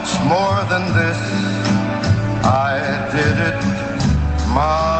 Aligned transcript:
much 0.00 0.20
more 0.24 0.64
than 0.70 0.84
this, 0.94 1.18
I 2.42 3.10
did 3.12 3.36
it 3.48 3.60
my 4.54 4.99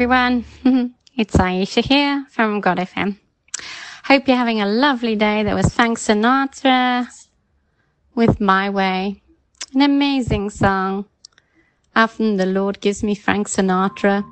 everyone. 0.00 0.46
it's 1.14 1.36
Aisha 1.36 1.84
here 1.84 2.24
from 2.30 2.62
God 2.62 2.78
FM. 2.78 3.18
Hope 4.04 4.26
you're 4.26 4.34
having 4.34 4.62
a 4.62 4.66
lovely 4.66 5.14
day. 5.14 5.42
That 5.42 5.54
was 5.54 5.74
Frank 5.74 5.98
Sinatra 5.98 7.06
with 8.14 8.40
My 8.40 8.70
Way. 8.70 9.20
An 9.74 9.82
amazing 9.82 10.48
song. 10.48 11.04
Often 11.94 12.38
the 12.38 12.46
Lord 12.46 12.80
gives 12.80 13.02
me 13.02 13.14
Frank 13.14 13.46
Sinatra. 13.46 14.24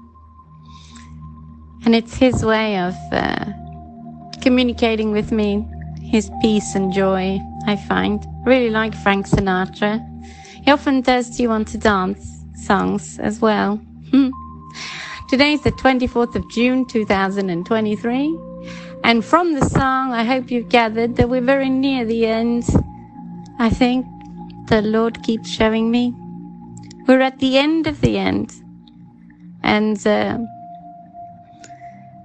And 1.85 1.95
it's 1.95 2.15
his 2.15 2.43
way 2.43 2.79
of 2.79 2.95
uh, 3.13 3.53
communicating 4.41 5.13
with 5.13 5.33
me, 5.33 5.69
his 6.01 6.31
peace 6.41 6.77
and 6.77 6.91
joy, 6.91 7.39
I 7.67 7.77
find. 7.77 8.25
Really 8.47 8.71
like 8.71 8.95
Frank 8.95 9.29
Sinatra. 9.29 10.01
He 10.65 10.71
often 10.71 11.03
does 11.03 11.29
Do 11.37 11.43
You 11.43 11.51
Want 11.51 11.69
to 11.69 11.77
Dance 11.77 12.27
songs 12.55 13.19
as 13.19 13.43
well. 13.43 13.79
Today's 15.29 15.61
the 15.61 15.73
24th 15.73 16.37
of 16.37 16.49
June 16.49 16.87
2023 16.87 18.39
And 19.05 19.23
from 19.23 19.53
the 19.53 19.69
song, 19.69 20.15
I 20.15 20.25
hope 20.25 20.51
you've 20.51 20.71
gathered 20.71 21.17
that 21.17 21.29
we're 21.29 21.43
very 21.43 21.69
near 21.69 22.07
the 22.07 22.25
end. 22.25 22.65
I 23.59 23.69
think 23.69 24.07
the 24.69 24.81
Lord 24.81 25.23
keeps 25.23 25.51
showing 25.51 25.91
me. 25.91 26.15
We're 27.07 27.21
at 27.21 27.41
the 27.41 27.59
end 27.59 27.87
of 27.87 28.01
the 28.01 28.17
end. 28.17 28.55
And 29.63 29.99
uh, 30.07 30.39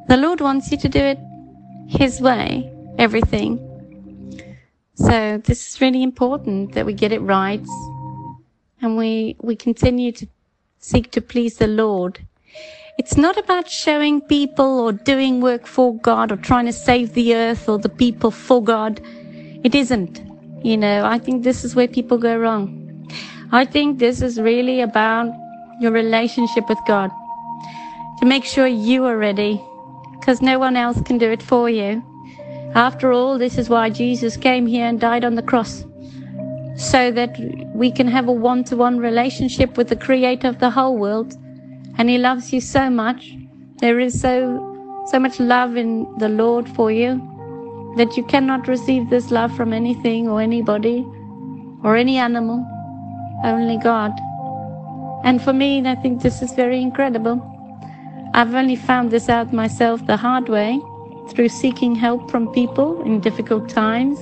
the 0.07 0.15
Lord 0.15 0.39
wants 0.39 0.71
you 0.71 0.77
to 0.77 0.88
do 0.88 1.00
it 1.00 1.19
His 1.89 2.21
way, 2.21 2.71
everything. 2.97 3.59
So 4.95 5.41
this 5.44 5.67
is 5.67 5.81
really 5.81 6.03
important 6.03 6.71
that 6.71 6.85
we 6.85 6.94
get 6.94 7.11
it 7.11 7.19
right 7.19 7.67
and 8.81 8.95
we, 8.95 9.35
we 9.41 9.57
continue 9.57 10.13
to 10.13 10.25
seek 10.79 11.11
to 11.11 11.19
please 11.19 11.57
the 11.57 11.67
Lord. 11.67 12.25
It's 12.95 13.18
not 13.18 13.40
about 13.40 13.68
showing 13.68 14.22
people 14.22 14.80
or 14.80 14.92
doing 14.92 15.42
work 15.42 15.66
for 15.66 15.95
God 15.95 16.31
or 16.31 16.38
trying 16.38 16.68
to 16.68 16.72
save 16.74 17.13
the 17.13 17.34
earth 17.34 17.68
or 17.68 17.80
the 17.80 17.90
people 17.90 18.30
for 18.30 18.63
God. 18.63 19.01
It 19.63 19.74
isn't. 19.74 20.22
You 20.63 20.78
know, 20.78 21.04
I 21.04 21.18
think 21.18 21.44
this 21.44 21.63
is 21.63 21.75
where 21.75 21.88
people 21.88 22.19
go 22.19 22.38
wrong. 22.38 23.10
I 23.51 23.66
think 23.66 23.98
this 23.98 24.22
is 24.22 24.40
really 24.40 24.80
about 24.81 25.34
your 25.81 25.92
relationship 25.92 26.69
with 26.69 26.78
God. 26.86 27.10
To 28.19 28.28
make 28.28 28.45
sure 28.45 28.68
you 28.68 29.06
are 29.06 29.18
ready, 29.18 29.60
because 30.19 30.44
no 30.44 30.60
one 30.60 30.78
else 30.78 31.01
can 31.01 31.18
do 31.18 31.31
it 31.31 31.42
for 31.42 31.72
you. 31.72 32.04
After 32.75 33.12
all, 33.12 33.39
this 33.39 33.57
is 33.57 33.69
why 33.69 33.89
Jesus 33.89 34.38
came 34.38 34.68
here 34.68 34.86
and 34.86 35.00
died 35.00 35.25
on 35.25 35.34
the 35.34 35.42
cross. 35.42 35.84
So 36.78 37.10
that 37.12 37.36
we 37.74 37.92
can 37.92 38.07
have 38.07 38.28
a 38.28 38.31
one 38.31 38.63
to 38.66 38.78
one 38.78 39.00
relationship 39.00 39.78
with 39.78 39.89
the 39.89 39.96
creator 39.96 40.48
of 40.48 40.60
the 40.60 40.69
whole 40.69 40.96
world. 40.96 41.36
And 41.98 42.10
he 42.10 42.18
loves 42.18 42.51
you 42.51 42.62
so 42.62 42.90
much. 42.90 43.36
There 43.78 44.00
is 44.00 44.19
so, 44.19 45.06
so 45.10 45.19
much 45.19 45.40
love 45.40 45.78
in 45.78 46.07
the 46.18 46.30
Lord 46.30 46.68
for 46.69 46.92
you 46.92 47.22
that 47.98 48.18
you 48.18 48.24
cannot 48.24 48.68
receive 48.68 49.10
this 49.10 49.30
love 49.30 49.56
from 49.56 49.74
anything 49.74 50.28
or 50.28 50.42
anybody 50.42 51.06
or 51.84 51.95
any 51.95 52.18
animal, 52.18 52.66
only 53.44 53.78
God. 53.78 54.12
And 55.24 55.42
for 55.42 55.54
me, 55.54 55.86
I 55.86 55.95
think 55.95 56.22
this 56.22 56.42
is 56.42 56.54
very 56.54 56.81
incredible. 56.81 57.42
I've 58.34 58.56
only 58.56 58.75
found 58.75 59.12
this 59.12 59.30
out 59.30 59.54
myself 59.54 60.06
the 60.07 60.18
hard 60.18 60.50
way 60.50 60.81
through 61.30 61.50
seeking 61.50 61.96
help 61.96 62.31
from 62.31 62.51
people 62.51 63.01
in 63.04 63.19
difficult 63.19 63.69
times, 63.69 64.19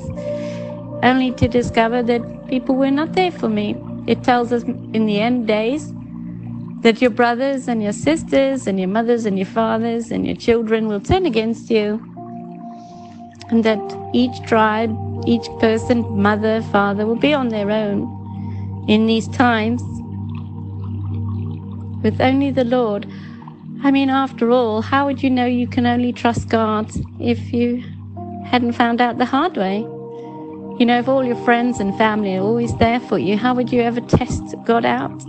only 1.04 1.32
to 1.32 1.48
discover 1.48 2.04
that 2.04 2.48
people 2.48 2.76
were 2.76 2.92
not 2.92 3.14
there 3.14 3.32
for 3.32 3.48
me. 3.48 3.76
It 4.08 4.24
tells 4.24 4.52
us 4.52 4.64
in 4.64 5.06
the 5.06 5.20
end 5.20 5.48
days 5.48 5.94
that 6.82 7.02
your 7.02 7.12
brothers 7.12 7.68
and 7.68 7.84
your 7.84 7.94
sisters 7.94 8.66
and 8.66 8.80
your 8.80 8.88
mothers 8.88 9.26
and 9.26 9.38
your 9.38 9.46
fathers 9.46 10.12
and 10.12 10.26
your 10.26 10.36
children 10.36 10.88
will 10.88 11.00
turn 11.00 11.26
against 11.26 11.70
you. 11.70 12.00
And 13.50 13.64
that 13.64 13.80
each 14.14 14.42
tribe, 14.44 14.96
each 15.28 15.46
person, 15.60 16.02
mother, 16.20 16.62
father, 16.64 17.06
will 17.06 17.18
be 17.18 17.34
on 17.34 17.50
their 17.50 17.70
own 17.70 18.86
in 18.88 19.06
these 19.06 19.28
times 19.28 19.82
with 22.04 22.20
only 22.20 22.50
the 22.50 22.64
Lord. 22.64 23.06
I 23.84 23.92
mean, 23.92 24.10
after 24.10 24.52
all, 24.52 24.82
how 24.82 25.06
would 25.06 25.22
you 25.22 25.30
know 25.30 25.46
you 25.46 25.68
can 25.68 25.86
only 25.86 26.14
trust 26.14 26.50
God 26.50 26.92
if 27.20 27.54
you 27.54 27.84
hadn't 28.46 28.74
found 28.74 29.02
out 29.02 29.18
the 29.18 29.26
hard 29.26 29.56
way? 29.58 29.80
You 30.80 30.86
know, 30.86 30.98
if 30.98 31.08
all 31.08 31.24
your 31.24 31.36
friends 31.44 31.80
and 31.80 31.96
family 31.98 32.38
are 32.38 32.42
always 32.42 32.76
there 32.78 33.00
for 33.02 33.20
you, 33.20 33.38
how 33.38 33.54
would 33.54 33.72
you 33.72 33.82
ever 33.82 34.02
test 34.02 34.56
God 34.66 34.86
out 34.86 35.22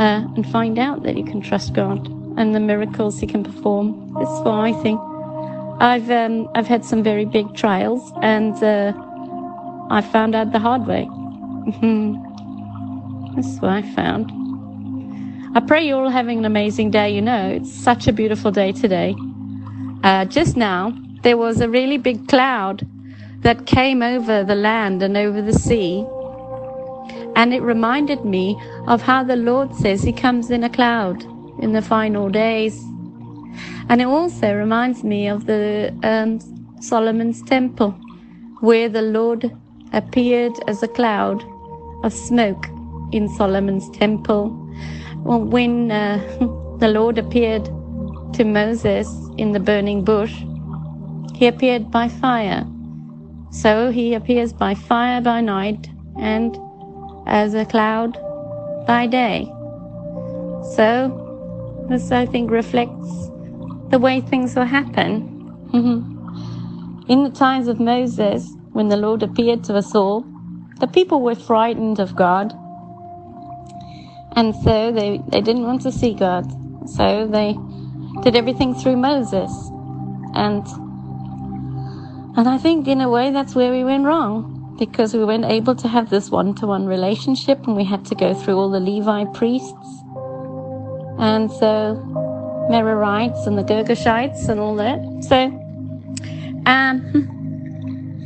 uh, 0.00 0.24
and 0.34 0.44
find 0.50 0.78
out 0.78 1.02
that 1.04 1.16
you 1.16 1.24
can 1.24 1.40
trust 1.40 1.74
God 1.74 2.08
and 2.38 2.54
the 2.54 2.60
miracles 2.60 3.20
He 3.20 3.26
can 3.26 3.44
perform? 3.44 4.14
That's 4.14 4.40
what 4.40 4.54
I 4.54 4.72
think. 4.82 5.00
I've 5.80 6.10
um, 6.10 6.48
I've 6.54 6.66
had 6.66 6.84
some 6.84 7.02
very 7.02 7.24
big 7.24 7.54
trials, 7.54 8.12
and 8.22 8.54
uh, 8.62 8.92
I 9.90 10.00
found 10.02 10.34
out 10.34 10.52
the 10.52 10.58
hard 10.58 10.86
way. 10.86 11.08
That's 13.34 13.60
what 13.60 13.70
I 13.70 13.82
found. 13.94 14.32
I 15.56 15.60
pray 15.60 15.86
you're 15.86 16.02
all 16.04 16.10
having 16.10 16.38
an 16.38 16.44
amazing 16.44 16.90
day. 16.90 17.14
You 17.14 17.22
know, 17.22 17.50
it's 17.50 17.72
such 17.72 18.06
a 18.08 18.12
beautiful 18.12 18.50
day 18.50 18.72
today. 18.72 19.14
Uh, 20.04 20.24
just 20.26 20.56
now, 20.56 20.92
there 21.22 21.36
was 21.36 21.60
a 21.60 21.68
really 21.68 21.98
big 21.98 22.28
cloud 22.28 22.86
that 23.40 23.66
came 23.66 24.02
over 24.02 24.44
the 24.44 24.54
land 24.54 25.02
and 25.02 25.16
over 25.16 25.42
the 25.42 25.52
sea. 25.52 26.06
And 27.36 27.54
it 27.54 27.60
reminded 27.60 28.24
me 28.24 28.60
of 28.86 29.02
how 29.02 29.24
the 29.24 29.36
Lord 29.36 29.74
says 29.74 30.02
He 30.02 30.12
comes 30.12 30.50
in 30.50 30.64
a 30.64 30.70
cloud 30.70 31.24
in 31.60 31.72
the 31.72 31.82
final 31.82 32.28
days. 32.28 32.78
And 33.88 34.00
it 34.00 34.06
also 34.06 34.54
reminds 34.54 35.02
me 35.02 35.28
of 35.28 35.46
the 35.46 35.94
um, 36.02 36.38
Solomon's 36.80 37.42
temple, 37.42 37.90
where 38.60 38.88
the 38.88 39.02
Lord 39.02 39.50
appeared 39.92 40.52
as 40.68 40.82
a 40.82 40.88
cloud 40.88 41.44
of 42.04 42.12
smoke 42.12 42.66
in 43.12 43.28
Solomon's 43.28 43.90
temple. 43.90 44.50
Well, 45.18 45.40
when 45.40 45.90
uh, 45.90 46.18
the 46.78 46.88
Lord 46.88 47.18
appeared 47.18 47.64
to 48.34 48.44
Moses 48.44 49.08
in 49.36 49.52
the 49.52 49.60
burning 49.60 50.04
bush, 50.04 50.34
he 51.34 51.46
appeared 51.46 51.90
by 51.90 52.08
fire. 52.08 52.66
So 53.50 53.90
he 53.90 54.14
appears 54.14 54.52
by 54.52 54.74
fire 54.74 55.20
by 55.20 55.40
night 55.40 55.88
and 56.18 56.56
as 57.30 57.54
a 57.54 57.64
cloud 57.64 58.18
by 58.86 59.06
day. 59.06 59.46
So 60.76 61.86
this, 61.88 62.12
I 62.12 62.26
think, 62.26 62.50
reflects 62.50 63.30
the 63.88 63.98
way 63.98 64.20
things 64.20 64.54
will 64.54 64.64
happen. 64.64 65.38
in 67.08 67.24
the 67.24 67.30
times 67.30 67.68
of 67.68 67.80
Moses, 67.80 68.46
when 68.72 68.88
the 68.88 68.96
Lord 68.96 69.22
appeared 69.22 69.64
to 69.64 69.76
us 69.76 69.94
all, 69.94 70.26
the 70.80 70.86
people 70.86 71.22
were 71.22 71.34
frightened 71.34 71.98
of 71.98 72.14
God 72.14 72.52
and 74.36 74.54
so 74.54 74.92
they, 74.92 75.20
they 75.28 75.40
didn't 75.40 75.64
want 75.64 75.82
to 75.82 75.92
see 75.92 76.14
God. 76.14 76.46
So 76.88 77.26
they 77.26 77.56
did 78.22 78.36
everything 78.36 78.74
through 78.74 78.96
Moses. 78.96 79.50
And 80.34 80.66
and 82.36 82.48
I 82.48 82.58
think 82.58 82.86
in 82.86 83.00
a 83.00 83.10
way 83.10 83.32
that's 83.32 83.54
where 83.54 83.72
we 83.72 83.82
went 83.84 84.04
wrong. 84.04 84.49
Because 84.80 85.14
we 85.14 85.24
weren't 85.24 85.44
able 85.44 85.76
to 85.76 85.86
have 85.86 86.08
this 86.10 86.30
one 86.30 86.54
to 86.56 86.66
one 86.66 86.86
relationship 86.86 87.64
and 87.66 87.76
we 87.76 87.84
had 87.84 88.04
to 88.06 88.14
go 88.14 88.34
through 88.34 88.56
all 88.56 88.70
the 88.70 88.80
Levi 88.80 89.26
priests. 89.26 90.02
And 91.18 91.52
so 91.52 92.02
Merarites 92.70 93.46
and 93.46 93.58
the 93.58 93.62
Girgashites 93.62 94.48
and 94.48 94.58
all 94.58 94.74
that. 94.76 94.98
So 95.28 95.36
um 96.64 96.96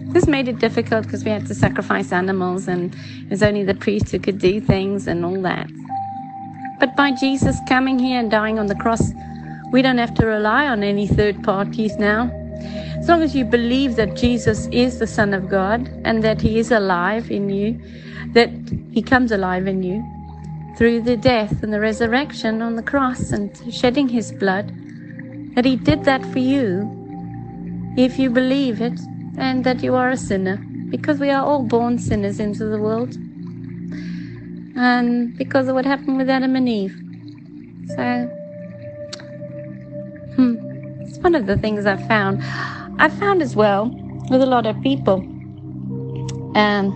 this 0.15 0.29
made 0.29 0.47
it 0.47 0.61
difficult 0.61 1.05
because 1.05 1.25
we 1.25 1.33
had 1.33 1.45
to 1.49 1.55
sacrifice 1.55 2.13
animals 2.13 2.69
and 2.69 2.95
it 2.95 3.31
was 3.31 3.43
only 3.43 3.65
the 3.65 3.75
priest 3.75 4.11
who 4.11 4.21
could 4.21 4.39
do 4.39 4.61
things 4.61 5.09
and 5.09 5.25
all 5.25 5.43
that. 5.43 5.69
But 6.79 6.95
by 6.97 7.11
Jesus 7.13 7.57
coming 7.69 7.99
here 7.99 8.21
and 8.21 8.31
dying 8.31 8.61
on 8.61 8.67
the 8.67 8.77
cross, 8.77 9.13
we 9.73 9.83
don't 9.83 9.99
have 9.99 10.15
to 10.15 10.27
rely 10.27 10.69
on 10.69 10.85
any 10.85 11.09
third 11.09 11.43
parties 11.43 11.97
now. 11.97 12.31
As 13.05 13.11
long 13.11 13.23
as 13.23 13.37
you 13.37 13.45
believe 13.45 13.97
that 13.97 14.15
Jesus 14.15 14.67
is 14.73 14.99
the 14.99 15.07
Son 15.07 15.35
of 15.35 15.51
God 15.51 15.91
and 16.07 16.25
that 16.25 16.41
He 16.41 16.59
is 16.59 16.71
alive 16.71 17.31
in 17.31 17.51
you, 17.51 17.79
that 18.33 18.49
He 18.93 19.03
comes 19.03 19.31
alive 19.31 19.67
in 19.67 19.83
you 19.83 20.03
through 20.79 21.03
the 21.03 21.15
death 21.15 21.63
and 21.63 21.71
the 21.71 21.81
resurrection 21.81 22.63
on 22.63 22.77
the 22.77 22.83
cross 22.83 23.31
and 23.31 23.51
shedding 23.71 24.09
His 24.09 24.33
blood, 24.33 24.73
that 25.55 25.67
He 25.67 25.77
did 25.77 26.05
that 26.05 26.25
for 26.25 26.39
you, 26.39 26.89
if 27.99 28.19
you 28.19 28.31
believe 28.31 28.81
it, 28.81 28.99
and 29.37 29.65
that 29.65 29.83
you 29.83 29.95
are 29.95 30.09
a 30.09 30.17
sinner, 30.17 30.57
because 30.89 31.21
we 31.21 31.29
are 31.29 31.45
all 31.45 31.63
born 31.63 31.99
sinners 31.99 32.41
into 32.41 32.65
the 32.65 32.79
world 32.79 33.15
and 34.77 35.37
because 35.37 35.69
of 35.69 35.75
what 35.75 35.85
happened 35.85 36.17
with 36.17 36.31
Adam 36.31 36.57
and 36.57 36.69
Eve. 36.71 36.97
So, 37.89 38.31
hmm, 40.37 40.55
it's 41.03 41.19
one 41.19 41.35
of 41.35 41.45
the 41.45 41.59
things 41.59 41.85
I've 41.85 42.09
found. 42.09 42.43
I've 42.99 43.13
found 43.19 43.43
as 43.43 43.57
well 43.57 43.91
with 44.31 44.43
a 44.43 44.47
lot 44.47 44.67
of 44.67 44.81
people, 44.83 45.17
um, 46.55 46.95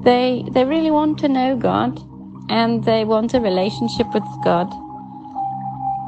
they 0.04 0.44
they 0.52 0.64
really 0.64 0.90
want 0.90 1.18
to 1.20 1.28
know 1.28 1.56
God, 1.56 2.00
and 2.48 2.84
they 2.84 3.04
want 3.04 3.34
a 3.34 3.40
relationship 3.40 4.12
with 4.14 4.24
God, 4.42 4.68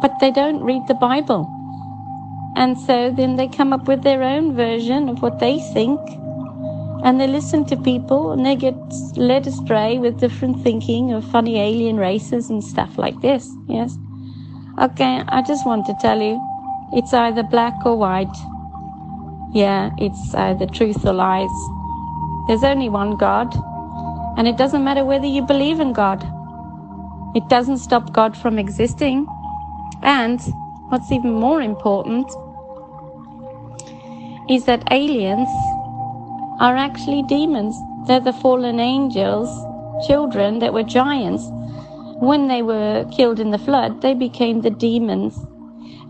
but 0.00 0.18
they 0.20 0.30
don't 0.30 0.62
read 0.62 0.86
the 0.88 0.94
Bible, 0.94 1.46
and 2.56 2.78
so 2.78 3.10
then 3.10 3.36
they 3.36 3.48
come 3.48 3.72
up 3.72 3.86
with 3.86 4.02
their 4.02 4.22
own 4.22 4.56
version 4.56 5.08
of 5.08 5.22
what 5.22 5.38
they 5.38 5.58
think 5.74 6.00
and 7.04 7.20
they 7.20 7.26
listen 7.26 7.64
to 7.64 7.76
people 7.76 8.30
and 8.32 8.46
they 8.46 8.54
get 8.54 8.76
led 9.16 9.46
astray 9.46 9.98
with 9.98 10.20
different 10.20 10.62
thinking 10.62 11.12
of 11.12 11.28
funny 11.32 11.58
alien 11.58 11.96
races 11.96 12.48
and 12.48 12.62
stuff 12.62 12.96
like 12.96 13.20
this. 13.20 13.50
Yes. 13.68 13.98
Okay, 14.80 15.22
I 15.28 15.42
just 15.42 15.66
want 15.66 15.84
to 15.86 15.94
tell 16.00 16.22
you 16.22 16.40
it's 16.92 17.12
either 17.14 17.42
black 17.42 17.74
or 17.84 17.96
white. 17.96 18.36
Yeah, 19.52 19.90
it's 19.98 20.34
either 20.34 20.66
truth 20.66 21.04
or 21.04 21.12
lies. 21.12 21.50
There's 22.48 22.64
only 22.64 22.88
one 22.88 23.16
God, 23.16 23.54
and 24.36 24.48
it 24.48 24.56
doesn't 24.56 24.82
matter 24.82 25.04
whether 25.04 25.26
you 25.26 25.42
believe 25.42 25.80
in 25.80 25.92
God. 25.92 26.22
It 27.34 27.48
doesn't 27.48 27.78
stop 27.78 28.12
God 28.12 28.36
from 28.36 28.58
existing. 28.58 29.26
And 30.02 30.40
what's 30.88 31.12
even 31.12 31.32
more 31.32 31.62
important, 31.62 32.26
is 34.50 34.64
that 34.64 34.82
aliens 34.90 35.48
are 36.60 36.76
actually 36.76 37.22
demons. 37.28 37.76
They're 38.06 38.20
the 38.20 38.32
fallen 38.32 38.80
angels, 38.80 39.48
children 40.06 40.58
that 40.58 40.74
were 40.74 40.82
giants. 40.82 41.44
When 42.20 42.48
they 42.48 42.62
were 42.62 43.08
killed 43.16 43.38
in 43.40 43.50
the 43.50 43.58
flood, 43.58 44.02
they 44.02 44.14
became 44.14 44.60
the 44.60 44.70
demons. 44.70 45.38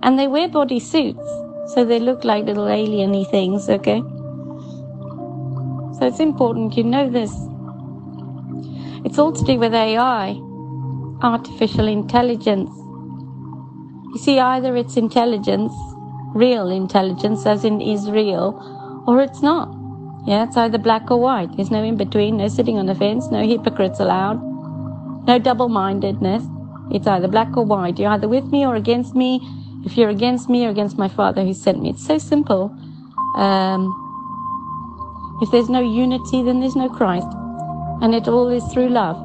And 0.02 0.18
they 0.18 0.26
wear 0.26 0.48
body 0.48 0.80
suits, 0.80 1.26
so 1.74 1.84
they 1.84 2.00
look 2.00 2.24
like 2.24 2.44
little 2.44 2.66
alieny 2.66 3.30
things, 3.30 3.68
okay? 3.68 4.00
So 5.98 6.06
it's 6.06 6.20
important 6.20 6.76
you 6.76 6.84
know 6.84 7.08
this. 7.08 7.32
It's 9.04 9.18
all 9.18 9.32
to 9.32 9.44
do 9.44 9.58
with 9.58 9.74
AI, 9.74 10.36
artificial 11.22 11.86
intelligence. 11.86 12.70
You 14.12 14.18
see, 14.18 14.38
either 14.40 14.76
it's 14.76 14.96
intelligence, 14.96 15.72
real 16.34 16.70
intelligence, 16.70 17.46
as 17.46 17.64
in 17.64 17.80
is 17.80 18.10
real, 18.10 19.02
or 19.06 19.22
it's 19.22 19.42
not. 19.42 19.68
Yeah, 20.26 20.44
it's 20.44 20.56
either 20.56 20.78
black 20.78 21.10
or 21.10 21.20
white. 21.20 21.56
There's 21.56 21.70
no 21.70 21.82
in 21.82 21.96
between, 21.96 22.36
no 22.36 22.48
sitting 22.48 22.78
on 22.78 22.86
the 22.86 22.94
fence, 22.94 23.28
no 23.30 23.46
hypocrites 23.46 24.00
allowed, 24.00 24.40
no 25.26 25.38
double 25.38 25.68
mindedness. 25.68 26.44
It's 26.90 27.06
either 27.06 27.28
black 27.28 27.56
or 27.56 27.64
white. 27.64 27.98
You're 27.98 28.10
either 28.10 28.28
with 28.28 28.44
me 28.46 28.64
or 28.66 28.76
against 28.76 29.14
me. 29.14 29.40
If 29.84 29.96
you're 29.96 30.10
against 30.10 30.48
me 30.48 30.64
or 30.64 30.70
against 30.70 30.96
my 30.98 31.08
Father 31.08 31.44
who 31.44 31.54
sent 31.54 31.82
me, 31.82 31.90
it's 31.90 32.06
so 32.06 32.18
simple. 32.18 32.74
Um, 33.36 33.98
if 35.42 35.50
there's 35.50 35.68
no 35.68 35.80
unity, 35.80 36.42
then 36.42 36.60
there's 36.60 36.76
no 36.76 36.88
Christ. 36.88 37.26
And 38.00 38.14
it 38.14 38.28
all 38.28 38.48
is 38.48 38.64
through 38.72 38.90
love. 38.90 39.16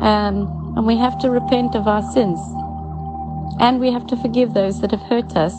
Um, 0.00 0.74
and 0.76 0.86
we 0.86 0.96
have 0.96 1.18
to 1.20 1.30
repent 1.30 1.74
of 1.74 1.86
our 1.86 2.02
sins. 2.12 2.40
And 3.60 3.80
we 3.80 3.92
have 3.92 4.06
to 4.06 4.16
forgive 4.16 4.54
those 4.54 4.80
that 4.80 4.92
have 4.92 5.02
hurt 5.02 5.36
us. 5.36 5.54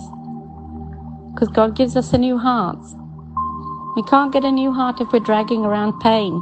Because 1.33 1.49
God 1.49 1.75
gives 1.75 1.95
us 1.95 2.13
a 2.13 2.17
new 2.17 2.37
heart. 2.37 2.79
We 3.95 4.03
can't 4.03 4.33
get 4.33 4.43
a 4.43 4.51
new 4.51 4.71
heart 4.71 4.99
if 4.99 5.11
we're 5.11 5.19
dragging 5.19 5.63
around 5.63 5.99
pain. 5.99 6.41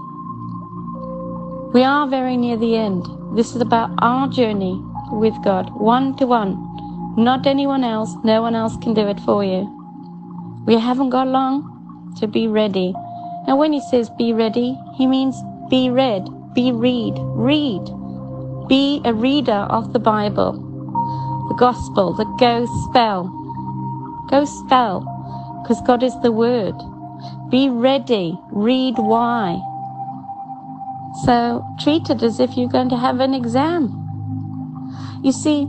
We 1.73 1.83
are 1.83 2.07
very 2.07 2.37
near 2.37 2.57
the 2.57 2.75
end. 2.75 3.05
This 3.35 3.55
is 3.55 3.61
about 3.61 3.91
our 3.99 4.29
journey 4.29 4.81
with 5.11 5.33
God, 5.43 5.69
one 5.73 6.15
to 6.17 6.27
one. 6.27 6.68
Not 7.19 7.45
anyone 7.45 7.83
else. 7.83 8.15
No 8.23 8.41
one 8.41 8.55
else 8.55 8.77
can 8.77 8.93
do 8.93 9.05
it 9.05 9.19
for 9.19 9.43
you. 9.43 9.67
We 10.65 10.79
haven't 10.79 11.09
got 11.09 11.27
long 11.27 12.15
to 12.17 12.27
be 12.27 12.47
ready. 12.47 12.93
Now, 13.45 13.57
when 13.57 13.73
he 13.73 13.81
says 13.91 14.09
be 14.11 14.31
ready, 14.31 14.77
he 14.95 15.05
means 15.05 15.35
be 15.69 15.89
read, 15.89 16.29
be 16.53 16.71
read, 16.71 17.15
read. 17.19 17.83
Be 18.69 19.01
a 19.03 19.13
reader 19.13 19.67
of 19.69 19.91
the 19.91 19.99
Bible, 19.99 20.53
the 21.49 21.55
gospel, 21.55 22.13
the 22.13 22.23
go 22.39 22.65
spell. 22.88 23.27
Go 24.29 24.45
spell, 24.45 25.01
because 25.61 25.81
God 25.85 26.03
is 26.03 26.17
the 26.21 26.31
word. 26.31 26.75
Be 27.49 27.67
ready, 27.69 28.39
read 28.49 28.97
why. 28.97 29.59
So 31.25 31.65
treat 31.81 32.09
it 32.09 32.23
as 32.23 32.39
if 32.39 32.55
you're 32.55 32.69
going 32.69 32.89
to 32.89 32.97
have 32.97 33.19
an 33.19 33.33
exam. 33.33 33.91
You 35.21 35.33
see, 35.33 35.67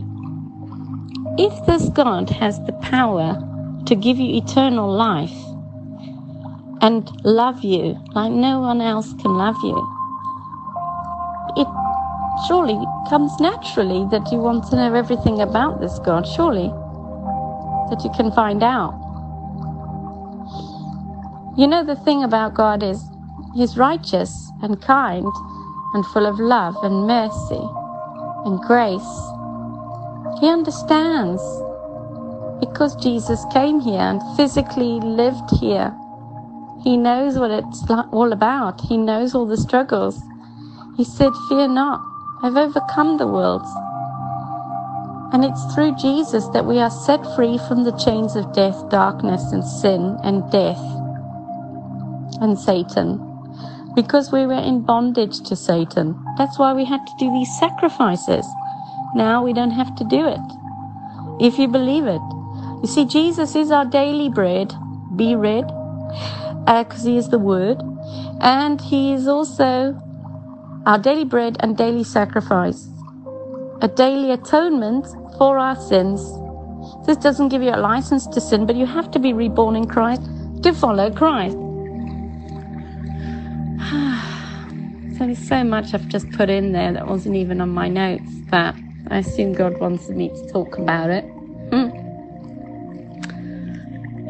if 1.41 1.65
this 1.65 1.89
God 1.89 2.29
has 2.29 2.59
the 2.67 2.75
power 2.75 3.33
to 3.87 3.95
give 3.95 4.19
you 4.19 4.37
eternal 4.37 4.93
life 4.93 5.33
and 6.83 7.09
love 7.25 7.65
you 7.65 7.99
like 8.15 8.31
no 8.31 8.61
one 8.61 8.83
else 8.83 9.15
can 9.15 9.33
love 9.33 9.57
you, 9.65 9.77
it 11.57 11.67
surely 12.47 12.79
comes 13.09 13.33
naturally 13.41 14.07
that 14.11 14.31
you 14.31 14.39
want 14.39 14.69
to 14.69 14.77
know 14.77 14.93
everything 14.95 15.41
about 15.41 15.81
this 15.81 15.99
God, 16.01 16.27
surely, 16.27 16.69
that 17.89 18.03
you 18.05 18.11
can 18.11 18.31
find 18.33 18.63
out. 18.63 18.93
You 21.57 21.67
know, 21.67 21.83
the 21.85 21.97
thing 21.97 22.23
about 22.23 22.53
God 22.53 22.83
is 22.83 23.03
He's 23.55 23.79
righteous 23.79 24.53
and 24.63 24.81
kind 24.83 25.33
and 25.95 26.05
full 26.09 26.27
of 26.27 26.39
love 26.39 26.77
and 26.83 27.07
mercy 27.07 27.65
and 28.45 28.61
grace. 28.61 29.40
He 30.41 30.49
understands 30.49 31.43
because 32.61 32.97
Jesus 32.97 33.45
came 33.53 33.81
here 33.81 34.01
and 34.01 34.21
physically 34.37 35.01
lived 35.01 35.51
here. 35.61 35.95
He 36.83 36.97
knows 36.97 37.39
what 37.39 37.51
it's 37.51 37.85
all 38.13 38.33
about. 38.33 38.81
He 38.81 38.97
knows 38.97 39.35
all 39.35 39.47
the 39.47 39.59
struggles. 39.59 40.19
He 40.97 41.05
said, 41.05 41.33
Fear 41.49 41.69
not, 41.69 42.01
I've 42.43 42.57
overcome 42.57 43.19
the 43.19 43.27
world. 43.27 43.67
And 45.33 45.45
it's 45.45 45.75
through 45.75 45.97
Jesus 45.97 46.49
that 46.49 46.67
we 46.67 46.79
are 46.79 46.91
set 46.91 47.21
free 47.37 47.59
from 47.69 47.85
the 47.85 47.97
chains 47.99 48.35
of 48.35 48.53
death, 48.53 48.89
darkness, 48.89 49.53
and 49.53 49.65
sin 49.65 50.17
and 50.25 50.51
death 50.51 50.81
and 52.41 52.59
Satan 52.59 53.27
because 53.95 54.33
we 54.33 54.47
were 54.47 54.55
in 54.55 54.83
bondage 54.83 55.41
to 55.43 55.57
Satan. 55.57 56.19
That's 56.39 56.59
why 56.59 56.73
we 56.73 56.85
had 56.85 57.07
to 57.07 57.13
do 57.19 57.31
these 57.33 57.59
sacrifices. 57.59 58.47
Now 59.15 59.43
we 59.45 59.53
don't 59.53 59.73
have 59.73 59.95
to 59.97 60.05
do 60.05 60.27
it. 60.27 60.41
If 61.41 61.59
you 61.59 61.69
believe 61.69 62.07
it. 62.07 62.21
You 62.83 62.87
see, 62.87 63.05
Jesus 63.05 63.57
is 63.57 63.71
our 63.71 63.85
daily 63.85 64.29
bread. 64.29 64.73
Be 65.17 65.35
read, 65.35 65.67
because 65.67 67.05
uh, 67.05 67.09
he 67.09 67.17
is 67.17 67.29
the 67.29 67.39
Word. 67.39 67.79
And 68.41 68.81
he 68.81 69.13
is 69.13 69.27
also 69.27 70.01
our 70.87 70.99
daily 70.99 71.25
bread 71.25 71.57
and 71.61 71.77
daily 71.77 72.05
sacrifice. 72.05 72.89
A 73.83 73.89
daily 73.89 74.31
atonement 74.31 75.07
for 75.37 75.59
our 75.59 75.77
sins. 75.77 76.21
This 77.07 77.17
doesn't 77.17 77.49
give 77.49 77.63
you 77.63 77.71
a 77.71 77.81
license 77.81 78.27
to 78.29 78.41
sin, 78.41 78.67
but 78.67 78.77
you 78.77 78.87
have 78.87 79.11
to 79.13 79.19
be 79.19 79.33
reborn 79.33 79.77
in 79.77 79.87
Christ 79.87 80.23
to 80.63 80.73
follow 80.73 81.11
Christ. 81.11 81.57
so 85.19 85.27
there's 85.27 85.49
so 85.49 85.65
much 85.65 85.95
I've 85.95 86.09
just 86.09 86.31
put 86.33 86.49
in 86.51 86.73
there 86.73 86.93
that 86.93 87.07
wasn't 87.07 87.37
even 87.37 87.61
on 87.61 87.71
my 87.71 87.89
notes, 87.89 88.31
but 88.51 88.75
I 89.11 89.19
assume 89.19 89.53
God 89.53 89.79
wants 89.79 90.09
me 90.09 90.29
to 90.29 90.49
talk 90.49 90.79
about 90.79 91.11
it. 91.11 91.25
Hmm. 91.73 91.91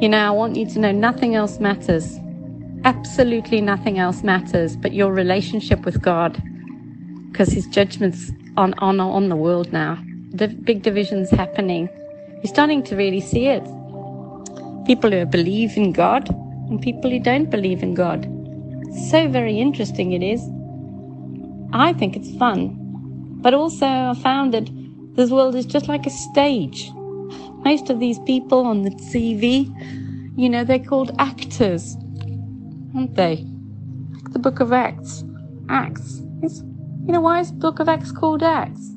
You 0.01 0.09
know, 0.09 0.27
I 0.27 0.31
want 0.31 0.57
you 0.57 0.67
to 0.67 0.79
know 0.79 0.93
nothing 0.93 1.35
else 1.35 1.61
matters. 1.61 2.19
Absolutely 2.85 3.61
nothing 3.61 3.99
else 3.99 4.23
matters 4.23 4.75
but 4.77 4.93
your 4.93 5.13
relationship 5.13 5.85
with 5.85 6.01
God, 6.01 6.43
because 7.31 7.53
His 7.53 7.67
judgments 7.67 8.33
on 8.57 8.75
on 8.79 8.99
on 9.01 9.29
the 9.29 9.37
world 9.37 9.73
now. 9.73 10.03
The 10.33 10.49
big 10.49 10.83
divisions 10.83 11.31
happening. 11.31 11.89
You're 12.43 12.55
starting 12.55 12.83
to 12.85 12.97
really 12.97 13.21
see 13.21 13.47
it. 13.49 13.65
People 14.87 15.11
who 15.11 15.27
believe 15.27 15.77
in 15.77 15.93
God 15.93 16.31
and 16.71 16.81
people 16.81 17.11
who 17.11 17.21
don't 17.21 17.51
believe 17.51 17.83
in 17.83 17.95
God 17.95 18.27
so 19.11 19.29
very 19.29 19.59
interesting 19.59 20.13
it 20.13 20.23
is. 20.23 20.43
I 21.73 21.93
think 21.93 22.17
it's 22.17 22.35
fun. 22.37 22.80
But 23.41 23.55
also, 23.55 23.87
I 23.87 24.15
found 24.23 24.53
that 24.55 24.69
this 25.17 25.31
world 25.31 25.55
is 25.55 25.65
just 25.67 25.89
like 25.89 26.07
a 26.07 26.11
stage. 26.11 26.91
Most 27.65 27.89
of 27.91 27.99
these 27.99 28.19
people 28.21 28.67
on 28.67 28.83
the 28.83 28.91
TV, 28.91 29.67
you 30.37 30.49
know, 30.49 30.63
they're 30.65 30.79
called 30.79 31.15
actors, 31.19 31.97
aren't 32.95 33.15
they? 33.15 33.47
Like 34.13 34.33
the 34.33 34.39
Book 34.39 34.61
of 34.61 34.73
Acts. 34.73 35.25
Acts. 35.69 36.23
It's, 36.43 36.61
you 37.07 37.13
know, 37.13 37.21
why 37.21 37.41
is 37.41 37.51
Book 37.51 37.81
of 37.81 37.89
Acts 37.89 38.13
called 38.13 38.43
Acts? 38.43 38.91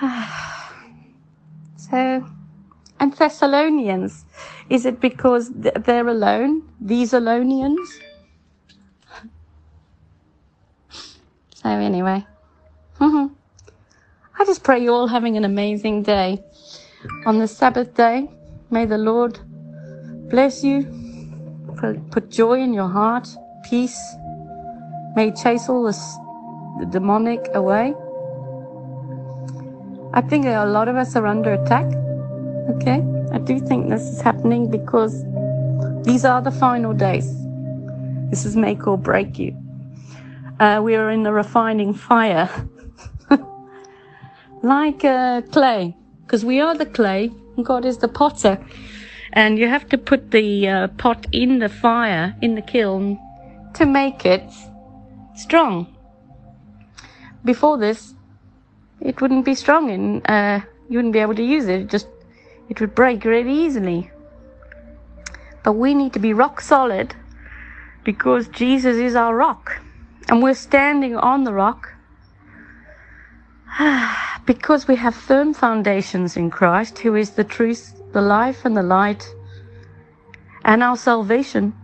so, 1.76 2.26
and 3.00 3.12
Thessalonians. 3.14 4.24
Is 4.70 4.86
it 4.86 5.00
because 5.00 5.50
they're 5.54 6.08
alone, 6.08 6.62
these 6.80 7.12
Alonians? 7.12 8.00
So, 11.64 11.70
anyway, 11.70 12.26
mm-hmm. 13.00 13.32
I 14.38 14.44
just 14.44 14.62
pray 14.62 14.82
you're 14.82 14.92
all 14.92 15.06
having 15.06 15.38
an 15.38 15.46
amazing 15.46 16.02
day. 16.02 16.44
On 17.24 17.38
the 17.38 17.48
Sabbath 17.48 17.94
day, 17.94 18.28
may 18.70 18.84
the 18.84 18.98
Lord 18.98 19.38
bless 20.28 20.62
you, 20.62 20.84
put 22.10 22.28
joy 22.28 22.60
in 22.60 22.74
your 22.74 22.88
heart, 22.88 23.26
peace. 23.64 23.98
May 25.16 25.32
chase 25.32 25.70
all 25.70 25.84
this, 25.84 25.98
the 26.80 26.86
demonic 26.90 27.48
away. 27.54 27.94
I 30.12 30.20
think 30.20 30.44
a 30.44 30.66
lot 30.66 30.88
of 30.88 30.96
us 30.96 31.16
are 31.16 31.26
under 31.26 31.54
attack. 31.54 31.86
Okay? 32.76 33.02
I 33.32 33.38
do 33.38 33.58
think 33.58 33.88
this 33.88 34.02
is 34.02 34.20
happening 34.20 34.70
because 34.70 35.24
these 36.04 36.26
are 36.26 36.42
the 36.42 36.50
final 36.50 36.92
days. 36.92 37.34
This 38.28 38.44
is 38.44 38.54
make 38.54 38.86
or 38.86 38.98
break 38.98 39.38
you. 39.38 39.63
Uh, 40.60 40.80
we 40.82 40.94
are 40.94 41.10
in 41.10 41.24
the 41.24 41.32
refining 41.32 41.92
fire. 41.92 42.48
like 44.62 45.04
uh, 45.04 45.42
clay, 45.50 45.96
because 46.22 46.44
we 46.44 46.60
are 46.60 46.76
the 46.76 46.86
clay, 46.86 47.32
and 47.56 47.64
God 47.64 47.84
is 47.84 47.98
the 47.98 48.08
potter. 48.08 48.64
And 49.32 49.58
you 49.58 49.68
have 49.68 49.88
to 49.88 49.98
put 49.98 50.30
the 50.30 50.68
uh, 50.68 50.88
pot 50.88 51.26
in 51.32 51.58
the 51.58 51.68
fire, 51.68 52.36
in 52.40 52.54
the 52.54 52.62
kiln, 52.62 53.18
to 53.74 53.84
make 53.84 54.24
it 54.24 54.48
strong. 55.34 55.92
Before 57.44 57.76
this, 57.76 58.14
it 59.00 59.20
wouldn't 59.20 59.44
be 59.44 59.56
strong 59.56 59.90
and 59.90 60.22
uh, 60.30 60.60
you 60.88 60.98
wouldn't 60.98 61.12
be 61.12 61.18
able 61.18 61.34
to 61.34 61.42
use 61.42 61.66
it. 61.66 61.80
it 61.80 61.90
just 61.90 62.06
it 62.68 62.80
would 62.80 62.94
break 62.94 63.24
really 63.24 63.52
easily. 63.52 64.10
But 65.64 65.72
we 65.72 65.94
need 65.94 66.12
to 66.12 66.20
be 66.20 66.32
rock 66.32 66.60
solid 66.60 67.14
because 68.04 68.48
Jesus 68.48 68.96
is 68.96 69.16
our 69.16 69.34
rock. 69.34 69.80
And 70.28 70.42
we're 70.42 70.54
standing 70.54 71.16
on 71.16 71.44
the 71.44 71.52
rock 71.52 71.92
because 74.46 74.88
we 74.88 74.96
have 74.96 75.14
firm 75.14 75.52
foundations 75.52 76.36
in 76.36 76.50
Christ, 76.50 76.98
who 76.98 77.14
is 77.14 77.30
the 77.32 77.44
truth, 77.44 78.00
the 78.12 78.22
life, 78.22 78.64
and 78.64 78.76
the 78.76 78.82
light, 78.82 79.26
and 80.64 80.82
our 80.82 80.96
salvation. 80.96 81.74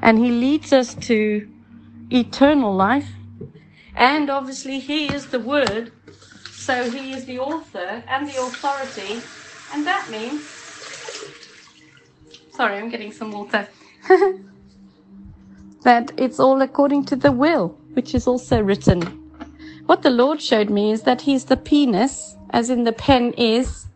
And 0.00 0.18
He 0.18 0.30
leads 0.30 0.72
us 0.72 0.94
to 0.94 1.48
eternal 2.10 2.74
life. 2.74 3.08
And 3.94 4.30
obviously, 4.30 4.78
He 4.80 5.12
is 5.12 5.26
the 5.26 5.40
Word, 5.40 5.92
so 6.50 6.90
He 6.90 7.12
is 7.12 7.26
the 7.26 7.38
author 7.38 8.02
and 8.08 8.26
the 8.28 8.40
authority. 8.40 9.20
And 9.72 9.86
that 9.86 10.08
means. 10.10 10.42
Sorry, 12.52 12.78
I'm 12.78 12.88
getting 12.88 13.12
some 13.12 13.32
water. 13.32 13.68
that 15.84 16.12
it's 16.16 16.40
all 16.40 16.60
according 16.62 17.04
to 17.06 17.16
the 17.16 17.32
will, 17.32 17.68
which 17.92 18.14
is 18.14 18.26
also 18.26 18.60
written. 18.60 19.00
What 19.86 20.02
the 20.02 20.10
Lord 20.10 20.42
showed 20.42 20.70
me 20.70 20.90
is 20.90 21.02
that 21.02 21.20
He's 21.20 21.44
the 21.44 21.56
penis, 21.56 22.36
as 22.50 22.70
in 22.70 22.84
the 22.84 22.92
pen 22.92 23.32
is, 23.34 23.86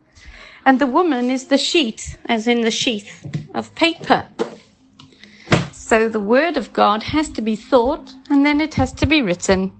and 0.64 0.78
the 0.78 0.87
woman 0.87 1.30
is 1.30 1.47
the 1.47 1.59
sheet, 1.59 2.18
as 2.26 2.47
in 2.47 2.61
the 2.61 2.71
sheath 2.71 3.26
of 3.54 3.75
paper. 3.75 4.26
So 5.73 6.09
the 6.11 6.21
Word 6.21 6.59
of 6.59 6.75
God 6.75 7.02
has 7.02 7.30
to 7.30 7.40
be 7.42 7.57
thought, 7.57 8.12
and 8.28 8.45
then 8.45 8.61
it 8.61 8.75
has 8.75 8.92
to 8.95 9.07
be 9.07 9.23
written. 9.23 9.73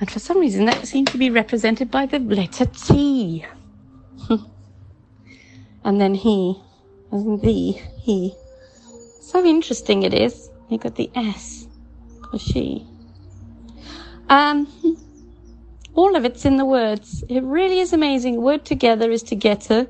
And 0.00 0.10
for 0.10 0.18
some 0.18 0.40
reason, 0.40 0.64
that 0.64 0.86
seemed 0.88 1.06
to 1.08 1.18
be 1.18 1.30
represented 1.30 1.90
by 1.90 2.06
the 2.06 2.18
letter 2.18 2.66
T. 2.66 3.46
and 5.84 6.00
then 6.00 6.16
He, 6.16 6.60
as 7.12 7.22
in 7.22 7.38
thee, 7.38 7.80
He. 8.02 8.34
So 9.20 9.44
interesting 9.44 10.02
it 10.02 10.12
is. 10.12 10.50
You 10.68 10.78
got 10.78 10.96
the 10.96 11.10
S 11.14 11.68
for 12.30 12.38
she. 12.38 12.86
Um, 14.28 14.66
all 15.94 16.16
of 16.16 16.24
it's 16.24 16.44
in 16.44 16.56
the 16.56 16.64
words. 16.64 17.22
It 17.28 17.42
really 17.42 17.80
is 17.80 17.92
amazing. 17.92 18.42
Word 18.42 18.64
together 18.64 19.10
is 19.10 19.22
together. 19.22 19.86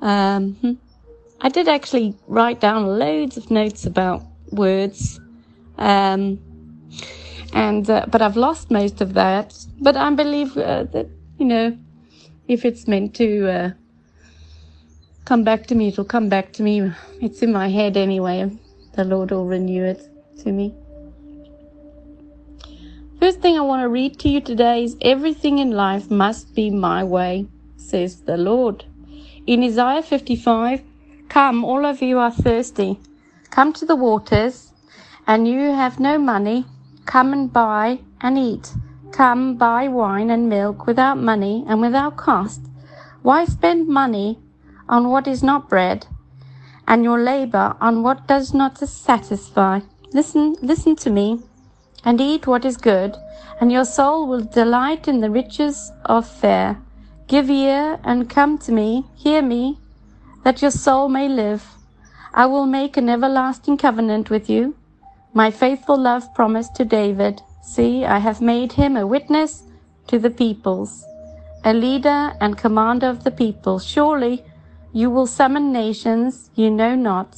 Um, 0.00 0.78
I 1.40 1.48
did 1.48 1.68
actually 1.68 2.16
write 2.26 2.60
down 2.60 2.98
loads 2.98 3.36
of 3.36 3.50
notes 3.50 3.86
about 3.86 4.24
words. 4.50 5.20
Um, 5.78 6.40
and, 7.52 7.88
uh, 7.88 8.06
but 8.08 8.20
I've 8.20 8.36
lost 8.36 8.70
most 8.70 9.00
of 9.00 9.14
that. 9.14 9.54
But 9.80 9.96
I 9.96 10.10
believe 10.10 10.56
uh, 10.56 10.84
that, 10.84 11.08
you 11.38 11.46
know, 11.46 11.78
if 12.48 12.64
it's 12.64 12.88
meant 12.88 13.14
to, 13.16 13.48
uh, 13.48 13.70
come 15.24 15.44
back 15.44 15.66
to 15.68 15.74
me, 15.76 15.88
it'll 15.88 16.04
come 16.04 16.28
back 16.28 16.52
to 16.54 16.62
me. 16.64 16.90
It's 17.20 17.40
in 17.42 17.52
my 17.52 17.68
head 17.68 17.96
anyway 17.96 18.50
the 18.94 19.04
Lord 19.04 19.30
will 19.30 19.46
renew 19.46 19.84
it 19.84 20.08
to 20.38 20.52
me. 20.52 20.74
First 23.20 23.40
thing 23.40 23.58
I 23.58 23.62
want 23.62 23.82
to 23.82 23.88
read 23.88 24.18
to 24.20 24.28
you 24.28 24.40
today 24.40 24.84
is 24.84 24.96
Everything 25.00 25.58
in 25.58 25.72
life 25.72 26.10
must 26.10 26.54
be 26.54 26.70
my 26.70 27.02
way, 27.02 27.46
says 27.76 28.20
the 28.20 28.36
Lord. 28.36 28.84
In 29.46 29.64
Isaiah 29.64 30.02
55, 30.02 30.82
Come, 31.28 31.64
all 31.64 31.84
of 31.84 32.00
you 32.00 32.18
are 32.18 32.30
thirsty. 32.30 33.00
Come 33.50 33.72
to 33.72 33.84
the 33.84 33.96
waters, 33.96 34.72
and 35.26 35.48
you 35.48 35.58
have 35.72 35.98
no 35.98 36.16
money. 36.18 36.64
Come 37.06 37.32
and 37.32 37.52
buy 37.52 38.00
and 38.20 38.38
eat. 38.38 38.72
Come, 39.10 39.56
buy 39.56 39.88
wine 39.88 40.30
and 40.30 40.48
milk 40.48 40.86
without 40.86 41.18
money 41.18 41.64
and 41.66 41.80
without 41.80 42.16
cost. 42.16 42.60
Why 43.22 43.44
spend 43.46 43.88
money 43.88 44.38
on 44.88 45.10
what 45.10 45.26
is 45.26 45.42
not 45.42 45.68
bread? 45.68 46.06
And 46.88 47.04
your 47.04 47.20
labor 47.20 47.76
on 47.80 48.02
what 48.02 48.26
does 48.26 48.54
not 48.54 48.78
satisfy. 48.78 49.78
Listen, 50.14 50.56
listen 50.62 50.96
to 50.96 51.10
me, 51.10 51.38
and 52.02 52.18
eat 52.20 52.46
what 52.46 52.64
is 52.64 52.78
good, 52.78 53.14
and 53.60 53.70
your 53.70 53.84
soul 53.84 54.26
will 54.26 54.40
delight 54.40 55.06
in 55.06 55.20
the 55.20 55.30
riches 55.30 55.92
of 56.06 56.26
fare. 56.26 56.80
Give 57.26 57.50
ear 57.50 58.00
and 58.04 58.30
come 58.30 58.56
to 58.58 58.72
me, 58.72 59.04
hear 59.14 59.42
me, 59.42 59.78
that 60.44 60.62
your 60.62 60.70
soul 60.70 61.10
may 61.10 61.28
live. 61.28 61.62
I 62.32 62.46
will 62.46 62.64
make 62.64 62.96
an 62.96 63.10
everlasting 63.10 63.76
covenant 63.76 64.30
with 64.30 64.48
you, 64.48 64.74
my 65.34 65.50
faithful 65.50 65.98
love 65.98 66.34
promised 66.34 66.74
to 66.76 66.86
David. 66.86 67.42
See, 67.62 68.06
I 68.06 68.18
have 68.18 68.40
made 68.40 68.72
him 68.72 68.96
a 68.96 69.06
witness 69.06 69.62
to 70.06 70.18
the 70.18 70.30
peoples, 70.30 71.04
a 71.64 71.74
leader 71.74 72.32
and 72.40 72.56
commander 72.56 73.08
of 73.08 73.24
the 73.24 73.30
people. 73.30 73.78
Surely 73.78 74.42
you 74.98 75.08
will 75.08 75.28
summon 75.28 75.66
nations 75.72 76.50
you 76.56 76.68
know 76.68 76.94
not, 76.96 77.36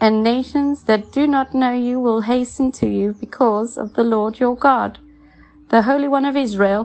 and 0.00 0.22
nations 0.22 0.84
that 0.84 1.12
do 1.12 1.26
not 1.26 1.52
know 1.52 1.72
you 1.72 2.00
will 2.00 2.22
hasten 2.22 2.72
to 2.72 2.86
you 2.86 3.12
because 3.20 3.76
of 3.76 3.92
the 3.92 4.04
Lord 4.04 4.38
your 4.38 4.56
God, 4.56 4.98
the 5.68 5.82
Holy 5.82 6.08
One 6.08 6.24
of 6.24 6.34
Israel, 6.34 6.84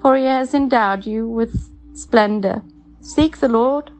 for 0.00 0.16
he 0.16 0.24
has 0.24 0.54
endowed 0.54 1.04
you 1.04 1.26
with 1.26 1.52
splendor. 1.94 2.62
Seek 3.00 3.38
the 3.38 3.48
Lord 3.48 3.90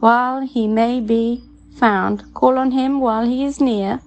while 0.00 0.42
he 0.42 0.66
may 0.68 1.00
be 1.00 1.42
found. 1.78 2.22
Call 2.34 2.58
on 2.58 2.70
him 2.72 3.00
while 3.00 3.24
he 3.24 3.42
is 3.44 3.58
near. 3.58 4.00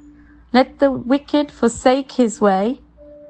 Let 0.52 0.78
the 0.78 0.92
wicked 0.92 1.52
forsake 1.52 2.12
his 2.12 2.40
way, 2.40 2.82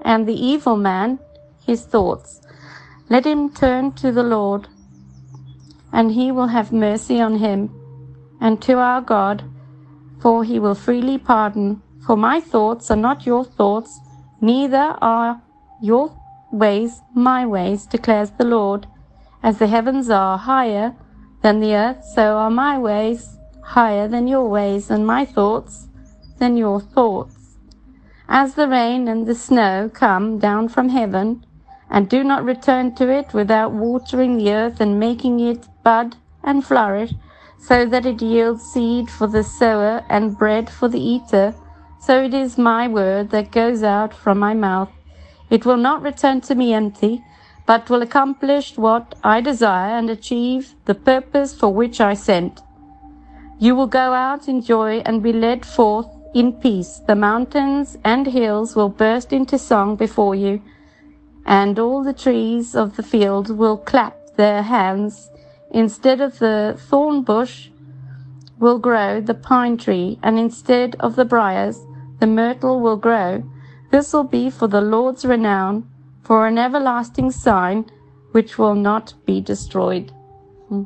and 0.02 0.28
the 0.28 0.39
evil 0.52 0.76
man 0.76 1.17
his 1.65 1.86
thoughts. 1.86 2.41
Let 3.10 3.26
him 3.26 3.49
turn 3.54 3.93
to 4.04 4.12
the 4.12 4.30
Lord 4.38 4.67
and 5.93 6.12
he 6.12 6.32
will 6.32 6.47
have 6.47 6.73
mercy 6.73 7.21
on 7.21 7.36
him, 7.38 7.69
and 8.41 8.62
to 8.63 8.73
our 8.79 8.99
God, 8.99 9.43
for 10.19 10.43
he 10.43 10.60
will 10.60 10.75
freely 10.75 11.17
pardon. 11.17 11.82
For 12.06 12.17
my 12.17 12.41
thoughts 12.41 12.91
are 12.91 12.97
not 12.97 13.25
your 13.25 13.45
thoughts, 13.45 14.01
neither 14.41 14.97
are 15.01 15.41
your 15.82 16.12
ways 16.51 17.01
my 17.13 17.45
ways, 17.45 17.86
declares 17.86 18.32
the 18.32 18.43
Lord. 18.43 18.88
As 19.43 19.60
the 19.60 19.67
heavens 19.67 20.10
are 20.10 20.38
higher 20.38 20.95
than 21.41 21.60
the 21.60 21.75
earth, 21.75 22.03
so 22.15 22.38
are 22.38 22.49
my 22.49 22.77
ways 22.77 23.38
higher 23.62 24.08
than 24.08 24.27
your 24.27 24.49
ways, 24.49 24.89
and 24.89 25.06
my 25.06 25.23
thoughts 25.25 25.88
than 26.39 26.58
your 26.58 26.79
thoughts. 26.82 27.58
As 28.27 28.56
the 28.56 28.67
rain 28.67 29.08
and 29.08 29.27
the 29.27 29.36
snow 29.36 29.89
come 29.93 30.39
down 30.39 30.69
from 30.69 30.89
heaven, 30.89 31.45
and 31.89 32.10
do 32.10 32.23
not 32.23 32.43
return 32.43 32.95
to 32.95 33.10
it 33.10 33.34
without 33.34 33.71
watering 33.71 34.38
the 34.38 34.51
earth 34.51 34.82
and 34.82 34.99
making 34.99 35.39
it 35.39 35.67
bud 35.84 36.15
and 36.43 36.65
flourish, 36.65 37.13
so 37.60 37.86
that 37.86 38.06
it 38.06 38.22
yields 38.22 38.63
seed 38.63 39.10
for 39.10 39.28
the 39.28 39.43
sower 39.43 40.04
and 40.10 40.38
bread 40.38 40.69
for 40.69 40.88
the 40.88 41.00
eater. 41.00 41.54
So 42.00 42.24
it 42.24 42.34
is 42.34 42.58
my 42.58 42.88
word 42.88 43.30
that 43.30 43.52
goes 43.52 43.84
out 43.84 44.13
from 44.13 44.39
my 44.39 44.54
mouth. 44.54 44.89
It 45.50 45.65
will 45.65 45.78
not 45.78 46.02
return 46.02 46.41
to 46.41 46.56
me 46.56 46.74
empty, 46.74 47.24
but 47.65 47.89
will 47.89 48.02
accomplish 48.02 48.78
what 48.78 49.15
I 49.24 49.39
desire 49.39 49.98
and 49.98 50.10
achieve 50.10 50.76
the 50.86 50.96
purpose 50.96 51.54
for 51.54 51.74
which 51.74 52.02
I 52.02 52.13
sent. 52.13 52.62
You 53.60 53.76
will 53.76 53.88
go 53.88 54.13
out 54.13 54.48
in 54.48 54.62
joy 54.62 55.02
and 55.06 55.24
be 55.24 55.32
led 55.32 55.65
forth 55.65 56.08
in 56.34 56.54
peace. 56.54 57.00
The 57.08 57.15
mountains 57.15 57.98
and 58.04 58.28
hills 58.28 58.76
will 58.76 58.89
burst 58.89 59.32
into 59.32 59.58
song 59.58 59.96
before 59.96 60.36
you 60.36 60.62
and 61.46 61.78
all 61.78 62.04
the 62.04 62.13
trees 62.13 62.76
of 62.76 62.96
the 62.96 63.04
field 63.04 63.50
will 63.50 63.78
clap 63.78 64.15
their 64.36 64.62
hands. 64.62 65.30
Instead 65.73 66.21
of 66.21 66.38
the 66.38 66.75
thorn 66.77 67.23
bush 67.23 67.69
will 68.59 68.77
grow 68.77 69.19
the 69.19 69.33
pine 69.33 69.75
tree, 69.75 70.19
and 70.21 70.38
instead 70.38 70.95
of 70.99 71.15
the 71.15 71.25
briars, 71.25 71.81
the 72.19 72.27
myrtle 72.27 72.79
will 72.79 72.95
grow. 72.95 73.43
This 73.89 74.13
will 74.13 74.23
be 74.23 74.51
for 74.51 74.67
the 74.67 74.81
Lord's 74.81 75.25
renown, 75.25 75.89
for 76.21 76.45
an 76.47 76.59
everlasting 76.59 77.31
sign 77.31 77.86
which 78.31 78.57
will 78.57 78.75
not 78.75 79.13
be 79.25 79.41
destroyed. 79.41 80.12
Hmm. 80.69 80.83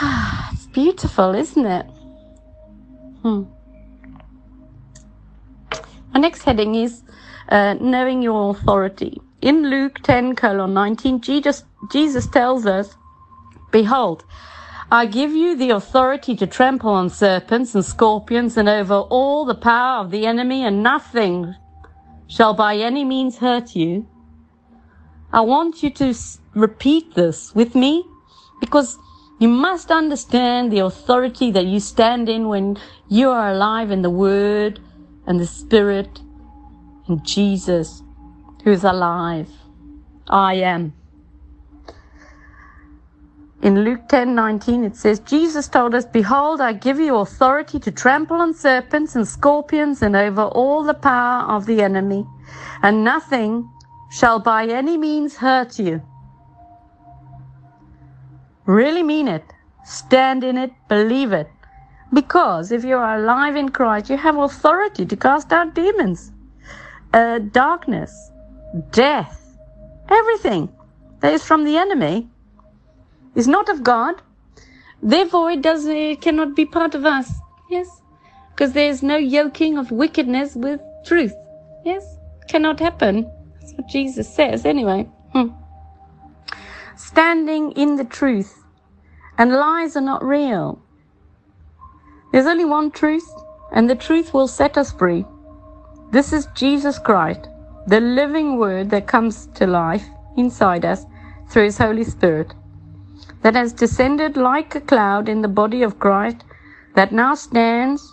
it's 0.52 0.66
beautiful, 0.66 1.34
isn't 1.34 1.66
it? 1.66 1.86
Hmm. 3.22 3.44
Our 6.14 6.20
next 6.20 6.42
heading 6.44 6.74
is 6.76 7.02
uh, 7.50 7.74
knowing 7.74 8.22
your 8.22 8.50
authority. 8.50 9.20
In 9.44 9.68
Luke 9.68 10.00
10 10.02 10.36
colon 10.36 10.72
19, 10.72 11.20
Jesus, 11.20 11.64
Jesus 11.92 12.26
tells 12.26 12.64
us, 12.64 12.96
Behold, 13.70 14.24
I 14.90 15.04
give 15.04 15.32
you 15.32 15.54
the 15.54 15.68
authority 15.68 16.34
to 16.36 16.46
trample 16.46 16.88
on 16.88 17.10
serpents 17.10 17.74
and 17.74 17.84
scorpions 17.84 18.56
and 18.56 18.70
over 18.70 18.94
all 18.94 19.44
the 19.44 19.54
power 19.54 20.00
of 20.00 20.10
the 20.10 20.24
enemy, 20.24 20.64
and 20.64 20.82
nothing 20.82 21.54
shall 22.26 22.54
by 22.54 22.78
any 22.78 23.04
means 23.04 23.36
hurt 23.36 23.76
you. 23.76 24.08
I 25.30 25.42
want 25.42 25.82
you 25.82 25.90
to 25.90 26.14
repeat 26.54 27.14
this 27.14 27.54
with 27.54 27.74
me 27.74 28.02
because 28.60 28.96
you 29.40 29.48
must 29.48 29.90
understand 29.90 30.72
the 30.72 30.78
authority 30.78 31.50
that 31.50 31.66
you 31.66 31.80
stand 31.80 32.30
in 32.30 32.48
when 32.48 32.78
you 33.10 33.28
are 33.28 33.50
alive 33.50 33.90
in 33.90 34.00
the 34.00 34.08
Word 34.08 34.80
and 35.26 35.38
the 35.38 35.46
Spirit 35.46 36.22
and 37.08 37.22
Jesus, 37.26 38.03
who 38.64 38.72
is 38.72 38.84
alive. 38.84 39.50
I 40.28 40.54
am. 40.54 40.94
in 43.64 43.82
Luke 43.82 44.08
10:19 44.08 44.84
it 44.84 44.94
says 44.94 45.20
Jesus 45.20 45.68
told 45.68 45.94
us, 45.94 46.04
"Behold, 46.04 46.60
I 46.60 46.74
give 46.74 46.98
you 47.00 47.16
authority 47.16 47.78
to 47.80 47.90
trample 47.90 48.42
on 48.42 48.52
serpents 48.52 49.16
and 49.16 49.26
scorpions 49.26 50.02
and 50.02 50.14
over 50.14 50.42
all 50.42 50.82
the 50.84 51.00
power 51.06 51.44
of 51.56 51.64
the 51.64 51.82
enemy, 51.82 52.26
and 52.82 53.02
nothing 53.02 53.70
shall 54.10 54.38
by 54.38 54.66
any 54.66 54.98
means 54.98 55.38
hurt 55.38 55.78
you." 55.78 56.02
Really 58.66 59.02
mean 59.02 59.28
it. 59.28 59.46
Stand 59.84 60.44
in 60.44 60.58
it, 60.58 60.72
believe 60.88 61.32
it. 61.32 61.50
Because 62.12 62.70
if 62.70 62.84
you 62.84 62.98
are 62.98 63.16
alive 63.16 63.56
in 63.56 63.70
Christ, 63.70 64.10
you 64.10 64.18
have 64.18 64.36
authority 64.36 65.06
to 65.06 65.16
cast 65.16 65.52
out 65.54 65.74
demons, 65.74 66.32
uh, 67.14 67.38
darkness, 67.38 68.12
death, 68.90 69.56
everything 70.08 70.68
that 71.20 71.32
is 71.32 71.44
from 71.44 71.64
the 71.64 71.76
enemy 71.76 72.28
is 73.34 73.48
not 73.48 73.68
of 73.68 73.82
God. 73.82 74.22
Therefore, 75.02 75.50
it 75.50 75.62
does 75.62 75.86
it 75.86 76.20
cannot 76.20 76.56
be 76.56 76.64
part 76.64 76.94
of 76.94 77.04
us. 77.04 77.32
Yes, 77.70 78.02
because 78.50 78.72
there 78.72 78.88
is 78.88 79.02
no 79.02 79.16
yoking 79.16 79.78
of 79.78 79.90
wickedness 79.90 80.54
with 80.54 80.80
truth. 81.04 81.34
Yes, 81.84 82.04
cannot 82.48 82.80
happen. 82.80 83.30
That's 83.60 83.74
what 83.74 83.88
Jesus 83.88 84.32
says. 84.34 84.64
Anyway, 84.64 85.08
hmm. 85.32 85.48
standing 86.96 87.72
in 87.72 87.96
the 87.96 88.04
truth, 88.04 88.62
and 89.38 89.52
lies 89.52 89.96
are 89.96 90.00
not 90.00 90.24
real. 90.24 90.80
There's 92.32 92.46
only 92.46 92.64
one 92.64 92.90
truth, 92.90 93.28
and 93.72 93.88
the 93.88 93.94
truth 93.94 94.34
will 94.34 94.48
set 94.48 94.76
us 94.78 94.92
free. 94.92 95.24
This 96.10 96.32
is 96.32 96.48
Jesus 96.54 96.98
Christ, 96.98 97.48
the 97.86 98.00
living 98.00 98.58
Word 98.58 98.90
that 98.90 99.06
comes 99.06 99.46
to 99.54 99.66
life 99.66 100.06
inside 100.36 100.84
us 100.84 101.04
through 101.50 101.64
His 101.64 101.78
Holy 101.78 102.04
Spirit 102.04 102.54
that 103.44 103.54
has 103.54 103.74
descended 103.74 104.38
like 104.38 104.74
a 104.74 104.80
cloud 104.80 105.28
in 105.28 105.42
the 105.42 105.48
body 105.48 105.82
of 105.82 105.98
Christ, 105.98 106.44
that 106.94 107.12
now 107.12 107.34
stands 107.34 108.10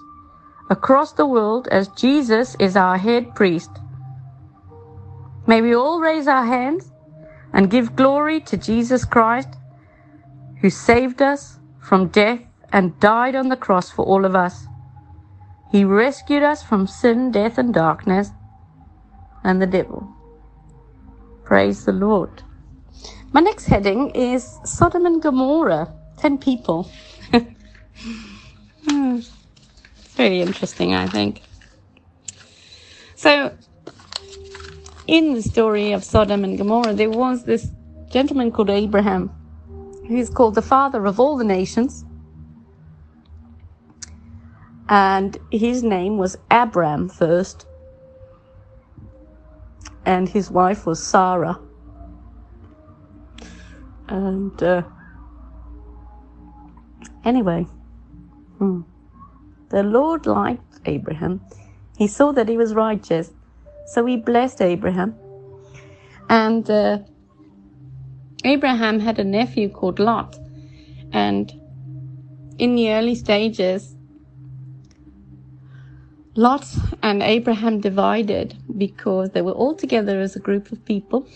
across 0.69 1.13
the 1.13 1.25
world 1.25 1.69
as 1.69 1.88
Jesus 1.89 2.55
is 2.60 2.75
our 2.75 2.97
head 2.97 3.34
priest. 3.34 3.71
May 5.47 5.62
we 5.62 5.73
all 5.73 6.01
raise 6.01 6.27
our 6.27 6.45
hands 6.45 6.91
and 7.53 7.71
give 7.71 7.95
glory 7.95 8.41
to 8.41 8.57
Jesus 8.57 9.05
Christ, 9.05 9.47
who 10.60 10.69
saved 10.69 11.21
us 11.21 11.60
from 11.79 12.10
death 12.10 12.41
and 12.73 12.99
died 12.99 13.36
on 13.36 13.47
the 13.47 13.55
cross 13.55 13.89
for 13.89 14.03
all 14.05 14.25
of 14.25 14.36
us. 14.36 14.67
He 15.71 15.86
rescued 15.86 16.43
us 16.43 16.62
from 16.62 16.88
sin, 16.88 17.31
death, 17.31 17.57
and 17.57 17.73
darkness, 17.73 18.31
and 19.43 19.62
the 19.62 19.67
devil. 19.67 20.08
Praise 21.43 21.86
the 21.86 21.91
Lord. 21.91 22.43
My 23.34 23.41
next 23.41 23.65
heading 23.65 24.12
is 24.12 24.60
Sodom 24.65 25.06
and 25.06 25.21
Gomorrah. 25.21 25.93
Ten 26.17 26.38
people. 26.38 26.89
hmm. 28.88 29.19
Very 30.15 30.41
interesting, 30.41 30.93
I 30.93 31.08
think. 31.08 31.41
So, 33.15 33.56
in 35.08 35.34
the 35.34 35.41
story 35.41 35.91
of 35.93 36.04
Sodom 36.04 36.43
and 36.43 36.58
Gomorrah, 36.58 36.93
there 36.93 37.10
was 37.10 37.43
this 37.43 37.67
gentleman 38.10 38.51
called 38.51 38.69
Abraham, 38.69 39.32
who's 40.08 40.30
called 40.30 40.56
the 40.56 40.62
father 40.62 41.06
of 41.06 41.19
all 41.19 41.38
the 41.38 41.43
nations. 41.43 42.06
And 44.89 45.38
his 45.51 45.84
name 45.84 46.17
was 46.17 46.38
Abram 46.49 47.10
first, 47.10 47.65
and 50.05 50.27
his 50.27 50.49
wife 50.51 50.85
was 50.85 51.03
Sarah. 51.03 51.59
And 54.07 54.61
uh, 54.61 54.83
anyway, 57.23 57.63
hmm, 58.57 58.81
the 59.69 59.83
Lord 59.83 60.25
liked 60.25 60.79
Abraham. 60.85 61.41
He 61.97 62.07
saw 62.07 62.31
that 62.33 62.49
he 62.49 62.57
was 62.57 62.73
righteous, 62.73 63.31
so 63.87 64.05
he 64.05 64.17
blessed 64.17 64.61
Abraham. 64.61 65.15
And 66.29 66.69
uh, 66.69 66.99
Abraham 68.43 68.99
had 68.99 69.19
a 69.19 69.23
nephew 69.23 69.69
called 69.69 69.99
Lot. 69.99 70.37
And 71.13 71.51
in 72.57 72.75
the 72.75 72.91
early 72.91 73.15
stages, 73.15 73.95
Lot 76.36 76.65
and 77.04 77.22
Abraham 77.22 77.82
divided 77.82 78.56
because 78.78 79.32
they 79.32 79.41
were 79.41 79.52
all 79.52 79.76
together 79.76 80.22
as 80.22 80.36
a 80.36 80.39
group 80.39 80.72
of 80.72 80.84
people 80.86 81.28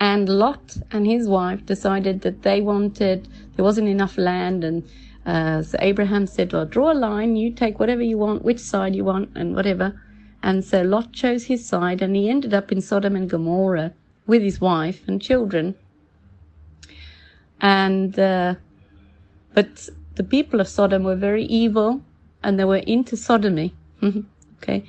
and 0.00 0.28
Lot 0.28 0.76
and 0.90 1.06
his 1.06 1.28
wife 1.28 1.64
decided 1.64 2.22
that 2.22 2.42
they 2.42 2.60
wanted, 2.60 3.28
there 3.56 3.64
wasn't 3.64 3.88
enough 3.88 4.18
land. 4.18 4.64
And 4.64 4.82
uh, 5.24 5.62
so 5.62 5.78
Abraham 5.80 6.26
said, 6.26 6.52
Well, 6.52 6.66
draw 6.66 6.92
a 6.92 6.94
line, 6.94 7.36
you 7.36 7.50
take 7.52 7.78
whatever 7.78 8.02
you 8.02 8.18
want, 8.18 8.44
which 8.44 8.58
side 8.58 8.94
you 8.94 9.04
want, 9.04 9.30
and 9.34 9.54
whatever. 9.54 10.00
And 10.42 10.64
so 10.64 10.82
Lot 10.82 11.12
chose 11.12 11.44
his 11.44 11.64
side, 11.66 12.02
and 12.02 12.14
he 12.14 12.28
ended 12.28 12.52
up 12.52 12.70
in 12.70 12.80
Sodom 12.80 13.16
and 13.16 13.30
Gomorrah 13.30 13.92
with 14.26 14.42
his 14.42 14.60
wife 14.60 15.02
and 15.06 15.22
children. 15.22 15.74
And, 17.60 18.18
uh, 18.18 18.56
but 19.54 19.88
the 20.16 20.24
people 20.24 20.60
of 20.60 20.68
Sodom 20.68 21.04
were 21.04 21.16
very 21.16 21.44
evil, 21.44 22.02
and 22.42 22.58
they 22.58 22.64
were 22.64 22.78
into 22.78 23.16
sodomy. 23.16 23.74
Mm-hmm. 24.04 24.20
okay. 24.62 24.84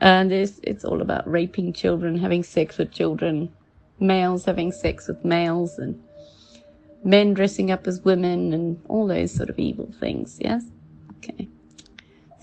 And 0.00 0.32
it's, 0.32 0.60
it's 0.62 0.84
all 0.84 1.02
about 1.02 1.30
raping 1.30 1.72
children, 1.72 2.16
having 2.16 2.42
sex 2.42 2.78
with 2.78 2.90
children, 2.90 3.52
males 4.00 4.46
having 4.46 4.72
sex 4.72 5.08
with 5.08 5.24
males 5.24 5.78
and 5.78 6.02
men 7.04 7.34
dressing 7.34 7.70
up 7.70 7.86
as 7.86 8.00
women 8.00 8.52
and 8.52 8.80
all 8.88 9.06
those 9.06 9.32
sort 9.32 9.50
of 9.50 9.58
evil 9.58 9.92
things, 10.00 10.38
yes? 10.40 10.64
Okay. 11.18 11.48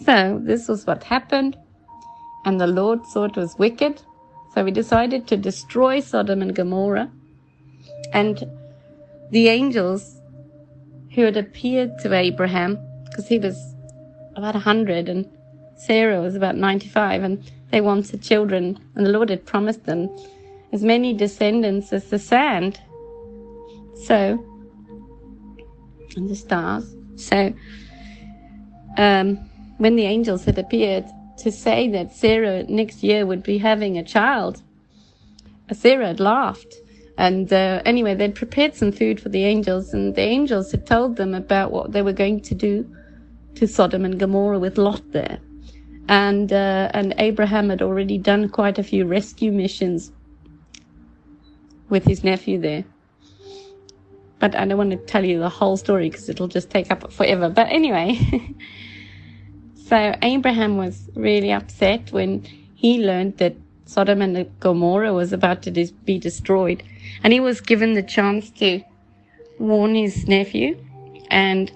So 0.04 0.40
this 0.44 0.68
was 0.68 0.86
what 0.86 1.04
happened, 1.04 1.58
and 2.46 2.60
the 2.60 2.68
Lord 2.68 3.06
saw 3.08 3.26
it 3.26 3.36
was 3.36 3.58
wicked, 3.58 4.02
so 4.54 4.66
he 4.66 4.72
decided 4.72 5.28
to 5.28 5.38
destroy 5.38 6.00
Sodom 6.00 6.42
and 6.42 6.56
Gomorrah. 6.56 7.12
And 8.14 8.44
the 9.32 9.50
angels 9.50 10.22
who 11.14 11.24
had 11.24 11.38
appeared 11.38 11.98
to 12.00 12.14
Abraham, 12.14 12.80
because 13.06 13.28
he 13.28 13.40
was 13.40 13.76
about 14.36 14.56
a 14.56 14.60
hundred 14.60 15.10
and 15.10 15.28
Sarah 15.78 16.22
was 16.22 16.36
about 16.36 16.56
95, 16.56 17.24
and 17.24 17.52
they 17.72 17.82
wanted 17.82 18.22
children, 18.22 18.80
and 18.96 19.06
the 19.06 19.12
Lord 19.12 19.30
had 19.30 19.46
promised 19.46 19.86
them 19.86 20.10
as 20.72 20.84
many 20.84 21.14
descendants 21.14 21.94
as 21.94 22.10
the 22.10 22.20
sand. 22.20 22.80
So, 24.06 24.44
and 26.16 26.30
the 26.30 26.36
stars. 26.36 26.96
So, 27.16 27.54
um, 28.98 29.38
when 29.78 29.96
the 29.96 30.06
angels 30.06 30.46
had 30.46 30.58
appeared 30.58 31.06
to 31.38 31.52
say 31.52 31.88
that 31.90 32.12
Sarah 32.12 32.64
next 32.64 33.04
year 33.04 33.26
would 33.26 33.44
be 33.44 33.60
having 33.60 33.98
a 33.98 34.04
child, 34.04 34.64
Sarah 35.72 36.08
had 36.08 36.20
laughed. 36.20 36.76
And 37.20 37.52
uh, 37.52 37.82
anyway, 37.86 38.16
they'd 38.16 38.36
prepared 38.36 38.76
some 38.76 38.92
food 38.92 39.20
for 39.20 39.30
the 39.30 39.44
angels, 39.44 39.94
and 39.94 40.16
the 40.16 40.22
angels 40.22 40.72
had 40.72 40.86
told 40.86 41.16
them 41.16 41.34
about 41.34 41.72
what 41.72 41.92
they 41.92 42.02
were 42.02 42.14
going 42.14 42.42
to 42.42 42.56
do 42.56 42.88
to 43.56 43.68
Sodom 43.68 44.06
and 44.06 44.20
Gomorrah 44.20 44.60
with 44.60 44.78
Lot 44.78 45.12
there. 45.12 45.40
And 46.10 46.52
uh, 46.54 46.90
and 46.94 47.14
Abraham 47.18 47.70
had 47.70 47.82
already 47.82 48.18
done 48.18 48.50
quite 48.50 48.80
a 48.80 48.84
few 48.84 49.06
rescue 49.06 49.52
missions 49.52 50.12
with 51.90 52.06
his 52.06 52.24
nephew 52.24 52.60
there. 52.60 52.86
But 54.40 54.56
I 54.56 54.66
don't 54.66 54.78
want 54.78 54.92
to 54.92 54.98
tell 54.98 55.26
you 55.26 55.40
the 55.40 55.50
whole 55.50 55.78
story 55.78 56.10
because 56.10 56.30
it'll 56.30 56.48
just 56.48 56.70
take 56.70 56.92
up 56.92 57.12
forever. 57.12 57.50
But 57.50 57.68
anyway, 57.70 58.20
so 59.76 60.14
Abraham 60.22 60.78
was 60.78 61.10
really 61.16 61.52
upset 61.52 62.12
when 62.12 62.44
he 62.76 63.04
learned 63.04 63.38
that 63.38 63.56
Sodom 63.86 64.22
and 64.22 64.60
Gomorrah 64.60 65.14
was 65.14 65.34
about 65.34 65.64
to 65.64 65.72
be 66.06 66.20
destroyed. 66.20 66.84
And 67.24 67.34
he 67.34 67.40
was 67.40 67.62
given 67.62 67.94
the 67.94 68.04
chance 68.04 68.50
to 68.52 68.82
warn 69.60 69.96
his 69.96 70.28
nephew. 70.28 70.78
And 71.32 71.72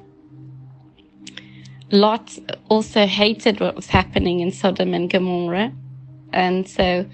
Lot 1.92 2.40
also 2.70 3.06
hated 3.06 3.60
what 3.60 3.76
was 3.76 3.88
happening 3.88 4.40
in 4.40 4.52
Sodom 4.52 4.94
and 4.94 5.10
Gomorrah. 5.10 5.74
And 6.32 6.68
so 6.68 7.06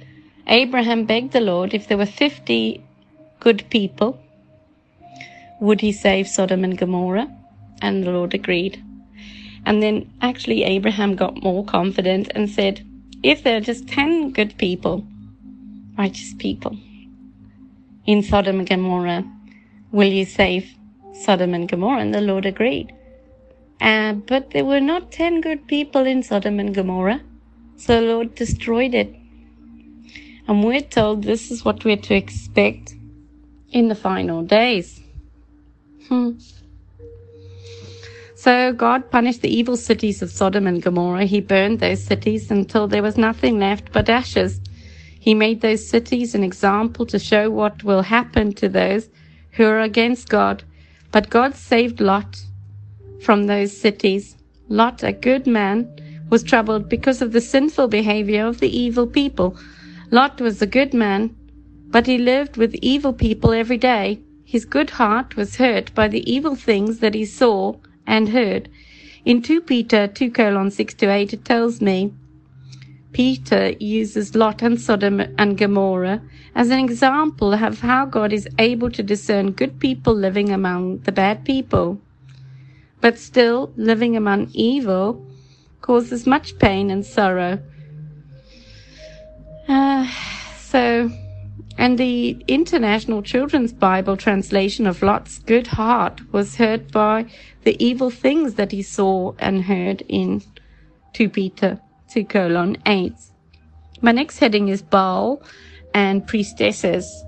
Abraham 0.46 1.06
begged 1.06 1.34
the 1.34 1.42
Lord 1.42 1.74
if 1.74 1.88
there 1.88 1.98
were 1.98 2.06
50 2.06 2.84
good 3.40 3.68
people, 3.72 4.20
would 5.60 5.82
he 5.82 5.92
save 5.92 6.28
Sodom 6.28 6.64
and 6.64 6.78
Gomorrah? 6.78 7.28
And 7.82 8.04
the 8.04 8.12
Lord 8.12 8.34
agreed. 8.36 8.84
And 9.66 9.82
then 9.82 10.14
actually 10.22 10.64
Abraham 10.64 11.16
got 11.16 11.42
more 11.42 11.66
confident 11.66 12.32
and 12.36 12.50
said, 12.50 12.86
if 13.24 13.44
there 13.44 13.58
are 13.58 13.62
just 13.62 13.88
10 13.88 14.32
good 14.32 14.58
people, 14.58 15.06
righteous 15.98 16.34
people, 16.36 16.78
in 18.06 18.22
Sodom 18.22 18.60
and 18.60 18.70
Gomorrah, 18.70 19.26
will 19.92 20.08
you 20.08 20.26
save 20.26 20.76
Sodom 21.14 21.54
and 21.54 21.68
Gomorrah? 21.68 22.02
And 22.02 22.14
the 22.14 22.22
Lord 22.22 22.46
agreed. 22.46 22.94
Uh, 23.80 24.14
but 24.14 24.52
there 24.52 24.66
were 24.66 24.80
not 24.80 25.12
10 25.12 25.42
good 25.42 25.68
people 25.68 26.06
in 26.06 26.24
Sodom 26.24 26.60
and 26.60 26.74
Gomorrah. 26.74 27.22
So 27.78 28.02
the 28.02 28.08
Lord 28.08 28.36
destroyed 28.36 28.94
it. 28.94 29.16
And 30.48 30.64
we're 30.64 30.82
told 30.82 31.24
this 31.24 31.52
is 31.52 31.64
what 31.64 31.84
we're 31.86 31.98
to 31.98 32.16
expect 32.16 32.96
in 33.72 33.88
the 33.88 33.96
final 33.96 34.44
days. 34.44 35.02
Hmm. 36.08 36.32
So 38.36 38.72
God 38.72 39.12
punished 39.12 39.42
the 39.42 39.56
evil 39.56 39.76
cities 39.76 40.22
of 40.22 40.32
Sodom 40.32 40.68
and 40.68 40.82
Gomorrah. 40.82 41.26
He 41.26 41.42
burned 41.42 41.80
those 41.80 42.04
cities 42.04 42.50
until 42.50 42.88
there 42.88 43.04
was 43.04 43.18
nothing 43.18 43.60
left 43.60 43.92
but 43.92 44.10
ashes. 44.10 44.62
He 45.20 45.34
made 45.34 45.62
those 45.62 45.88
cities 45.88 46.34
an 46.34 46.44
example 46.44 47.06
to 47.08 47.20
show 47.20 47.50
what 47.52 47.84
will 47.84 48.04
happen 48.04 48.54
to 48.54 48.70
those 48.70 49.10
who 49.52 49.66
are 49.66 49.82
against 49.82 50.30
God. 50.30 50.64
But 51.12 51.30
God 51.30 51.56
saved 51.56 52.00
Lot 52.00 52.44
from 53.22 53.48
those 53.48 53.76
cities. 53.76 54.38
Lot, 54.70 55.04
a 55.04 55.12
good 55.12 55.48
man, 55.48 55.88
was 56.30 56.44
troubled 56.44 56.90
because 56.90 57.22
of 57.22 57.32
the 57.32 57.42
sinful 57.42 57.88
behavior 57.88 58.46
of 58.46 58.60
the 58.60 58.76
evil 58.78 59.08
people. 59.08 59.58
Lot 60.12 60.42
was 60.42 60.62
a 60.62 60.68
good 60.68 60.94
man, 60.94 61.36
but 61.88 62.06
he 62.06 62.18
lived 62.18 62.58
with 62.58 62.76
evil 62.76 63.14
people 63.14 63.54
every 63.54 63.78
day. 63.78 64.20
His 64.44 64.66
good 64.66 64.92
heart 64.92 65.36
was 65.36 65.58
hurt 65.58 65.94
by 65.96 66.08
the 66.08 66.30
evil 66.32 66.56
things 66.56 67.00
that 67.00 67.14
he 67.14 67.26
saw 67.26 67.76
and 68.06 68.30
heard. 68.30 68.70
In 69.26 69.42
2 69.42 69.62
Peter 69.62 70.08
2 70.08 70.32
colon 70.32 70.72
6 70.72 70.94
to 70.96 71.12
8, 71.12 71.34
it 71.34 71.46
tells 71.46 71.82
me 71.82 72.14
Peter 73.12 73.74
uses 73.80 74.36
Lot 74.36 74.62
and 74.62 74.80
Sodom 74.80 75.20
and 75.38 75.58
Gomorrah 75.58 76.22
as 76.56 76.70
an 76.70 76.80
example 76.80 77.54
of 77.54 77.80
how 77.80 78.06
God 78.06 78.32
is 78.32 78.48
able 78.60 78.92
to 78.92 79.04
discern 79.04 79.52
good 79.52 79.80
people 79.80 80.14
living 80.14 80.52
among 80.52 81.00
the 81.00 81.12
bad 81.12 81.44
people. 81.44 82.00
But 83.02 83.20
still, 83.20 83.72
living 83.76 84.18
among 84.18 84.50
evil 84.54 85.24
causes 85.82 86.26
much 86.26 86.58
pain 86.60 86.90
and 86.90 87.06
sorrow. 87.06 87.60
Uh, 89.68 90.08
so, 90.58 91.12
and 91.78 91.98
the 91.98 92.42
International 92.48 93.22
Children's 93.22 93.74
Bible 93.74 94.16
translation 94.18 94.88
of 94.88 95.04
Lot's 95.04 95.40
good 95.40 95.68
heart 95.68 96.34
was 96.34 96.56
hurt 96.56 96.92
by 96.92 97.26
the 97.64 97.82
evil 97.84 98.10
things 98.10 98.54
that 98.56 98.72
he 98.72 98.82
saw 98.82 99.34
and 99.40 99.64
heard 99.64 100.04
in 100.08 100.42
2 101.14 101.30
Peter 101.30 101.80
2 102.10 102.26
colon 102.26 102.78
8. 102.86 103.14
My 104.02 104.12
next 104.12 104.40
heading 104.40 104.70
is 104.70 104.82
Baal 104.82 105.44
and 105.94 106.26
priestesses, 106.26 107.24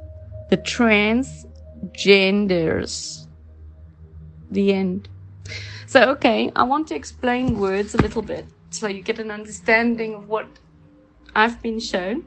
the 0.49 0.57
transgenders. 0.57 3.27
The 4.51 4.73
end. 4.73 5.07
So, 5.89 6.11
okay, 6.11 6.51
I 6.55 6.61
want 6.61 6.87
to 6.89 6.95
explain 6.95 7.57
words 7.57 7.95
a 7.95 7.97
little 7.97 8.21
bit 8.21 8.45
so 8.69 8.87
you 8.87 9.01
get 9.01 9.17
an 9.17 9.31
understanding 9.31 10.13
of 10.13 10.29
what 10.29 10.45
I've 11.35 11.63
been 11.63 11.79
shown. 11.79 12.25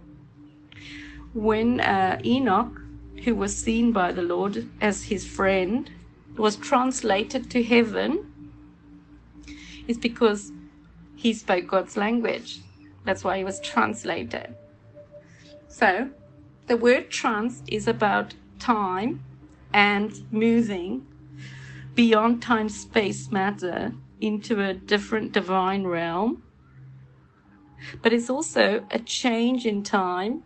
When 1.32 1.78
uh, 1.78 2.20
Enoch, 2.24 2.76
who 3.22 3.36
was 3.36 3.56
seen 3.56 3.92
by 3.92 4.10
the 4.10 4.22
Lord 4.22 4.68
as 4.80 5.04
his 5.04 5.24
friend, 5.24 5.88
was 6.36 6.56
translated 6.56 7.52
to 7.52 7.62
heaven, 7.62 8.26
it's 9.86 9.96
because 9.96 10.50
he 11.14 11.32
spoke 11.32 11.68
God's 11.68 11.96
language. 11.96 12.58
That's 13.04 13.22
why 13.22 13.38
he 13.38 13.44
was 13.44 13.60
translated. 13.60 14.56
So, 15.68 16.10
the 16.66 16.76
word 16.76 17.10
trans 17.10 17.62
is 17.68 17.86
about 17.86 18.34
time 18.58 19.22
and 19.72 20.10
moving 20.32 21.06
beyond 21.94 22.42
time 22.42 22.68
space 22.68 23.30
matter 23.30 23.92
into 24.20 24.62
a 24.62 24.74
different 24.74 25.32
divine 25.32 25.84
realm. 25.84 26.42
But 28.00 28.12
it's 28.12 28.30
also 28.30 28.84
a 28.90 28.98
change 29.00 29.66
in 29.66 29.82
time 29.82 30.44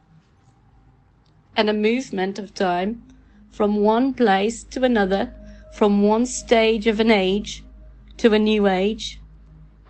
and 1.57 1.69
a 1.69 1.75
movement 1.75 2.39
of 2.39 2.55
time 2.55 3.03
from 3.51 3.77
one 3.77 4.13
place 4.15 4.65
to 4.65 4.85
another, 4.85 5.33
from 5.73 6.03
one 6.03 6.27
stage 6.27 6.87
of 6.87 7.01
an 7.01 7.11
age 7.11 7.65
to 8.19 8.33
a 8.33 8.39
new 8.39 8.67
age, 8.67 9.21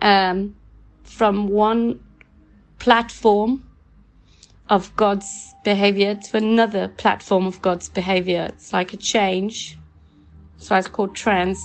um, 0.01 0.55
from 1.03 1.47
one 1.47 1.99
platform 2.79 3.63
of 4.69 4.95
God's 4.95 5.53
behavior 5.63 6.15
to 6.15 6.37
another 6.37 6.87
platform 6.87 7.47
of 7.47 7.61
God's 7.61 7.89
behavior. 7.89 8.47
It's 8.49 8.73
like 8.73 8.93
a 8.93 8.97
change. 8.97 9.77
So 10.57 10.75
it's 10.75 10.87
called 10.87 11.15
trans. 11.15 11.63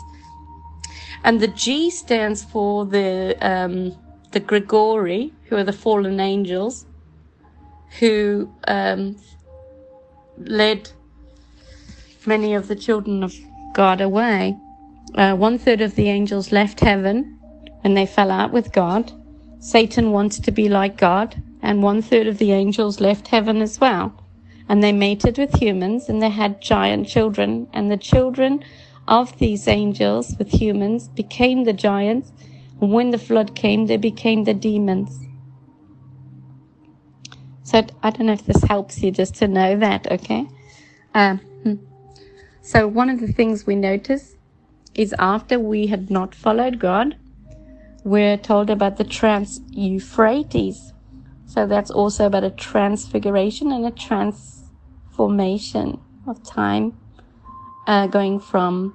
And 1.25 1.41
the 1.41 1.49
G 1.49 1.91
stands 1.91 2.45
for 2.45 2.85
the 2.85 3.37
um, 3.41 3.97
the 4.33 4.41
Grigori, 4.41 5.33
who 5.45 5.57
are 5.57 5.65
the 5.65 5.73
fallen 5.73 6.21
angels, 6.21 6.87
who 7.99 8.53
um, 8.67 9.17
led 10.39 10.91
many 12.27 12.55
of 12.55 12.69
the 12.69 12.77
children 12.77 13.23
of 13.23 13.35
God 13.75 14.01
away. 14.01 14.57
Uh, 15.15 15.35
one 15.35 15.59
third 15.59 15.81
of 15.81 15.95
the 15.95 16.09
angels 16.09 16.53
left 16.53 16.81
heaven 16.81 17.39
and 17.85 17.97
they 17.97 18.07
fell 18.07 18.31
out 18.31 18.53
with 18.53 18.73
God. 18.73 19.13
Satan 19.61 20.11
wants 20.11 20.39
to 20.41 20.51
be 20.51 20.69
like 20.69 20.97
God, 20.97 21.41
and 21.63 21.83
one 21.83 22.03
third 22.03 22.27
of 22.27 22.39
the 22.39 22.53
angels 22.53 23.01
left 23.01 23.29
heaven 23.29 23.63
as 23.63 23.79
well. 23.81 24.22
And 24.73 24.83
they 24.83 24.91
mated 24.91 25.37
with 25.37 25.55
humans, 25.61 26.09
and 26.09 26.23
they 26.23 26.31
had 26.31 26.63
giant 26.63 27.07
children, 27.07 27.69
and 27.75 27.91
the 27.91 27.99
children 27.99 28.65
of 29.07 29.39
these 29.39 29.69
angels 29.69 30.35
with 30.39 30.49
humans 30.49 31.09
became 31.09 31.65
the 31.65 31.75
giants. 31.75 32.33
And 32.81 32.91
when 32.91 33.11
the 33.11 33.19
flood 33.19 33.55
came, 33.55 33.85
they 33.85 33.99
became 33.99 34.45
the 34.45 34.55
demons. 34.55 35.27
So 37.65 37.85
I 38.03 38.09
don't 38.09 38.29
know 38.29 38.33
if 38.33 38.47
this 38.47 38.63
helps 38.63 39.03
you 39.03 39.11
just 39.11 39.35
to 39.35 39.47
know 39.47 39.77
that, 39.77 40.11
okay? 40.11 40.49
Um, 41.13 41.39
hmm. 41.65 41.75
so 42.63 42.89
one 42.89 43.11
of 43.11 43.21
the 43.21 43.31
things 43.31 43.67
we 43.67 43.77
notice 43.77 44.37
is 44.95 45.15
after 45.19 45.61
we 45.61 45.89
had 45.89 46.11
not 46.11 46.35
followed 46.35 46.79
God, 46.79 47.19
we're 48.05 48.39
told 48.39 48.71
about 48.71 48.97
the 48.97 49.05
trans 49.05 49.61
Euphrates. 49.71 50.95
So 51.45 51.67
that's 51.67 51.91
also 51.91 52.25
about 52.25 52.45
a 52.45 52.51
transfiguration 52.51 53.71
and 53.71 53.85
a 53.85 53.91
transformation 55.13 56.01
of 56.27 56.43
time, 56.43 56.97
uh, 57.87 58.07
going 58.07 58.41
from 58.41 58.95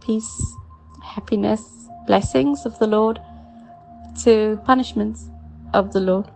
peace, 0.00 0.56
happiness, 1.02 1.88
blessings 2.06 2.66
of 2.66 2.78
the 2.78 2.86
Lord 2.86 3.20
to 4.22 4.60
punishments 4.64 5.30
of 5.72 5.92
the 5.92 6.00
Lord. 6.00 6.26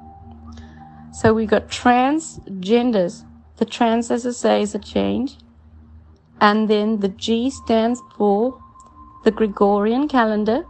So 1.13 1.35
we 1.35 1.47
got 1.47 1.69
transgenders. 1.69 3.25
The 3.57 3.65
trans, 3.65 4.11
as 4.11 4.27
I 4.27 4.31
say, 4.31 4.63
is 4.63 4.75
a 4.75 4.79
change. 4.79 5.37
And 6.41 6.69
then 6.69 7.01
the 7.01 7.09
G 7.09 7.51
stands 7.51 8.01
for 8.17 8.59
the 9.25 9.31
Gregorian 9.31 10.09
calendar 10.09 10.65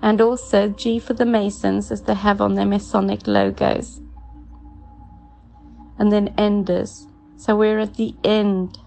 and 0.00 0.20
also 0.20 0.68
G 0.68 0.98
for 0.98 1.12
the 1.12 1.26
Masons 1.26 1.92
as 1.92 2.02
they 2.02 2.14
have 2.14 2.40
on 2.40 2.54
their 2.54 2.64
Masonic 2.64 3.26
logos. 3.26 4.00
And 5.98 6.10
then 6.10 6.34
enders. 6.38 7.06
So 7.36 7.56
we're 7.56 7.78
at 7.78 7.94
the 7.94 8.14
end. 8.24 8.78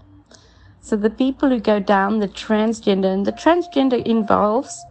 So 0.80 0.96
the 0.96 1.10
people 1.10 1.48
who 1.50 1.60
go 1.60 1.80
down 1.80 2.18
the 2.18 2.28
transgender, 2.28 3.12
and 3.12 3.26
the 3.26 3.32
transgender 3.32 4.02
involves 4.04 4.84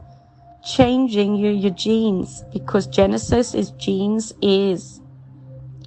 changing 0.64 1.36
your, 1.36 1.52
your 1.52 1.72
genes 1.72 2.44
because 2.54 2.88
Genesis 2.88 3.54
is 3.54 3.72
genes 3.72 4.34
is. 4.42 5.02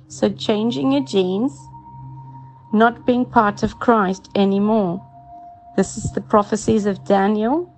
So 0.08 0.28
changing 0.30 0.92
your 0.92 1.04
genes, 1.04 1.56
not 2.72 3.06
being 3.06 3.24
part 3.24 3.62
of 3.62 3.78
Christ 3.78 4.28
anymore. 4.34 5.06
This 5.76 5.96
is 5.96 6.10
the 6.12 6.20
prophecies 6.20 6.86
of 6.86 7.04
Daniel, 7.04 7.72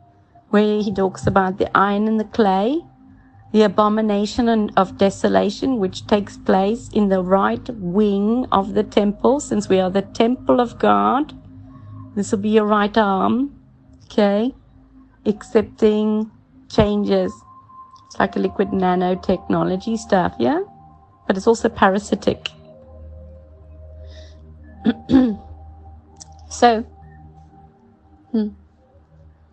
where 0.49 0.81
he 0.81 0.93
talks 0.93 1.27
about 1.27 1.59
the 1.59 1.77
iron 1.77 2.09
and 2.09 2.19
the 2.19 2.25
clay, 2.25 2.81
the 3.53 3.63
abomination 3.63 4.71
of 4.77 4.99
desolation, 4.99 5.79
which 5.79 6.07
takes 6.07 6.37
place 6.39 6.89
in 6.93 7.09
the 7.09 7.23
right 7.23 7.69
wing 7.77 8.47
of 8.51 8.75
the 8.75 8.83
temple, 8.83 9.41
since 9.41 9.69
we 9.69 9.79
are 9.79 9.91
the 9.91 10.03
temple 10.03 10.61
of 10.61 10.79
God. 10.79 11.33
This 12.15 12.33
will 12.33 12.39
be 12.39 12.51
your 12.51 12.67
right 12.67 12.97
arm, 12.97 13.55
okay? 14.07 14.55
Accepting 15.27 16.31
changes. 16.69 17.33
It's 18.07 18.19
like 18.19 18.37
a 18.37 18.39
liquid 18.39 18.69
nanotechnology 18.69 19.99
stuff, 19.99 20.35
yeah? 20.39 20.63
but 21.27 21.37
it's 21.37 21.47
also 21.47 21.69
parasitic. 21.69 22.51
so, 26.51 26.83
hmm, 28.33 28.49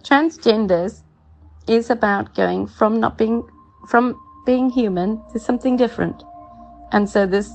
transgenders 0.04 1.04
is 1.68 1.90
about 1.90 2.34
going 2.36 2.68
from 2.68 3.00
not 3.00 3.18
being 3.18 3.48
from 3.90 4.16
being 4.46 4.70
human 4.70 5.22
to 5.34 5.40
something 5.40 5.78
different, 5.78 6.24
and 6.92 7.10
so 7.10 7.26
this 7.26 7.52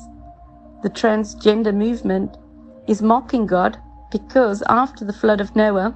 the 0.82 0.90
transgender 0.90 1.74
movement 1.74 2.36
is 2.88 3.02
mocking 3.02 3.46
God 3.46 3.78
because 4.12 4.62
after 4.68 5.04
the 5.04 5.12
flood 5.12 5.40
of 5.40 5.56
Noah, 5.56 5.94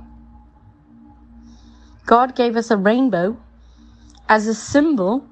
God 2.06 2.34
gave 2.36 2.56
us 2.56 2.70
a 2.70 2.76
rainbow 2.76 3.36
as 4.28 4.46
a 4.46 4.54
symbol 4.54 5.26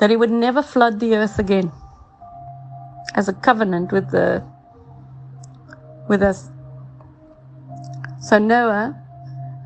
that 0.00 0.10
He 0.10 0.16
would 0.16 0.30
never 0.30 0.62
flood 0.62 1.00
the 1.00 1.14
earth 1.16 1.38
again 1.38 1.70
as 3.14 3.28
a 3.28 3.32
covenant 3.32 3.92
with 3.92 4.10
the 4.10 4.42
with 6.08 6.22
us. 6.22 6.48
So 8.20 8.38
Noah 8.38 8.96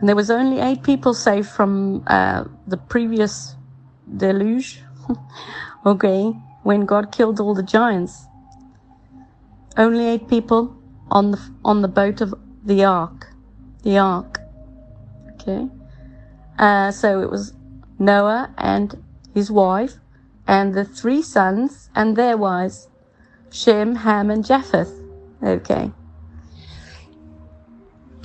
And 0.02 0.08
there 0.08 0.16
was 0.16 0.32
only 0.32 0.58
eight 0.58 0.82
people 0.82 1.14
saved 1.14 1.48
from 1.48 2.02
uh, 2.08 2.44
the 2.66 2.76
previous 2.76 3.54
deluge. 4.16 4.82
okay, 5.86 6.32
when 6.62 6.86
God 6.86 7.12
killed 7.12 7.40
all 7.40 7.54
the 7.54 7.62
giants. 7.62 8.26
Only 9.76 10.06
eight 10.06 10.28
people 10.28 10.76
on 11.10 11.32
the 11.32 11.40
on 11.64 11.82
the 11.82 11.88
boat 11.88 12.20
of 12.20 12.34
the 12.64 12.84
ark, 12.84 13.28
the 13.82 13.98
ark. 13.98 14.40
Okay, 15.32 15.68
uh, 16.58 16.90
so 16.90 17.20
it 17.20 17.30
was 17.30 17.54
Noah 17.98 18.54
and 18.58 19.02
his 19.34 19.50
wife, 19.50 19.94
and 20.46 20.74
the 20.74 20.84
three 20.84 21.22
sons 21.22 21.90
and 21.94 22.16
their 22.16 22.36
wives, 22.36 22.88
Shem, 23.50 23.96
Ham, 23.96 24.30
and 24.30 24.44
Japheth. 24.44 24.92
Okay. 25.42 25.90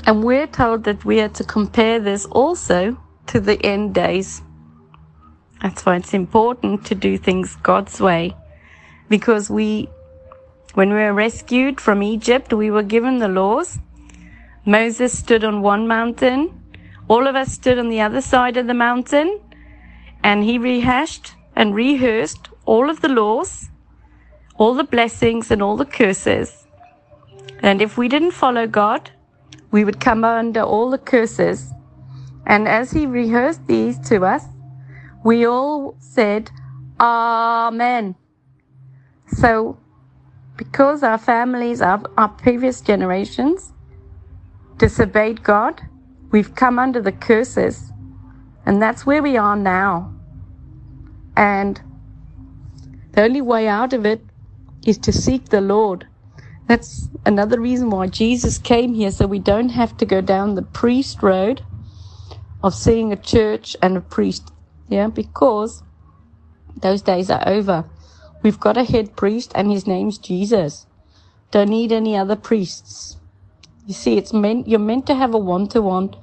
And 0.05 0.23
we're 0.23 0.47
told 0.47 0.85
that 0.85 1.03
we 1.03 1.19
are 1.19 1.29
to 1.29 1.43
compare 1.43 1.99
this 1.99 2.25
also 2.25 2.97
to 3.27 3.39
the 3.41 3.61
end 3.65 3.93
days. 3.93 4.41
That's 5.61 5.85
why 5.85 5.95
it's 5.95 6.13
important 6.13 6.85
to 6.85 6.95
do 6.95 7.17
things 7.17 7.55
God's 7.57 7.99
way. 7.99 8.35
Because 9.09 9.49
we, 9.49 9.89
when 10.73 10.89
we 10.89 10.95
were 10.95 11.13
rescued 11.13 11.81
from 11.81 12.03
Egypt, 12.03 12.53
we 12.53 12.69
were 12.69 12.83
given 12.83 13.17
the 13.17 13.27
laws. 13.27 13.79
Moses 14.65 15.17
stood 15.17 15.43
on 15.43 15.61
one 15.61 15.87
mountain. 15.87 16.61
All 17.07 17.27
of 17.27 17.35
us 17.35 17.53
stood 17.53 17.79
on 17.79 17.89
the 17.89 18.01
other 18.01 18.21
side 18.21 18.57
of 18.57 18.67
the 18.67 18.73
mountain. 18.73 19.39
And 20.23 20.43
he 20.43 20.57
rehashed 20.57 21.33
and 21.55 21.73
rehearsed 21.73 22.49
all 22.65 22.89
of 22.89 23.01
the 23.01 23.09
laws, 23.09 23.69
all 24.57 24.73
the 24.73 24.83
blessings 24.83 25.49
and 25.49 25.63
all 25.63 25.77
the 25.77 25.85
curses. 25.85 26.67
And 27.61 27.81
if 27.81 27.97
we 27.97 28.07
didn't 28.07 28.31
follow 28.31 28.67
God, 28.67 29.09
we 29.71 29.83
would 29.83 29.99
come 29.99 30.23
under 30.23 30.61
all 30.61 30.91
the 30.91 30.97
curses. 30.97 31.71
And 32.45 32.67
as 32.67 32.91
he 32.91 33.05
rehearsed 33.05 33.65
these 33.67 33.99
to 34.09 34.23
us, 34.23 34.45
we 35.27 35.45
all 35.45 35.97
said, 35.99 36.49
Amen. 37.01 38.15
So, 39.27 39.77
because 40.55 41.03
our 41.03 41.17
families, 41.17 41.81
our, 41.81 42.01
our 42.17 42.29
previous 42.29 42.79
generations 42.79 43.73
disobeyed 44.77 45.43
God, 45.43 45.81
we've 46.31 46.55
come 46.55 46.79
under 46.79 47.01
the 47.01 47.11
curses. 47.11 47.91
And 48.65 48.81
that's 48.81 49.05
where 49.05 49.21
we 49.21 49.35
are 49.35 49.57
now. 49.57 50.13
And 51.35 51.81
the 53.11 53.23
only 53.23 53.41
way 53.41 53.67
out 53.67 53.91
of 53.91 54.05
it 54.05 54.21
is 54.85 54.97
to 54.99 55.11
seek 55.11 55.49
the 55.49 55.59
Lord. 55.59 56.07
That's 56.69 57.09
another 57.25 57.59
reason 57.59 57.89
why 57.89 58.07
Jesus 58.07 58.57
came 58.57 58.93
here, 58.93 59.11
so 59.11 59.27
we 59.27 59.39
don't 59.39 59.71
have 59.81 59.97
to 59.97 60.05
go 60.05 60.21
down 60.21 60.55
the 60.55 60.61
priest 60.61 61.21
road 61.21 61.63
of 62.63 62.73
seeing 62.73 63.11
a 63.11 63.17
church 63.17 63.75
and 63.81 63.97
a 63.97 64.01
priest. 64.01 64.53
Yeah, 64.89 65.07
because 65.07 65.83
those 66.81 67.01
days 67.01 67.29
are 67.29 67.43
over. 67.47 67.85
We've 68.43 68.59
got 68.59 68.77
a 68.77 68.83
head 68.83 69.15
priest 69.15 69.51
and 69.55 69.71
his 69.71 69.87
name's 69.87 70.17
Jesus. 70.17 70.85
Don't 71.51 71.69
need 71.69 71.91
any 71.91 72.15
other 72.15 72.35
priests. 72.35 73.17
You 73.85 73.93
see, 73.93 74.17
it's 74.17 74.33
meant, 74.33 74.67
you're 74.67 74.79
meant 74.79 75.07
to 75.07 75.15
have 75.15 75.33
a 75.33 75.37
one-to-one 75.37 76.15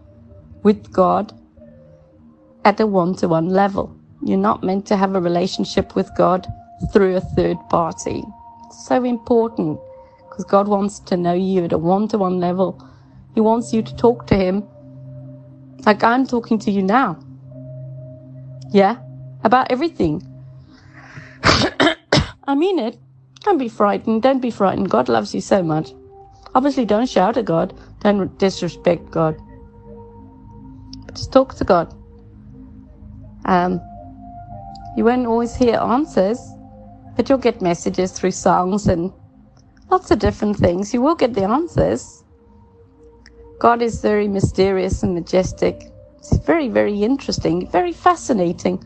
with 0.62 0.92
God 0.92 1.32
at 2.64 2.80
a 2.80 2.86
one-to-one 2.86 3.48
level. 3.48 3.94
You're 4.22 4.38
not 4.38 4.62
meant 4.62 4.86
to 4.86 4.96
have 4.96 5.14
a 5.14 5.20
relationship 5.20 5.94
with 5.94 6.10
God 6.16 6.46
through 6.92 7.16
a 7.16 7.20
third 7.20 7.58
party. 7.68 8.22
It's 8.66 8.86
so 8.86 9.04
important 9.04 9.78
because 10.28 10.44
God 10.44 10.68
wants 10.68 10.98
to 11.00 11.16
know 11.16 11.34
you 11.34 11.64
at 11.64 11.72
a 11.72 11.78
one-to-one 11.78 12.40
level. 12.40 12.82
He 13.34 13.40
wants 13.40 13.72
you 13.72 13.82
to 13.82 13.96
talk 13.96 14.26
to 14.28 14.36
him 14.36 14.66
like 15.84 16.02
I'm 16.02 16.26
talking 16.26 16.58
to 16.60 16.70
you 16.70 16.82
now. 16.82 17.18
Yeah, 18.70 18.98
about 19.42 19.70
everything. 19.70 20.22
I 21.44 22.54
mean 22.54 22.78
it. 22.78 22.98
Don't 23.40 23.58
be 23.58 23.68
frightened. 23.68 24.22
Don't 24.22 24.40
be 24.40 24.50
frightened. 24.50 24.90
God 24.90 25.08
loves 25.08 25.34
you 25.34 25.40
so 25.40 25.62
much. 25.62 25.92
Obviously, 26.54 26.84
don't 26.84 27.08
shout 27.08 27.36
at 27.36 27.44
God. 27.44 27.78
Don't 28.00 28.38
disrespect 28.38 29.10
God. 29.10 29.36
Just 31.12 31.32
talk 31.32 31.54
to 31.56 31.64
God. 31.64 31.94
Um, 33.44 33.80
you 34.96 35.04
won't 35.04 35.26
always 35.26 35.54
hear 35.54 35.76
answers, 35.76 36.38
but 37.16 37.28
you'll 37.28 37.38
get 37.38 37.60
messages 37.60 38.12
through 38.12 38.30
songs 38.30 38.86
and 38.86 39.12
lots 39.90 40.10
of 40.10 40.18
different 40.18 40.56
things. 40.56 40.94
You 40.94 41.02
will 41.02 41.14
get 41.14 41.34
the 41.34 41.44
answers. 41.44 42.24
God 43.58 43.82
is 43.82 44.00
very 44.00 44.28
mysterious 44.28 45.02
and 45.02 45.14
majestic. 45.14 45.90
It's 46.24 46.38
very, 46.38 46.68
very 46.68 47.02
interesting, 47.02 47.68
very 47.70 47.92
fascinating. 47.92 48.82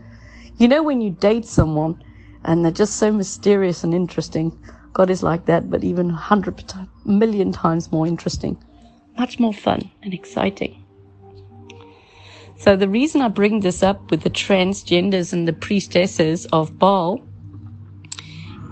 You 0.56 0.66
know, 0.66 0.82
when 0.82 1.00
you 1.00 1.10
date 1.10 1.44
someone 1.46 2.02
and 2.44 2.64
they're 2.64 2.72
just 2.72 2.96
so 2.96 3.12
mysterious 3.12 3.84
and 3.84 3.94
interesting, 3.94 4.58
God 4.92 5.08
is 5.08 5.22
like 5.22 5.46
that, 5.46 5.70
but 5.70 5.84
even 5.84 6.10
a 6.10 6.14
hundred 6.14 6.64
million 7.04 7.52
times 7.52 7.92
more 7.92 8.08
interesting. 8.08 8.60
Much 9.16 9.38
more 9.38 9.52
fun 9.52 9.88
and 10.02 10.12
exciting. 10.12 10.84
So 12.56 12.74
the 12.74 12.88
reason 12.88 13.20
I 13.20 13.28
bring 13.28 13.60
this 13.60 13.84
up 13.84 14.10
with 14.10 14.22
the 14.22 14.30
transgenders 14.30 15.32
and 15.32 15.46
the 15.46 15.52
priestesses 15.52 16.46
of 16.46 16.76
Baal 16.76 17.22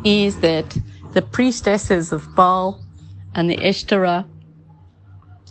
is 0.04 0.40
that 0.40 0.76
the 1.12 1.22
priestesses 1.22 2.10
of 2.10 2.34
Baal 2.34 2.84
and 3.36 3.48
the 3.48 3.58
Ishtarah 3.58 4.26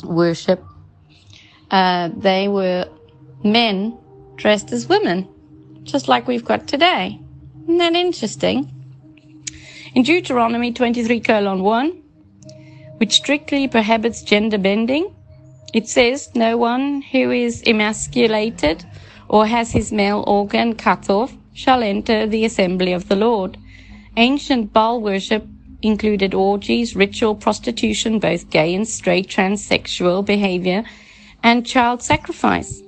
worship, 0.04 0.62
uh, 1.72 2.10
they 2.18 2.50
were 2.50 2.90
men 3.44 3.98
dressed 4.36 4.72
as 4.72 4.88
women, 4.88 5.28
just 5.84 6.08
like 6.08 6.28
we've 6.28 6.46
got 6.46 6.68
today. 6.68 7.20
Isn't 7.64 7.78
that 7.78 7.96
interesting? 7.96 8.72
In 9.94 10.04
Deuteronomy 10.04 10.72
23 10.72 11.20
colon 11.22 11.62
1, 11.62 12.04
which 12.98 13.14
strictly 13.14 13.68
prohibits 13.68 14.22
gender 14.24 14.58
bending, 14.58 15.16
it 15.74 15.88
says, 15.88 16.30
No 16.36 16.58
one 16.58 17.02
who 17.02 17.32
is 17.32 17.64
emasculated 17.66 18.86
or 19.28 19.46
has 19.46 19.72
his 19.72 19.92
male 19.92 20.24
organ 20.28 20.76
cut 20.76 21.10
off 21.10 21.34
shall 21.54 21.82
enter 21.82 22.28
the 22.28 22.46
assembly 22.46 22.94
of 22.94 23.08
the 23.08 23.16
Lord. 23.16 23.58
Ancient 24.18 24.72
Baal 24.72 25.02
worship 25.02 25.46
included 25.82 26.34
orgies, 26.34 26.96
ritual 26.96 27.36
prostitution, 27.36 28.20
both 28.20 28.50
gay 28.50 28.74
and 28.74 28.88
straight 28.88 29.28
transsexual 29.28 30.26
behavior, 30.26 30.84
and 31.44 31.66
child 31.66 32.02
sacrifice. 32.02 32.82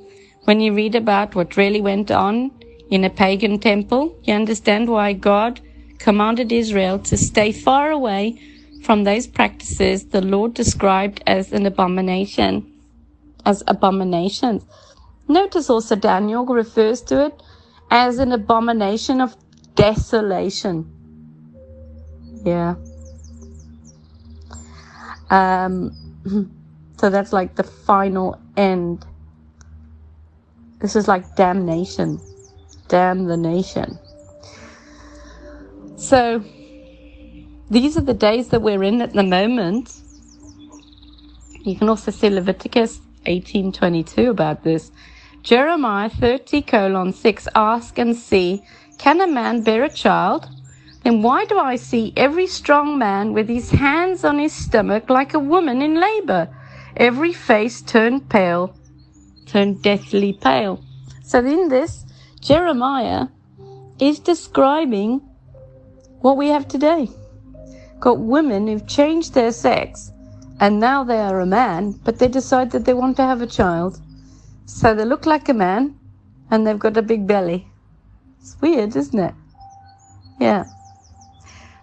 When 0.48 0.62
you 0.62 0.74
read 0.74 0.96
about 0.96 1.36
what 1.36 1.58
really 1.58 1.82
went 1.82 2.10
on 2.10 2.52
in 2.90 3.04
a 3.04 3.10
pagan 3.10 3.60
temple, 3.60 4.18
you 4.24 4.34
understand 4.34 4.88
why 4.88 5.12
God 5.12 5.60
commanded 5.98 6.54
Israel 6.54 7.00
to 7.00 7.18
stay 7.18 7.52
far 7.52 7.92
away 7.92 8.40
from 8.82 9.04
those 9.04 9.28
practices 9.28 10.06
the 10.06 10.22
Lord 10.22 10.54
described 10.54 11.22
as 11.28 11.52
an 11.52 11.66
abomination, 11.66 12.66
as 13.46 13.62
abominations. 13.68 14.64
Notice 15.28 15.70
also 15.70 15.98
Daniel 15.98 16.46
refers 16.46 17.02
to 17.02 17.26
it 17.26 17.44
as 17.92 18.18
an 18.18 18.32
abomination 18.32 19.20
of 19.20 19.36
desolation. 19.76 20.90
Yeah. 22.46 22.76
Um, 25.30 25.92
so 26.98 27.10
that's 27.10 27.34
like 27.34 27.56
the 27.56 27.66
final 27.66 28.40
end. 28.56 29.06
This 30.80 30.96
is 30.96 31.08
like 31.08 31.36
damnation. 31.36 32.20
Damn 32.88 33.26
the 33.26 33.38
nation. 33.38 33.98
So 35.98 36.44
these 37.70 37.98
are 37.98 38.02
the 38.02 38.14
days 38.14 38.50
that 38.50 38.62
we're 38.62 38.84
in 38.84 39.02
at 39.02 39.14
the 39.14 39.24
moment. 39.24 39.94
You 41.64 41.76
can 41.76 41.90
also 41.90 42.12
see 42.12 42.30
Leviticus 42.30 43.02
18:22 43.26 44.30
about 44.30 44.64
this. 44.64 44.92
Jeremiah 45.44 46.10
30 46.10 46.62
colon 46.62 47.14
6 47.14 47.48
ask 47.56 47.98
and 47.98 48.16
see, 48.16 48.62
can 48.98 49.22
a 49.22 49.28
man 49.28 49.64
bear 49.64 49.84
a 49.84 49.90
child? 49.90 50.48
Then 51.04 51.22
why 51.22 51.46
do 51.46 51.58
I 51.58 51.76
see 51.76 52.14
every 52.16 52.48
strong 52.48 52.98
man 52.98 53.34
with 53.34 53.48
his 53.48 53.72
hands 53.72 54.24
on 54.24 54.40
his 54.40 54.54
stomach 54.54 55.10
like 55.10 55.34
a 55.34 55.40
woman 55.40 55.82
in 55.82 56.00
labor? 56.00 56.50
Every 56.96 57.34
face 57.34 57.82
turned 57.82 58.30
pale, 58.30 58.76
turned 59.48 59.82
deathly 59.82 60.34
pale. 60.34 60.84
So 61.24 61.40
in 61.40 61.70
this, 61.70 62.06
Jeremiah 62.42 63.28
is 64.00 64.20
describing 64.20 65.22
what 66.20 66.38
we 66.38 66.50
have 66.50 66.68
today. 66.68 67.10
Got 68.00 68.20
women 68.20 68.68
who've 68.68 68.88
changed 68.88 69.34
their 69.34 69.52
sex 69.52 70.12
and 70.60 70.80
now 70.80 71.04
they 71.04 71.18
are 71.18 71.40
a 71.40 71.46
man, 71.46 71.92
but 72.04 72.20
they 72.20 72.28
decide 72.28 72.72
that 72.72 72.86
they 72.86 72.94
want 72.94 73.16
to 73.18 73.24
have 73.24 73.42
a 73.42 73.48
child. 73.48 74.02
So 74.66 74.94
they 74.94 75.06
look 75.06 75.26
like 75.26 75.50
a 75.50 75.54
man 75.54 76.00
and 76.50 76.66
they've 76.66 76.80
got 76.80 76.98
a 76.98 77.02
big 77.02 77.28
belly. 77.28 77.68
It's 78.40 78.58
weird, 78.62 78.96
isn't 78.96 79.20
it? 79.20 79.36
Yeah. 80.40 80.66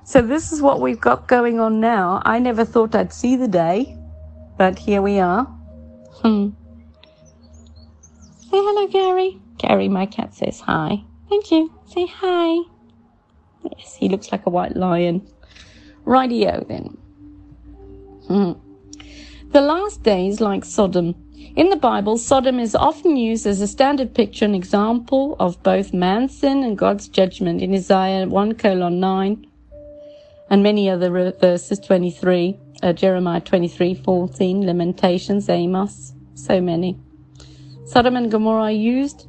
So 0.05 0.23
this 0.23 0.53
is 0.53 0.61
what 0.61 0.81
we've 0.81 1.01
got 1.01 1.29
going 1.29 1.61
on 1.61 1.81
now. 1.81 2.21
I 2.25 2.39
never 2.39 2.65
thought 2.65 2.95
I'd 2.95 3.13
see 3.13 3.37
the 3.37 3.49
day, 3.49 3.97
but 4.59 4.79
here 4.79 5.03
we 5.03 5.19
are. 5.19 5.45
Hmm. 6.23 6.51
Say 8.55 8.61
hello, 8.63 8.87
Gary. 8.87 9.41
Gary, 9.59 9.89
my 9.89 10.07
cat, 10.07 10.33
says 10.33 10.61
hi. 10.61 11.03
Thank 11.29 11.51
you. 11.51 11.73
Say 11.87 12.07
hi. 12.07 12.63
Yes, 13.65 13.97
he 13.97 14.09
looks 14.09 14.31
like 14.31 14.47
a 14.47 14.51
white 14.51 14.77
lion. 14.77 15.29
Rightio 16.05 16.65
then. 16.69 16.97
Hmm. 18.29 18.53
The 19.51 19.61
last 19.61 20.05
days, 20.05 20.41
like 20.41 20.65
Sodom. 20.65 21.17
In 21.57 21.71
the 21.71 21.77
Bible, 21.77 22.17
Sodom 22.17 22.61
is 22.61 22.77
often 22.77 23.17
used 23.17 23.45
as 23.45 23.61
a 23.61 23.67
standard 23.67 24.15
picture 24.15 24.45
and 24.45 24.55
example 24.55 25.35
of 25.41 25.61
both 25.65 25.93
man's 25.93 26.39
sin 26.39 26.63
and 26.63 26.79
God's 26.79 27.09
judgment 27.09 27.61
in 27.61 27.75
Isaiah 27.75 28.25
1 28.25 28.55
colon 28.55 29.01
9 29.01 29.47
and 30.51 30.63
many 30.63 30.89
other 30.89 31.11
verses 31.11 31.81
23, 31.81 32.57
uh, 32.85 32.93
Jeremiah 32.93 33.41
23, 33.41 33.97
14, 33.97 34.65
Lamentations, 34.65 35.49
Amos, 35.49 36.13
so 36.37 36.61
many. 36.61 37.01
Sodom 37.87 38.17
and 38.17 38.31
Gomorrah 38.31 38.73
used 38.73 39.27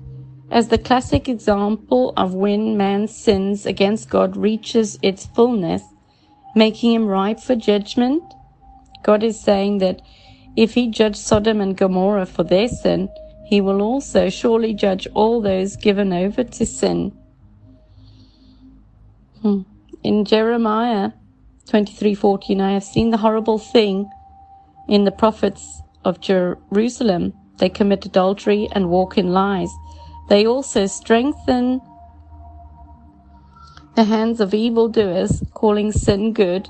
as 0.50 0.70
the 0.70 0.78
classic 0.78 1.28
example 1.28 2.14
of 2.16 2.34
when 2.34 2.78
man's 2.78 3.16
sins 3.16 3.66
against 3.66 4.10
God 4.10 4.38
reaches 4.38 4.98
its 5.02 5.26
fullness, 5.26 5.84
making 6.56 6.94
him 6.94 7.08
ripe 7.08 7.40
for 7.40 7.56
judgment. 7.56 8.24
God 9.04 9.24
is 9.24 9.40
saying 9.40 9.80
that 9.80 10.02
if 10.56 10.74
he 10.74 10.90
judged 10.90 11.18
Sodom 11.18 11.60
and 11.60 11.76
Gomorrah 11.76 12.26
for 12.26 12.44
their 12.44 12.70
sin, 12.70 13.10
he 13.46 13.60
will 13.62 13.82
also 13.82 14.30
surely 14.30 14.74
judge 14.74 15.08
all 15.14 15.42
those 15.42 15.76
given 15.76 16.14
over 16.14 16.44
to 16.44 16.66
sin. 16.66 17.12
Hmm. 19.42 19.62
In 20.02 20.24
Jeremiah 20.24 21.12
23:14, 21.68 22.62
I 22.62 22.72
have 22.72 22.84
seen 22.84 23.10
the 23.10 23.18
horrible 23.18 23.58
thing 23.58 24.10
in 24.88 25.04
the 25.04 25.12
prophets 25.12 25.82
of 26.04 26.22
Jerusalem. 26.22 27.34
They 27.58 27.70
commit 27.70 28.06
adultery 28.06 28.68
and 28.72 28.90
walk 28.90 29.18
in 29.18 29.32
lies. 29.32 29.70
They 30.30 30.46
also 30.46 30.88
strengthen 30.88 31.82
the 33.96 34.04
hands 34.04 34.42
of 34.42 34.54
evildoers, 34.54 35.42
calling 35.54 35.92
sin 35.92 36.34
good. 36.34 36.70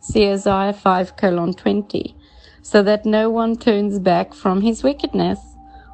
See 0.00 0.28
Isaiah 0.28 0.72
5 0.72 1.16
colon 1.16 1.54
20. 1.54 2.16
So 2.62 2.82
that 2.82 3.06
no 3.06 3.30
one 3.30 3.56
turns 3.56 3.98
back 3.98 4.34
from 4.34 4.60
his 4.60 4.82
wickedness. 4.82 5.38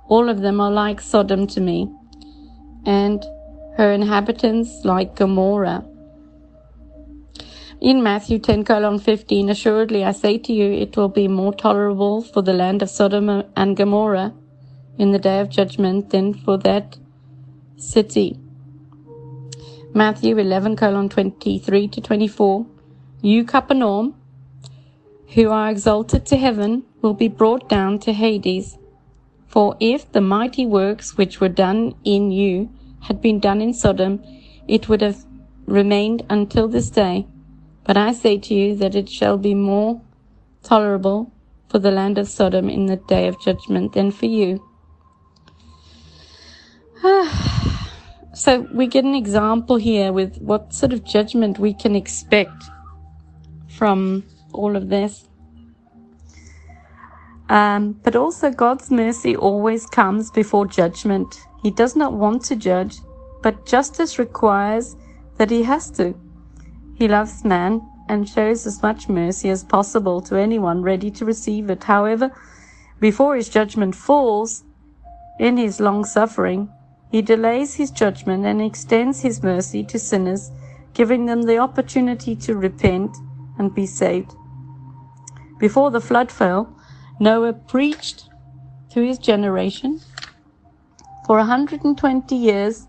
All 0.09 0.29
of 0.29 0.41
them 0.41 0.61
are 0.61 0.71
like 0.71 1.01
Sodom 1.01 1.47
to 1.49 1.61
me, 1.61 1.93
and 2.87 3.23
her 3.77 3.93
inhabitants 3.93 4.85
like 4.85 5.17
Gomorrah. 5.17 5.85
In 7.81 8.03
Matthew 8.03 8.39
10 8.39 8.64
colon 8.64 8.99
15, 8.99 9.51
assuredly 9.51 10.03
I 10.03 10.12
say 10.12 10.39
to 10.39 10.53
you, 10.53 10.72
it 10.72 10.97
will 10.97 11.11
be 11.11 11.29
more 11.29 11.53
tolerable 11.53 12.22
for 12.22 12.41
the 12.41 12.55
land 12.55 12.81
of 12.81 12.89
Sodom 12.89 13.45
and 13.55 13.77
Gomorrah 13.77 14.33
in 14.99 15.12
the 15.12 15.18
day 15.18 15.41
of 15.41 15.51
judgment 15.51 16.09
than 16.09 16.33
for 16.33 16.57
that 16.59 16.97
city. 17.77 18.39
Matthew 19.93 20.39
11 20.39 20.77
colon 20.77 21.11
23 21.11 21.89
to 21.89 22.01
24, 22.01 22.66
you 23.20 23.45
Capernaum, 23.45 24.14
who 25.35 25.51
are 25.51 25.70
exalted 25.70 26.24
to 26.27 26.39
heaven, 26.39 26.85
will 27.03 27.14
be 27.14 27.29
brought 27.29 27.68
down 27.68 27.99
to 28.01 28.14
Hades. 28.14 28.79
For 29.47 29.77
if 29.81 30.11
the 30.12 30.22
mighty 30.22 30.64
works 30.64 31.18
which 31.18 31.41
were 31.41 31.51
done 31.51 31.95
in 32.05 32.31
you 32.31 32.70
had 33.01 33.20
been 33.20 33.39
done 33.39 33.61
in 33.61 33.74
Sodom, 33.74 34.22
it 34.66 34.89
would 34.89 35.03
have 35.03 35.27
remained 35.66 36.24
until 36.31 36.68
this 36.68 36.89
day. 36.89 37.27
But 37.87 37.97
I 37.97 38.12
say 38.12 38.37
to 38.39 38.55
you 38.55 38.74
that 38.76 38.97
it 38.97 39.09
shall 39.09 39.39
be 39.39 39.55
more 39.55 40.01
tolerable 40.64 41.32
for 41.68 41.78
the 41.78 41.93
land 41.93 42.18
of 42.18 42.26
Sodom 42.26 42.68
in 42.68 42.87
the 42.87 42.97
day 42.97 43.28
of 43.28 43.41
judgment 43.41 43.93
than 43.93 44.11
for 44.11 44.26
you. 44.26 44.61
so 48.34 48.66
we 48.74 48.89
get 48.89 49.05
an 49.05 49.14
example 49.14 49.76
here 49.76 50.12
with 50.12 50.37
what 50.39 50.74
sort 50.74 50.93
of 50.93 51.05
judgment 51.05 51.61
we 51.61 51.72
can 51.72 51.95
expect 51.95 52.64
from 53.68 54.24
all 54.53 54.74
of 54.74 54.89
this. 54.89 55.28
Um, 57.49 57.93
but 58.03 58.16
also, 58.16 58.51
God's 58.51 58.91
mercy 58.91 59.37
always 59.37 59.87
comes 59.87 60.32
before 60.32 60.66
judgment. 60.66 61.41
He 61.62 61.70
does 61.70 61.95
not 61.95 62.14
want 62.14 62.45
to 62.47 62.57
judge, 62.57 62.97
but 63.43 63.64
justice 63.64 64.18
requires 64.18 64.97
that 65.37 65.51
He 65.51 65.62
has 65.62 65.89
to. 65.93 66.18
He 66.97 67.09
loves 67.09 67.44
man 67.44 67.82
and 68.09 68.28
shows 68.28 68.66
as 68.66 68.82
much 68.82 69.09
mercy 69.09 69.51
as 69.51 69.64
possible 69.64 70.20
to 70.22 70.36
anyone 70.36 70.82
ready 70.82 71.11
to 71.11 71.24
receive 71.24 71.68
it. 71.68 71.84
However, 71.84 72.32
before 73.01 73.36
his 73.36 73.51
judgment 73.51 73.94
falls, 73.94 74.64
in 75.38 75.59
his 75.59 75.80
long 75.80 76.05
suffering, 76.05 76.70
he 77.11 77.20
delays 77.20 77.74
his 77.74 77.90
judgment 77.90 78.47
and 78.47 78.62
extends 78.62 79.20
his 79.20 79.42
mercy 79.42 79.84
to 79.84 79.99
sinners, 79.99 80.51
giving 80.94 81.26
them 81.26 81.42
the 81.42 81.59
opportunity 81.59 82.34
to 82.36 82.57
repent 82.57 83.14
and 83.59 83.74
be 83.74 83.86
saved. 83.86 84.32
Before 85.59 85.90
the 85.90 86.01
flood 86.01 86.32
fell, 86.32 86.74
Noah 87.20 87.53
preached 87.53 88.30
to 88.90 89.03
his 89.03 89.18
generation 89.18 90.01
for 91.26 91.36
120 91.36 92.34
years 92.34 92.86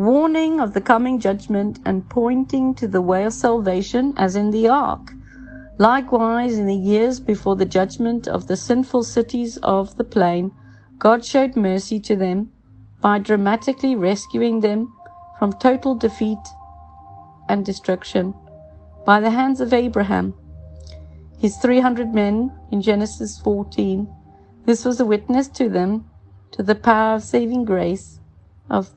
warning 0.00 0.60
of 0.60 0.72
the 0.72 0.80
coming 0.80 1.20
judgment 1.20 1.78
and 1.84 2.08
pointing 2.08 2.74
to 2.74 2.88
the 2.88 3.02
way 3.02 3.24
of 3.24 3.32
salvation 3.34 4.14
as 4.16 4.34
in 4.34 4.50
the 4.50 4.66
ark. 4.66 5.12
Likewise, 5.76 6.58
in 6.58 6.66
the 6.66 6.74
years 6.74 7.20
before 7.20 7.54
the 7.56 7.66
judgment 7.66 8.26
of 8.26 8.46
the 8.46 8.56
sinful 8.56 9.02
cities 9.02 9.58
of 9.58 9.96
the 9.98 10.04
plain, 10.04 10.52
God 10.98 11.24
showed 11.24 11.54
mercy 11.54 12.00
to 12.00 12.16
them 12.16 12.50
by 13.00 13.18
dramatically 13.18 13.94
rescuing 13.94 14.60
them 14.60 14.92
from 15.38 15.52
total 15.52 15.94
defeat 15.94 16.38
and 17.48 17.64
destruction 17.64 18.34
by 19.04 19.20
the 19.20 19.30
hands 19.30 19.60
of 19.60 19.72
Abraham, 19.72 20.34
his 21.38 21.56
300 21.58 22.14
men 22.14 22.52
in 22.70 22.80
Genesis 22.80 23.38
14. 23.38 24.08
This 24.64 24.84
was 24.84 25.00
a 25.00 25.06
witness 25.06 25.48
to 25.48 25.68
them 25.68 26.08
to 26.52 26.62
the 26.62 26.74
power 26.74 27.16
of 27.16 27.22
saving 27.22 27.64
grace 27.64 28.20
of 28.68 28.90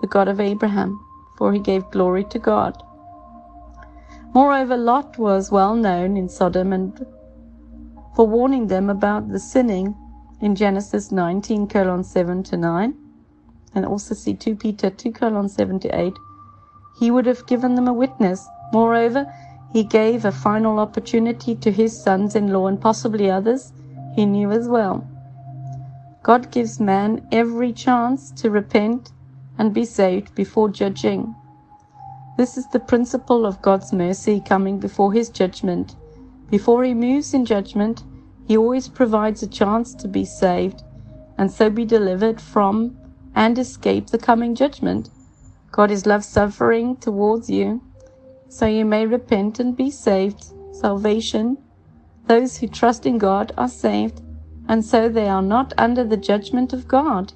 the 0.00 0.06
God 0.06 0.28
of 0.28 0.40
Abraham, 0.40 1.00
for 1.36 1.52
he 1.52 1.58
gave 1.58 1.90
glory 1.90 2.24
to 2.24 2.38
God. 2.38 2.82
Moreover, 4.34 4.76
Lot 4.76 5.18
was 5.18 5.50
well 5.50 5.74
known 5.74 6.16
in 6.16 6.28
Sodom 6.28 6.72
and 6.72 7.06
for 8.14 8.26
warning 8.26 8.66
them 8.66 8.90
about 8.90 9.28
the 9.28 9.38
sinning 9.38 9.96
in 10.40 10.54
Genesis 10.54 11.12
19 11.12 11.68
colon 11.68 12.02
7 12.04 12.42
to 12.44 12.56
9, 12.56 12.94
and 13.74 13.86
also 13.86 14.14
see 14.14 14.34
2 14.34 14.56
Peter 14.56 14.90
2 14.90 15.12
colon 15.12 15.48
7 15.48 15.80
to 15.80 15.88
8. 15.88 16.12
He 16.98 17.10
would 17.10 17.26
have 17.26 17.46
given 17.46 17.74
them 17.74 17.88
a 17.88 17.92
witness. 17.92 18.46
Moreover, 18.72 19.32
he 19.72 19.84
gave 19.84 20.24
a 20.24 20.32
final 20.32 20.78
opportunity 20.78 21.54
to 21.56 21.70
his 21.70 22.00
sons 22.02 22.34
in 22.34 22.52
law 22.52 22.66
and 22.66 22.80
possibly 22.80 23.30
others 23.30 23.72
he 24.14 24.26
knew 24.26 24.50
as 24.50 24.68
well. 24.68 25.06
God 26.22 26.50
gives 26.50 26.80
man 26.80 27.26
every 27.30 27.72
chance 27.72 28.32
to 28.32 28.50
repent 28.50 29.12
and 29.58 29.74
be 29.74 29.84
saved 29.84 30.34
before 30.34 30.68
judging. 30.68 31.34
This 32.36 32.56
is 32.56 32.66
the 32.68 32.80
principle 32.80 33.44
of 33.44 33.60
God's 33.60 33.92
mercy 33.92 34.40
coming 34.40 34.78
before 34.78 35.12
his 35.12 35.28
judgment. 35.28 35.96
Before 36.50 36.84
he 36.84 36.94
moves 36.94 37.34
in 37.34 37.44
judgment, 37.44 38.04
he 38.46 38.56
always 38.56 38.88
provides 38.88 39.42
a 39.42 39.48
chance 39.48 39.94
to 39.96 40.08
be 40.08 40.24
saved 40.24 40.82
and 41.36 41.50
so 41.50 41.70
be 41.70 41.84
delivered 41.84 42.40
from 42.40 42.96
and 43.34 43.58
escape 43.58 44.08
the 44.08 44.18
coming 44.18 44.54
judgment. 44.54 45.10
God 45.70 45.90
is 45.90 46.06
love 46.06 46.24
suffering 46.24 46.96
towards 46.96 47.50
you, 47.50 47.82
so 48.48 48.66
you 48.66 48.84
may 48.84 49.06
repent 49.06 49.60
and 49.60 49.76
be 49.76 49.90
saved. 49.90 50.46
Salvation. 50.72 51.58
Those 52.26 52.56
who 52.56 52.68
trust 52.68 53.06
in 53.06 53.18
God 53.18 53.52
are 53.56 53.68
saved, 53.68 54.20
and 54.68 54.84
so 54.84 55.08
they 55.08 55.28
are 55.28 55.42
not 55.42 55.72
under 55.76 56.04
the 56.04 56.16
judgment 56.16 56.72
of 56.72 56.88
God. 56.88 57.32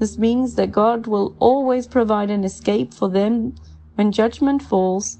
This 0.00 0.16
means 0.16 0.54
that 0.54 0.72
God 0.72 1.06
will 1.06 1.36
always 1.38 1.86
provide 1.86 2.30
an 2.30 2.42
escape 2.42 2.94
for 2.94 3.10
them 3.10 3.54
when 3.96 4.12
judgment 4.12 4.62
falls. 4.62 5.18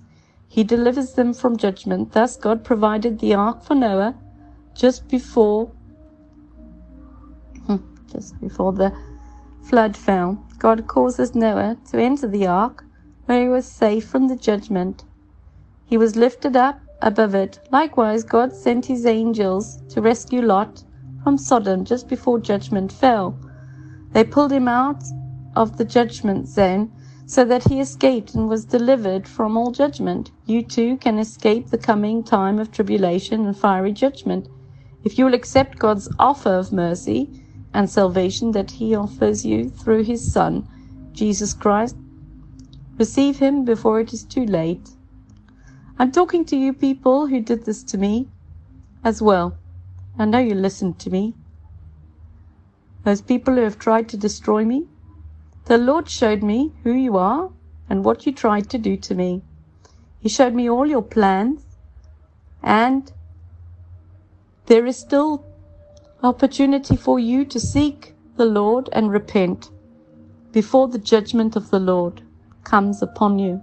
He 0.48 0.64
delivers 0.64 1.12
them 1.12 1.34
from 1.34 1.58
judgment. 1.58 2.12
Thus, 2.12 2.34
God 2.38 2.64
provided 2.64 3.18
the 3.18 3.34
ark 3.34 3.62
for 3.62 3.74
Noah 3.74 4.16
just 4.74 5.06
before, 5.06 5.66
hmm, 7.66 7.76
just 8.10 8.40
before 8.40 8.72
the 8.72 8.90
flood 9.64 9.98
fell. 9.98 10.42
God 10.58 10.86
causes 10.86 11.34
Noah 11.34 11.76
to 11.90 12.00
enter 12.00 12.26
the 12.26 12.46
ark, 12.46 12.82
where 13.26 13.42
he 13.42 13.48
was 13.48 13.66
safe 13.70 14.08
from 14.08 14.28
the 14.28 14.36
judgment. 14.36 15.04
He 15.84 15.98
was 15.98 16.16
lifted 16.16 16.56
up 16.56 16.80
above 17.02 17.34
it. 17.34 17.60
Likewise, 17.70 18.24
God 18.24 18.56
sent 18.56 18.86
his 18.86 19.04
angels 19.04 19.82
to 19.90 20.00
rescue 20.00 20.40
Lot 20.40 20.84
from 21.22 21.36
Sodom 21.36 21.84
just 21.84 22.08
before 22.08 22.38
judgment 22.38 22.90
fell. 22.90 23.38
They 24.12 24.24
pulled 24.24 24.52
him 24.52 24.68
out 24.68 25.02
of 25.56 25.76
the 25.76 25.84
judgment 25.84 26.48
zone 26.48 26.92
so 27.26 27.44
that 27.44 27.68
he 27.68 27.80
escaped 27.80 28.34
and 28.34 28.48
was 28.48 28.64
delivered 28.64 29.28
from 29.28 29.56
all 29.56 29.70
judgment. 29.70 30.32
You 30.46 30.62
too 30.62 30.96
can 30.96 31.18
escape 31.18 31.70
the 31.70 31.78
coming 31.78 32.24
time 32.24 32.58
of 32.58 32.72
tribulation 32.72 33.46
and 33.46 33.56
fiery 33.56 33.92
judgment. 33.92 34.48
If 35.04 35.18
you 35.18 35.24
will 35.24 35.34
accept 35.34 35.78
God's 35.78 36.08
offer 36.18 36.54
of 36.54 36.72
mercy, 36.72 37.40
and 37.72 37.88
salvation 37.88 38.52
that 38.52 38.72
He 38.72 38.94
offers 38.94 39.44
you 39.44 39.68
through 39.70 40.04
His 40.04 40.32
Son, 40.32 40.66
Jesus 41.12 41.54
Christ. 41.54 41.96
Receive 42.98 43.38
Him 43.38 43.64
before 43.64 44.00
it 44.00 44.12
is 44.12 44.24
too 44.24 44.44
late. 44.44 44.90
I'm 45.98 46.12
talking 46.12 46.44
to 46.46 46.56
you 46.56 46.72
people 46.72 47.26
who 47.26 47.40
did 47.40 47.64
this 47.64 47.82
to 47.84 47.98
me 47.98 48.28
as 49.04 49.22
well. 49.22 49.56
I 50.18 50.24
know 50.24 50.38
you 50.38 50.54
listened 50.54 50.98
to 51.00 51.10
me. 51.10 51.34
Those 53.04 53.22
people 53.22 53.54
who 53.54 53.62
have 53.62 53.78
tried 53.78 54.08
to 54.10 54.16
destroy 54.16 54.64
me, 54.64 54.86
the 55.66 55.78
Lord 55.78 56.08
showed 56.08 56.42
me 56.42 56.72
who 56.82 56.92
you 56.92 57.16
are 57.16 57.50
and 57.88 58.04
what 58.04 58.26
you 58.26 58.32
tried 58.32 58.68
to 58.70 58.78
do 58.78 58.96
to 58.96 59.14
me. 59.14 59.42
He 60.20 60.28
showed 60.28 60.54
me 60.54 60.68
all 60.68 60.86
your 60.86 61.02
plans, 61.02 61.62
and 62.62 63.10
there 64.66 64.84
is 64.84 64.98
still 64.98 65.44
opportunity 66.22 66.96
for 66.96 67.18
you 67.18 67.44
to 67.46 67.58
seek 67.58 68.14
the 68.36 68.44
Lord 68.44 68.88
and 68.92 69.10
repent 69.10 69.70
before 70.52 70.88
the 70.88 70.98
judgment 70.98 71.56
of 71.56 71.70
the 71.70 71.80
Lord 71.80 72.22
comes 72.64 73.02
upon 73.02 73.38
you. 73.38 73.62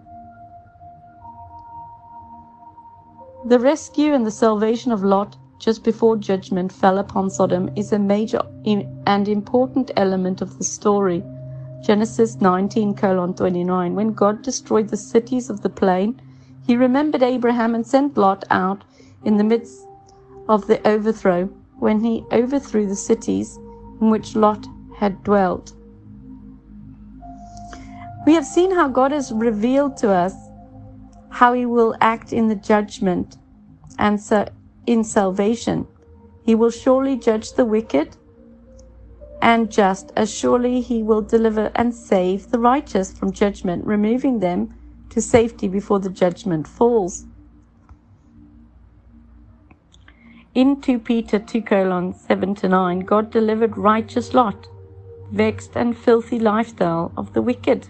The 3.46 3.60
rescue 3.60 4.14
and 4.14 4.26
the 4.26 4.32
salvation 4.32 4.92
of 4.92 5.04
Lot 5.04 5.38
just 5.60 5.84
before 5.84 6.18
judgment 6.18 6.72
fell 6.72 6.98
upon 7.00 7.30
Sodom 7.30 7.70
is 7.76 7.92
a 7.92 8.00
major 8.00 8.42
and 8.66 9.28
important 9.28 9.92
element 9.96 10.42
of 10.42 10.58
the 10.58 10.64
story. 10.64 11.24
Genesis 11.84 12.36
19 12.42 12.96
colon 12.96 13.34
29. 13.34 13.96
When 13.96 14.14
God 14.14 14.42
destroyed 14.42 14.90
the 14.90 14.98
cities 14.98 15.50
of 15.50 15.62
the 15.62 15.70
plain, 15.70 16.20
he 16.66 16.76
remembered 16.76 17.24
Abraham 17.24 17.76
and 17.76 17.86
sent 17.86 18.18
Lot 18.18 18.44
out 18.50 18.84
in 19.24 19.38
the 19.38 19.44
midst 19.44 19.88
of 20.48 20.68
the 20.68 20.86
overthrow 20.88 21.46
when 21.80 22.00
he 22.02 22.26
overthrew 22.32 22.88
the 22.88 22.96
cities 22.96 23.58
in 24.02 24.10
which 24.10 24.36
Lot 24.36 24.66
had 24.98 25.24
dwelt. 25.24 25.74
We 28.26 28.34
have 28.34 28.46
seen 28.46 28.72
how 28.72 28.90
God 28.90 29.12
has 29.12 29.32
revealed 29.32 29.96
to 29.98 30.12
us 30.12 30.34
how 31.30 31.54
he 31.54 31.66
will 31.66 31.96
act 32.02 32.34
in 32.34 32.48
the 32.48 32.56
judgment 32.56 33.38
and 34.00 34.20
so 34.20 34.46
in 34.88 35.04
salvation. 35.04 35.86
He 36.44 36.56
will 36.56 36.72
surely 36.72 37.18
judge 37.18 37.54
the 37.54 37.66
wicked 37.66 38.18
and 39.42 39.72
just 39.72 40.12
as 40.16 40.34
surely 40.34 40.82
he 40.82 41.04
will 41.04 41.22
deliver 41.22 41.72
and 41.76 41.94
save 41.94 42.50
the 42.50 42.60
righteous 42.60 43.14
from 43.14 43.32
judgment, 43.32 43.86
removing 43.86 44.40
them 44.40 44.74
to 45.10 45.22
safety 45.22 45.68
before 45.68 46.00
the 46.00 46.10
judgment 46.10 46.68
falls. 46.68 47.26
In 50.56 50.82
2 50.82 51.00
Peter 51.00 51.38
2 51.38 51.62
colon 51.62 52.14
7 52.14 52.56
to 52.56 52.70
9, 52.70 53.00
God 53.02 53.30
delivered 53.30 53.78
righteous 53.78 54.34
Lot, 54.34 54.68
vexed 55.32 55.76
and 55.76 55.96
filthy 55.96 56.40
lifestyle 56.40 57.12
of 57.16 57.34
the 57.34 57.42
wicked. 57.44 57.88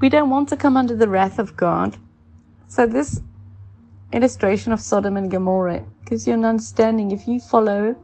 We 0.00 0.08
don't 0.08 0.30
want 0.30 0.48
to 0.50 0.56
come 0.56 0.76
under 0.76 0.94
the 0.94 1.08
wrath 1.08 1.38
of 1.40 1.56
God. 1.56 1.96
So 2.68 2.86
this 2.86 3.20
illustration 4.12 4.72
of 4.72 4.80
Sodom 4.80 5.16
and 5.16 5.30
Gomorrah 5.30 5.84
gives 6.06 6.26
you 6.26 6.34
an 6.34 6.44
understanding 6.44 7.10
if 7.10 7.26
you 7.26 7.40
follow 7.40 7.96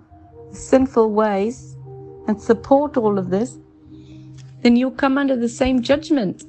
sinful 0.53 1.13
ways 1.13 1.77
and 2.27 2.41
support 2.41 2.97
all 2.97 3.19
of 3.19 3.31
this, 3.31 3.59
then 4.63 4.77
you'll 4.77 4.91
come 4.91 5.19
under 5.19 5.37
the 5.37 5.49
same 5.49 5.83
judgment. 5.83 6.45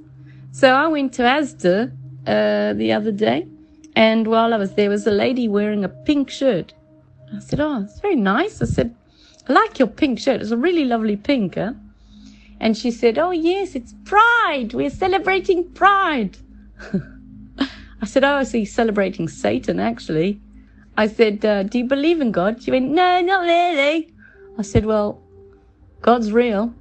So 0.51 0.73
I 0.73 0.87
went 0.87 1.13
to 1.13 1.23
Asda 1.23 1.91
uh, 2.27 2.73
the 2.73 2.91
other 2.91 3.11
day, 3.11 3.47
and 3.95 4.27
while 4.27 4.53
I 4.53 4.57
was 4.57 4.73
there, 4.73 4.89
was 4.89 5.05
a 5.05 5.11
lady 5.11 5.47
wearing 5.47 5.83
a 5.83 5.89
pink 5.89 6.29
shirt. 6.29 6.73
I 7.35 7.39
said, 7.39 7.59
"Oh, 7.59 7.83
it's 7.83 7.99
very 7.99 8.15
nice." 8.15 8.61
I 8.61 8.65
said, 8.65 8.95
"I 9.47 9.53
like 9.53 9.77
your 9.77 9.87
pink 9.87 10.19
shirt. 10.19 10.41
It's 10.41 10.51
a 10.51 10.57
really 10.57 10.85
lovely 10.85 11.15
pink." 11.15 11.55
Huh? 11.55 11.73
And 12.59 12.77
she 12.77 12.91
said, 12.91 13.17
"Oh 13.17 13.31
yes, 13.31 13.75
it's 13.75 13.93
Pride. 14.05 14.73
We're 14.73 14.89
celebrating 14.89 15.69
Pride." 15.71 16.37
I 18.01 18.05
said, 18.05 18.23
"Oh, 18.23 18.35
I 18.35 18.43
see, 18.43 18.65
celebrating 18.65 19.27
Satan 19.27 19.79
actually." 19.79 20.39
I 20.97 21.07
said, 21.07 21.45
uh, 21.45 21.63
"Do 21.63 21.79
you 21.79 21.85
believe 21.85 22.21
in 22.21 22.31
God?" 22.31 22.61
She 22.63 22.71
went, 22.71 22.91
"No, 22.91 23.21
not 23.21 23.41
really." 23.41 24.13
I 24.57 24.61
said, 24.61 24.85
"Well, 24.85 25.21
God's 26.01 26.31
real." 26.31 26.73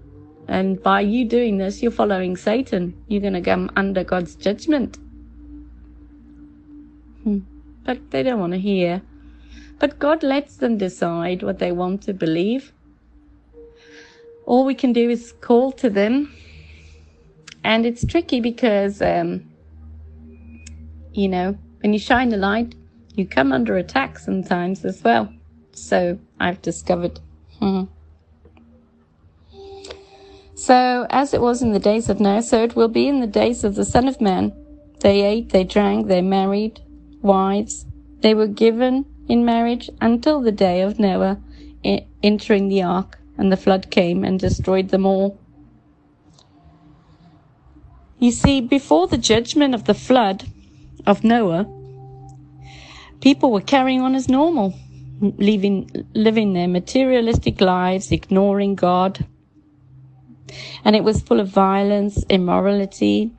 And 0.48 0.82
by 0.82 1.02
you 1.02 1.26
doing 1.26 1.58
this, 1.58 1.82
you're 1.82 1.92
following 1.92 2.34
Satan. 2.34 2.94
You're 3.06 3.20
going 3.20 3.34
to 3.34 3.42
come 3.42 3.70
under 3.76 4.02
God's 4.02 4.34
judgment. 4.34 4.96
Hmm. 7.22 7.40
But 7.84 8.10
they 8.10 8.22
don't 8.22 8.40
want 8.40 8.54
to 8.54 8.58
hear. 8.58 9.02
But 9.78 9.98
God 9.98 10.22
lets 10.22 10.56
them 10.56 10.78
decide 10.78 11.42
what 11.42 11.58
they 11.58 11.70
want 11.70 12.02
to 12.02 12.14
believe. 12.14 12.72
All 14.46 14.64
we 14.64 14.74
can 14.74 14.94
do 14.94 15.10
is 15.10 15.32
call 15.32 15.70
to 15.72 15.90
them. 15.90 16.32
And 17.62 17.84
it's 17.84 18.06
tricky 18.06 18.40
because, 18.40 19.02
um, 19.02 19.47
you 21.12 21.28
know, 21.28 21.56
when 21.80 21.92
you 21.92 21.98
shine 21.98 22.28
the 22.28 22.36
light, 22.36 22.74
you 23.14 23.26
come 23.26 23.52
under 23.52 23.76
attack 23.76 24.18
sometimes 24.18 24.84
as 24.84 25.02
well. 25.02 25.32
So 25.72 26.18
I've 26.40 26.62
discovered. 26.62 27.20
Hmm. 27.58 27.84
So, 30.54 31.06
as 31.08 31.34
it 31.34 31.40
was 31.40 31.62
in 31.62 31.72
the 31.72 31.78
days 31.78 32.08
of 32.08 32.18
Noah, 32.18 32.42
so 32.42 32.64
it 32.64 32.74
will 32.74 32.88
be 32.88 33.06
in 33.06 33.20
the 33.20 33.28
days 33.28 33.62
of 33.62 33.76
the 33.76 33.84
Son 33.84 34.08
of 34.08 34.20
Man. 34.20 34.52
They 35.00 35.22
ate, 35.22 35.50
they 35.50 35.62
drank, 35.62 36.08
they 36.08 36.20
married 36.20 36.80
wives. 37.22 37.86
They 38.20 38.34
were 38.34 38.48
given 38.48 39.06
in 39.28 39.44
marriage 39.44 39.88
until 40.00 40.40
the 40.40 40.50
day 40.50 40.80
of 40.80 40.98
Noah 40.98 41.40
entering 42.22 42.68
the 42.68 42.82
ark, 42.82 43.18
and 43.36 43.52
the 43.52 43.56
flood 43.56 43.90
came 43.90 44.24
and 44.24 44.40
destroyed 44.40 44.88
them 44.88 45.06
all. 45.06 45.38
You 48.18 48.32
see, 48.32 48.60
before 48.60 49.06
the 49.06 49.18
judgment 49.18 49.74
of 49.74 49.84
the 49.84 49.94
flood 49.94 50.44
of 51.08 51.24
Noah, 51.24 51.66
people 53.22 53.50
were 53.50 53.62
carrying 53.62 54.02
on 54.02 54.14
as 54.14 54.28
normal, 54.28 54.74
living, 55.20 56.06
living 56.14 56.52
their 56.52 56.68
materialistic 56.68 57.60
lives, 57.60 58.12
ignoring 58.12 58.74
God, 58.74 59.26
and 60.84 60.94
it 60.94 61.02
was 61.02 61.22
full 61.22 61.40
of 61.40 61.48
violence, 61.48 62.24
immorality, 62.28 63.32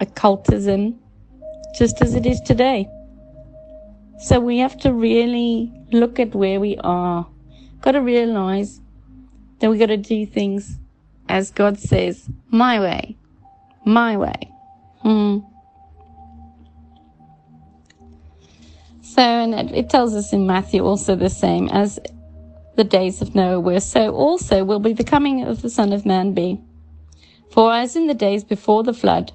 occultism, 0.00 0.98
just 1.78 2.02
as 2.02 2.14
it 2.16 2.26
is 2.26 2.40
today. 2.40 2.88
So 4.20 4.40
we 4.40 4.58
have 4.58 4.76
to 4.78 4.92
really 4.92 5.72
look 5.92 6.18
at 6.18 6.34
where 6.34 6.58
we 6.58 6.76
are. 6.78 7.26
Got 7.80 7.92
to 7.92 8.00
realize 8.00 8.80
that 9.60 9.70
we 9.70 9.78
got 9.78 9.86
to 9.86 9.96
do 9.96 10.26
things 10.26 10.76
as 11.28 11.52
God 11.52 11.78
says, 11.78 12.28
my 12.50 12.80
way, 12.80 13.16
my 13.84 14.16
way. 14.16 14.50
Hmm. 15.02 15.38
So, 19.18 19.24
and 19.24 19.72
it, 19.72 19.90
tells 19.90 20.14
us 20.14 20.32
in 20.32 20.46
Matthew 20.46 20.86
also 20.86 21.16
the 21.16 21.28
same 21.28 21.68
as 21.70 21.98
the 22.76 22.84
days 22.84 23.20
of 23.20 23.34
Noah 23.34 23.58
were, 23.58 23.80
so 23.80 24.14
also 24.14 24.62
will 24.62 24.78
be 24.78 24.92
the 24.92 25.02
coming 25.02 25.42
of 25.42 25.60
the 25.60 25.68
Son 25.68 25.92
of 25.92 26.06
Man 26.06 26.34
be. 26.34 26.60
For 27.50 27.72
as 27.72 27.96
in 27.96 28.06
the 28.06 28.14
days 28.14 28.44
before 28.44 28.84
the 28.84 28.92
flood, 28.92 29.32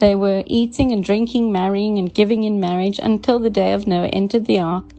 they 0.00 0.16
were 0.16 0.42
eating 0.46 0.90
and 0.90 1.04
drinking, 1.04 1.52
marrying 1.52 1.96
and 1.96 2.12
giving 2.12 2.42
in 2.42 2.58
marriage 2.58 2.98
until 2.98 3.38
the 3.38 3.50
day 3.50 3.72
of 3.72 3.86
Noah 3.86 4.08
entered 4.08 4.46
the 4.46 4.58
ark. 4.58 4.90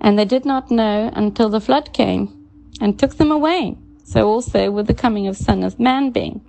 And 0.00 0.18
they 0.18 0.24
did 0.24 0.44
not 0.44 0.72
know 0.72 1.12
until 1.14 1.48
the 1.48 1.60
flood 1.60 1.92
came 1.92 2.48
and 2.80 2.98
took 2.98 3.18
them 3.18 3.30
away. 3.30 3.78
So 4.02 4.26
also 4.26 4.72
will 4.72 4.82
the 4.82 4.94
coming 4.94 5.28
of 5.28 5.36
Son 5.36 5.62
of 5.62 5.78
Man 5.78 6.10
be. 6.10 6.40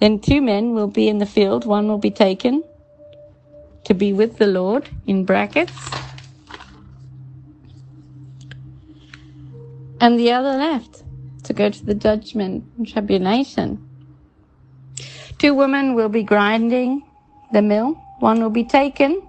Then 0.00 0.18
two 0.18 0.42
men 0.42 0.74
will 0.74 0.88
be 0.88 1.08
in 1.08 1.16
the 1.16 1.24
field, 1.24 1.64
one 1.64 1.88
will 1.88 1.96
be 1.96 2.10
taken 2.10 2.62
to 3.84 3.94
be 3.94 4.12
with 4.12 4.38
the 4.38 4.46
Lord, 4.46 4.88
in 5.06 5.24
brackets, 5.24 5.72
and 10.00 10.18
the 10.18 10.32
other 10.32 10.56
left 10.56 11.02
to 11.44 11.52
go 11.52 11.70
to 11.70 11.84
the 11.84 11.94
judgment 11.94 12.64
and 12.76 12.86
tribulation. 12.88 13.86
Two 15.38 15.54
women 15.54 15.94
will 15.94 16.08
be 16.08 16.22
grinding 16.22 17.02
the 17.52 17.62
mill, 17.62 18.00
one 18.18 18.40
will 18.42 18.50
be 18.50 18.64
taken, 18.64 19.22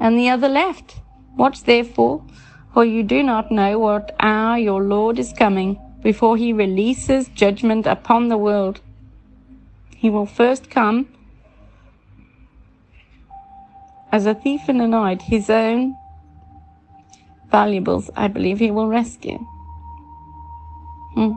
and 0.00 0.18
the 0.18 0.28
other 0.28 0.48
left. 0.48 0.96
Watch 1.36 1.64
therefore, 1.64 2.24
for 2.72 2.84
you 2.84 3.02
do 3.02 3.22
not 3.22 3.50
know 3.50 3.78
what 3.78 4.14
hour 4.20 4.58
your 4.58 4.82
Lord 4.82 5.18
is 5.18 5.32
coming 5.32 5.78
before 6.02 6.36
he 6.36 6.52
releases 6.52 7.28
judgment 7.28 7.86
upon 7.86 8.28
the 8.28 8.38
world. 8.38 8.80
He 9.96 10.08
will 10.08 10.26
first 10.26 10.70
come 10.70 11.08
as 14.16 14.24
a 14.24 14.34
thief 14.34 14.70
in 14.70 14.78
the 14.78 14.86
night, 14.86 15.20
his 15.20 15.50
own 15.50 15.94
valuables, 17.50 18.08
I 18.16 18.28
believe 18.28 18.58
he 18.58 18.70
will 18.70 18.88
rescue. 18.88 19.36
Hmm. 21.12 21.32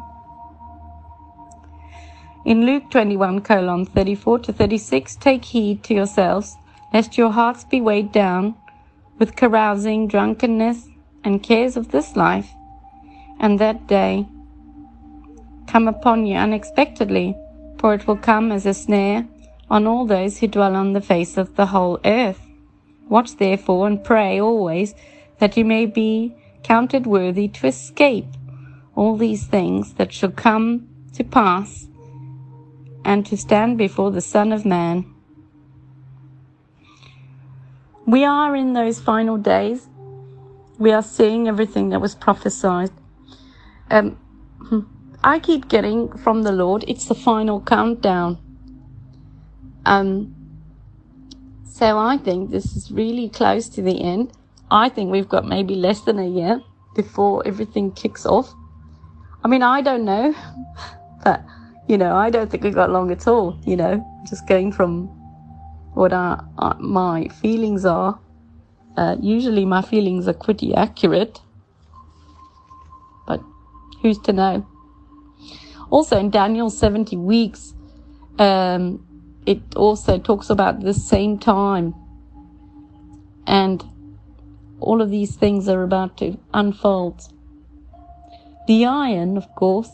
In 2.45 2.65
Luke 2.65 2.89
21 2.89 3.41
colon 3.41 3.85
34 3.85 4.39
to 4.39 4.53
36, 4.53 5.17
take 5.17 5.43
heed 5.43 5.83
to 5.83 5.93
yourselves, 5.93 6.55
lest 6.93 7.17
your 7.17 7.31
hearts 7.31 7.65
be 7.65 7.81
weighed 7.81 8.13
down 8.13 8.55
with 9.17 9.35
carousing, 9.35 10.07
drunkenness, 10.07 10.87
and 11.25 11.43
cares 11.43 11.75
of 11.75 11.91
this 11.91 12.15
life, 12.15 12.49
and 13.41 13.59
that 13.59 13.87
day 13.87 14.25
come 15.67 15.89
upon 15.89 16.25
you 16.25 16.37
unexpectedly, 16.37 17.35
for 17.77 17.93
it 17.93 18.07
will 18.07 18.15
come 18.31 18.53
as 18.53 18.65
a 18.65 18.73
snare 18.73 19.27
on 19.69 19.85
all 19.85 20.05
those 20.05 20.39
who 20.39 20.47
dwell 20.47 20.77
on 20.77 20.93
the 20.93 21.01
face 21.01 21.35
of 21.35 21.57
the 21.57 21.65
whole 21.65 21.99
earth. 22.05 22.48
Watch 23.09 23.37
therefore 23.37 23.87
and 23.87 24.03
pray 24.03 24.39
always 24.39 24.93
that 25.39 25.57
you 25.57 25.65
may 25.65 25.85
be 25.85 26.35
counted 26.63 27.07
worthy 27.07 27.47
to 27.47 27.67
escape 27.67 28.27
all 28.95 29.17
these 29.17 29.47
things 29.47 29.93
that 29.95 30.13
shall 30.13 30.31
come 30.31 30.87
to 31.13 31.23
pass 31.23 31.87
and 33.03 33.25
to 33.25 33.35
stand 33.35 33.77
before 33.77 34.11
the 34.11 34.21
Son 34.21 34.51
of 34.51 34.65
Man. 34.65 35.05
We 38.05 38.23
are 38.25 38.55
in 38.55 38.73
those 38.73 38.99
final 38.99 39.37
days. 39.37 39.87
We 40.77 40.91
are 40.91 41.03
seeing 41.03 41.47
everything 41.47 41.89
that 41.89 42.01
was 42.01 42.15
prophesied. 42.15 42.91
Um, 43.89 44.17
I 45.23 45.39
keep 45.39 45.67
getting 45.67 46.15
from 46.17 46.43
the 46.43 46.51
Lord, 46.51 46.85
it's 46.87 47.05
the 47.05 47.15
final 47.15 47.61
countdown. 47.61 48.37
Um, 49.85 50.35
so 51.79 51.97
I 51.97 52.17
think 52.17 52.51
this 52.51 52.75
is 52.75 52.91
really 52.91 53.29
close 53.29 53.69
to 53.69 53.81
the 53.81 54.01
end. 54.01 54.33
I 54.69 54.89
think 54.89 55.11
we've 55.11 55.29
got 55.29 55.45
maybe 55.47 55.75
less 55.75 56.01
than 56.01 56.19
a 56.19 56.27
year 56.27 56.61
before 56.93 57.41
everything 57.47 57.93
kicks 57.93 58.25
off. 58.25 58.53
I 59.45 59.47
mean, 59.47 59.63
I 59.63 59.79
don't 59.79 60.03
know, 60.03 60.35
but 61.23 61.41
you 61.87 61.97
know, 61.97 62.13
I 62.17 62.31
don't 62.31 62.51
think 62.51 62.63
we 62.63 62.71
got 62.71 62.89
long 62.89 63.13
at 63.13 63.29
all. 63.29 63.57
You 63.65 63.77
know, 63.77 64.23
just 64.29 64.45
going 64.45 64.73
from 64.73 65.07
what 65.93 66.11
our, 66.11 66.45
our 66.57 66.77
my 66.79 67.29
feelings 67.29 67.85
are. 67.85 68.19
Uh, 68.97 69.15
usually, 69.21 69.63
my 69.63 69.81
feelings 69.81 70.27
are 70.27 70.33
pretty 70.33 70.75
accurate, 70.75 71.39
but 73.25 73.41
who's 74.01 74.19
to 74.19 74.33
know? 74.33 74.67
Also, 75.91 76.17
in 76.19 76.29
Daniel 76.29 76.69
70 76.69 77.15
weeks, 77.15 77.73
um, 78.37 79.07
it 79.49 79.75
also 79.75 80.19
talks 80.19 80.51
about 80.51 80.81
the 80.81 80.93
same 80.93 81.39
time. 81.39 81.95
And 83.47 83.83
all 84.79 85.01
of 85.01 85.09
these 85.09 85.35
things 85.35 85.67
are 85.67 85.81
about 85.81 86.17
to 86.17 86.37
unfold. 86.53 87.19
The 88.67 88.85
iron, 88.85 89.37
of 89.37 89.47
course, 89.55 89.89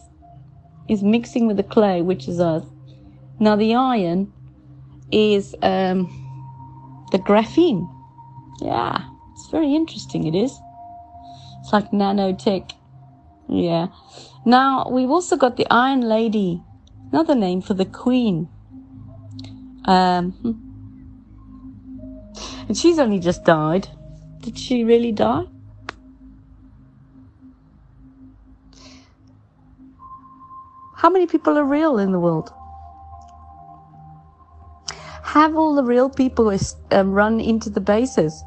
is 0.90 1.02
mixing 1.04 1.48
with 1.48 1.56
the 1.56 1.64
clay, 1.64 2.02
which 2.02 2.28
is 2.28 2.42
us. 2.42 2.66
Now, 3.40 3.56
the 3.56 3.76
iron 3.76 4.34
is 5.10 5.56
um, 5.62 6.00
the 7.14 7.20
graphene. 7.20 7.90
Yeah, 8.60 9.06
it's 9.32 9.50
very 9.52 9.74
interesting, 9.74 10.28
it 10.28 10.36
is. 10.36 10.52
It's 11.62 11.72
like 11.72 11.92
nanotech. 11.92 12.74
Yeah. 13.48 13.88
Now, 14.46 14.90
we've 14.90 15.10
also 15.10 15.38
got 15.38 15.56
the 15.56 15.66
Iron 15.72 16.02
Lady, 16.02 16.62
another 17.14 17.36
name 17.36 17.62
for 17.62 17.74
the 17.74 17.86
Queen. 17.86 18.50
Um, 19.86 20.32
hmm. 20.32 20.52
and 22.68 22.78
she's 22.78 22.98
only 22.98 23.20
just 23.20 23.44
died. 23.46 23.88
Did 24.42 24.58
she 24.58 24.84
really 24.84 25.12
die? 25.12 25.46
How 30.96 31.10
many 31.10 31.28
people 31.28 31.58
are 31.58 31.64
real 31.64 32.00
in 32.00 32.12
the 32.12 32.20
world? 32.20 32.52
Have 35.24 35.56
all 35.56 35.76
the 35.76 35.84
real 35.84 36.10
people 36.10 36.52
um, 36.92 37.12
run 37.12 37.40
into 37.40 37.70
the 37.70 37.82
bases? 37.82 38.44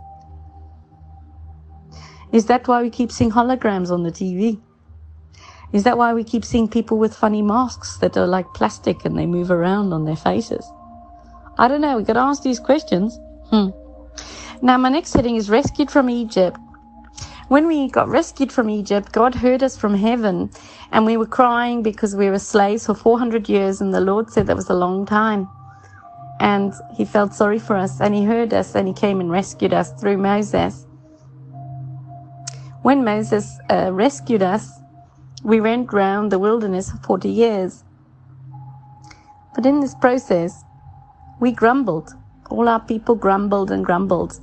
Is 2.32 2.46
that 2.46 2.66
why 2.66 2.82
we 2.82 2.90
keep 2.90 3.12
seeing 3.12 3.30
holograms 3.30 3.90
on 3.90 4.02
the 4.02 4.10
TV? 4.10 4.60
Is 5.72 5.84
that 5.84 5.98
why 5.98 6.14
we 6.14 6.24
keep 6.24 6.44
seeing 6.44 6.66
people 6.66 6.98
with 6.98 7.14
funny 7.14 7.42
masks 7.42 7.98
that 7.98 8.16
are 8.16 8.26
like 8.26 8.46
plastic 8.54 9.04
and 9.04 9.18
they 9.18 9.26
move 9.26 9.50
around 9.50 9.92
on 9.92 10.04
their 10.04 10.16
faces? 10.16 10.68
I 11.58 11.66
don't 11.68 11.80
know. 11.80 11.96
We 11.96 12.04
got 12.04 12.12
to 12.14 12.20
ask 12.20 12.42
these 12.42 12.60
questions. 12.60 13.18
Hmm. 13.50 13.70
Now, 14.62 14.78
my 14.78 14.88
next 14.88 15.12
heading 15.12 15.36
is 15.36 15.50
rescued 15.50 15.90
from 15.90 16.08
Egypt. 16.08 16.58
When 17.48 17.66
we 17.66 17.88
got 17.88 18.08
rescued 18.08 18.52
from 18.52 18.68
Egypt, 18.70 19.12
God 19.12 19.34
heard 19.34 19.62
us 19.62 19.76
from 19.76 19.94
heaven 19.94 20.50
and 20.92 21.06
we 21.06 21.16
were 21.16 21.26
crying 21.26 21.82
because 21.82 22.14
we 22.14 22.28
were 22.28 22.38
slaves 22.38 22.86
for 22.86 22.94
400 22.94 23.48
years 23.48 23.80
and 23.80 23.92
the 23.92 24.00
Lord 24.00 24.30
said 24.30 24.46
that 24.46 24.56
was 24.56 24.68
a 24.68 24.74
long 24.74 25.06
time. 25.06 25.48
And 26.40 26.72
he 26.94 27.04
felt 27.04 27.34
sorry 27.34 27.58
for 27.58 27.74
us 27.74 28.00
and 28.00 28.14
he 28.14 28.22
heard 28.22 28.52
us 28.52 28.74
and 28.74 28.86
he 28.86 28.94
came 28.94 29.20
and 29.20 29.30
rescued 29.30 29.72
us 29.72 29.92
through 29.92 30.18
Moses. 30.18 30.86
When 32.82 33.02
Moses 33.04 33.58
uh, 33.70 33.92
rescued 33.92 34.42
us, 34.42 34.70
we 35.42 35.60
went 35.60 35.92
round 35.92 36.30
the 36.30 36.38
wilderness 36.38 36.90
for 36.90 36.98
40 36.98 37.28
years. 37.28 37.84
But 39.54 39.66
in 39.66 39.80
this 39.80 39.94
process, 39.94 40.64
we 41.40 41.52
grumbled. 41.52 42.12
All 42.50 42.68
our 42.68 42.80
people 42.80 43.14
grumbled 43.14 43.70
and 43.70 43.84
grumbled. 43.84 44.40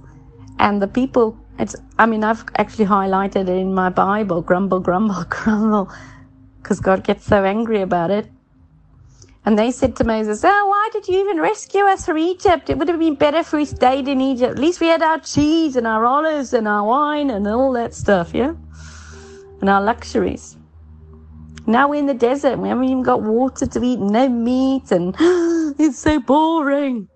And 0.60 0.82
the 0.82 0.88
people, 0.88 1.38
it's, 1.60 1.76
I 2.00 2.06
mean, 2.06 2.24
I've 2.24 2.46
actually 2.58 2.86
highlighted 2.86 3.48
it 3.48 3.58
in 3.58 3.74
my 3.74 3.90
Bible 3.90 4.42
grumble, 4.42 4.80
grumble, 4.80 5.24
grumble, 5.30 5.92
because 6.62 6.80
God 6.80 7.04
gets 7.04 7.26
so 7.26 7.44
angry 7.44 7.82
about 7.82 8.12
it. 8.12 8.28
And 9.46 9.60
they 9.60 9.70
said 9.72 9.96
to 9.98 10.04
Moses, 10.04 10.44
Oh, 10.44 10.68
why 10.68 10.90
did 10.92 11.08
you 11.08 11.20
even 11.20 11.40
rescue 11.40 11.84
us 11.84 12.06
from 12.06 12.18
Egypt? 12.18 12.70
It 12.70 12.80
would 12.80 12.88
have 12.88 12.98
been 13.00 13.16
better 13.16 13.38
if 13.38 13.54
we 13.54 13.66
stayed 13.66 14.08
in 14.08 14.20
Egypt. 14.20 14.54
At 14.54 14.60
least 14.60 14.82
we 14.82 14.88
had 14.88 15.04
our 15.04 15.20
cheese 15.20 15.76
and 15.76 15.86
our 15.86 16.04
olives 16.04 16.54
and 16.54 16.68
our 16.68 16.84
wine 16.84 17.30
and 17.30 17.48
all 17.48 17.72
that 17.74 17.94
stuff, 17.94 18.34
yeah? 18.34 18.56
And 19.62 19.70
our 19.70 19.82
luxuries. 19.82 20.58
Now 21.68 21.90
we're 21.90 22.00
in 22.00 22.06
the 22.06 22.14
desert. 22.14 22.60
We 22.60 22.70
haven't 22.70 22.84
even 22.86 23.04
got 23.04 23.22
water 23.22 23.66
to 23.66 23.84
eat, 23.84 24.00
no 24.00 24.30
meat, 24.30 24.92
and 24.92 25.16
it's 25.80 26.00
so 26.00 26.20
boring. 26.20 27.10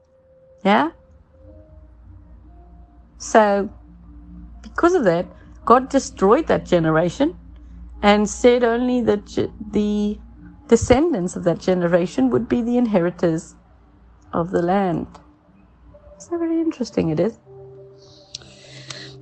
Yeah? 0.64 0.92
So, 3.18 3.70
because 4.62 4.96
of 4.96 5.04
that, 5.04 5.28
God 5.66 5.90
destroyed 5.90 6.48
that 6.48 6.66
generation 6.66 7.38
and 8.02 8.28
said 8.30 8.64
only 8.64 9.02
that 9.02 9.26
the 9.72 10.18
descendants 10.68 11.36
of 11.36 11.44
that 11.44 11.60
generation 11.60 12.30
would 12.30 12.48
be 12.48 12.62
the 12.62 12.78
inheritors 12.78 13.56
of 14.34 14.52
the 14.52 14.62
land. 14.62 15.08
So 16.18 16.38
very 16.38 16.60
interesting 16.60 17.10
it 17.10 17.20
is. 17.20 17.38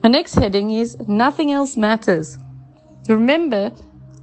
The 0.02 0.10
next 0.10 0.36
heading 0.36 0.72
is 0.72 0.98
Nothing 1.08 1.52
Else 1.52 1.76
Matters. 1.76 2.38
Remember, 3.08 3.72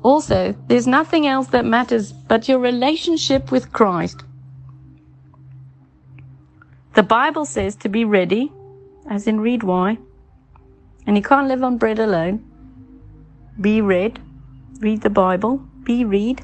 also, 0.05 0.55
there's 0.66 0.86
nothing 0.86 1.26
else 1.26 1.46
that 1.48 1.64
matters 1.64 2.12
but 2.12 2.46
your 2.46 2.59
relationship 2.59 3.50
with 3.50 3.72
Christ. 3.72 4.22
The 6.92 7.02
Bible 7.02 7.46
says 7.46 7.74
to 7.76 7.88
be 7.88 8.05
ready, 8.05 8.52
as 9.09 9.26
in 9.26 9.40
read 9.40 9.62
why. 9.62 9.96
And 11.07 11.16
you 11.16 11.22
can't 11.22 11.48
live 11.48 11.64
on 11.64 11.78
bread 11.78 11.98
alone. 11.98 12.44
Be 13.59 13.80
read. 13.80 14.20
Read 14.78 15.00
the 15.00 15.09
Bible. 15.09 15.57
Be 15.84 16.05
read. 16.05 16.42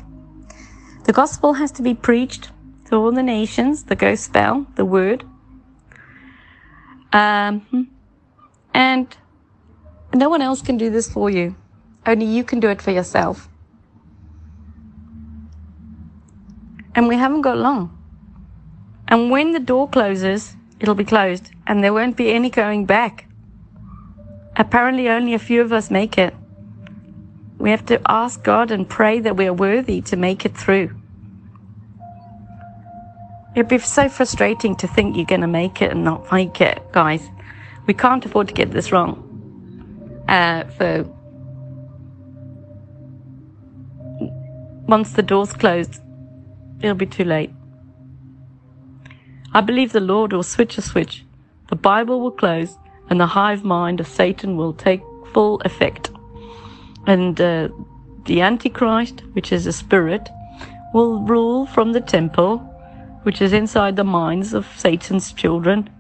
The 1.04 1.12
gospel 1.12 1.52
has 1.52 1.70
to 1.72 1.82
be 1.82 1.92
preached 1.92 2.50
to 2.86 2.96
all 2.96 3.12
the 3.12 3.22
nations, 3.22 3.84
the 3.84 3.94
gospel, 3.94 4.66
the 4.76 4.86
word. 4.86 5.22
Um, 7.12 7.90
and 8.72 9.14
no 10.14 10.30
one 10.30 10.40
else 10.40 10.62
can 10.62 10.78
do 10.78 10.88
this 10.88 11.12
for 11.12 11.28
you. 11.28 11.56
Only 12.06 12.24
you 12.24 12.42
can 12.42 12.58
do 12.58 12.68
it 12.68 12.80
for 12.80 12.90
yourself. 12.90 13.49
And 16.94 17.08
we 17.08 17.16
haven't 17.16 17.42
got 17.42 17.58
long. 17.58 17.96
And 19.08 19.30
when 19.30 19.52
the 19.52 19.60
door 19.60 19.88
closes, 19.88 20.54
it'll 20.78 20.94
be 20.94 21.04
closed 21.04 21.50
and 21.66 21.82
there 21.82 21.92
won't 21.92 22.16
be 22.16 22.32
any 22.32 22.50
going 22.50 22.86
back. 22.86 23.26
Apparently, 24.56 25.08
only 25.08 25.34
a 25.34 25.38
few 25.38 25.62
of 25.62 25.72
us 25.72 25.90
make 25.90 26.18
it. 26.18 26.34
We 27.58 27.70
have 27.70 27.86
to 27.86 28.00
ask 28.06 28.42
God 28.42 28.70
and 28.70 28.88
pray 28.88 29.20
that 29.20 29.36
we 29.36 29.46
are 29.46 29.52
worthy 29.52 30.00
to 30.02 30.16
make 30.16 30.44
it 30.44 30.56
through. 30.56 30.94
It'd 33.54 33.68
be 33.68 33.78
so 33.78 34.08
frustrating 34.08 34.76
to 34.76 34.86
think 34.86 35.16
you're 35.16 35.26
going 35.26 35.40
to 35.40 35.46
make 35.46 35.82
it 35.82 35.90
and 35.90 36.04
not 36.04 36.30
make 36.32 36.60
it, 36.60 36.80
guys. 36.92 37.28
We 37.86 37.94
can't 37.94 38.24
afford 38.24 38.48
to 38.48 38.54
get 38.54 38.70
this 38.70 38.92
wrong. 38.92 39.26
Uh, 40.28 40.64
for 40.64 41.04
once 44.86 45.12
the 45.12 45.22
door's 45.22 45.52
closed, 45.52 46.00
it'll 46.82 46.96
be 46.96 47.06
too 47.06 47.24
late. 47.24 47.50
I 49.52 49.60
believe 49.60 49.92
the 49.92 50.00
Lord 50.00 50.32
will 50.32 50.42
switch 50.42 50.78
a 50.78 50.82
switch. 50.82 51.24
The 51.68 51.76
Bible 51.76 52.20
will 52.20 52.30
close 52.30 52.76
and 53.08 53.20
the 53.20 53.26
hive 53.26 53.64
mind 53.64 54.00
of 54.00 54.06
Satan 54.06 54.56
will 54.56 54.72
take 54.72 55.02
full 55.32 55.60
effect. 55.62 56.10
And 57.06 57.40
uh, 57.40 57.68
the 58.26 58.40
Antichrist, 58.40 59.22
which 59.32 59.52
is 59.52 59.66
a 59.66 59.72
spirit, 59.72 60.28
will 60.94 61.20
rule 61.22 61.66
from 61.66 61.92
the 61.92 62.00
temple, 62.00 62.58
which 63.22 63.42
is 63.42 63.52
inside 63.52 63.96
the 63.96 64.04
minds 64.04 64.54
of 64.54 64.66
Satan's 64.76 65.32
children. 65.32 65.90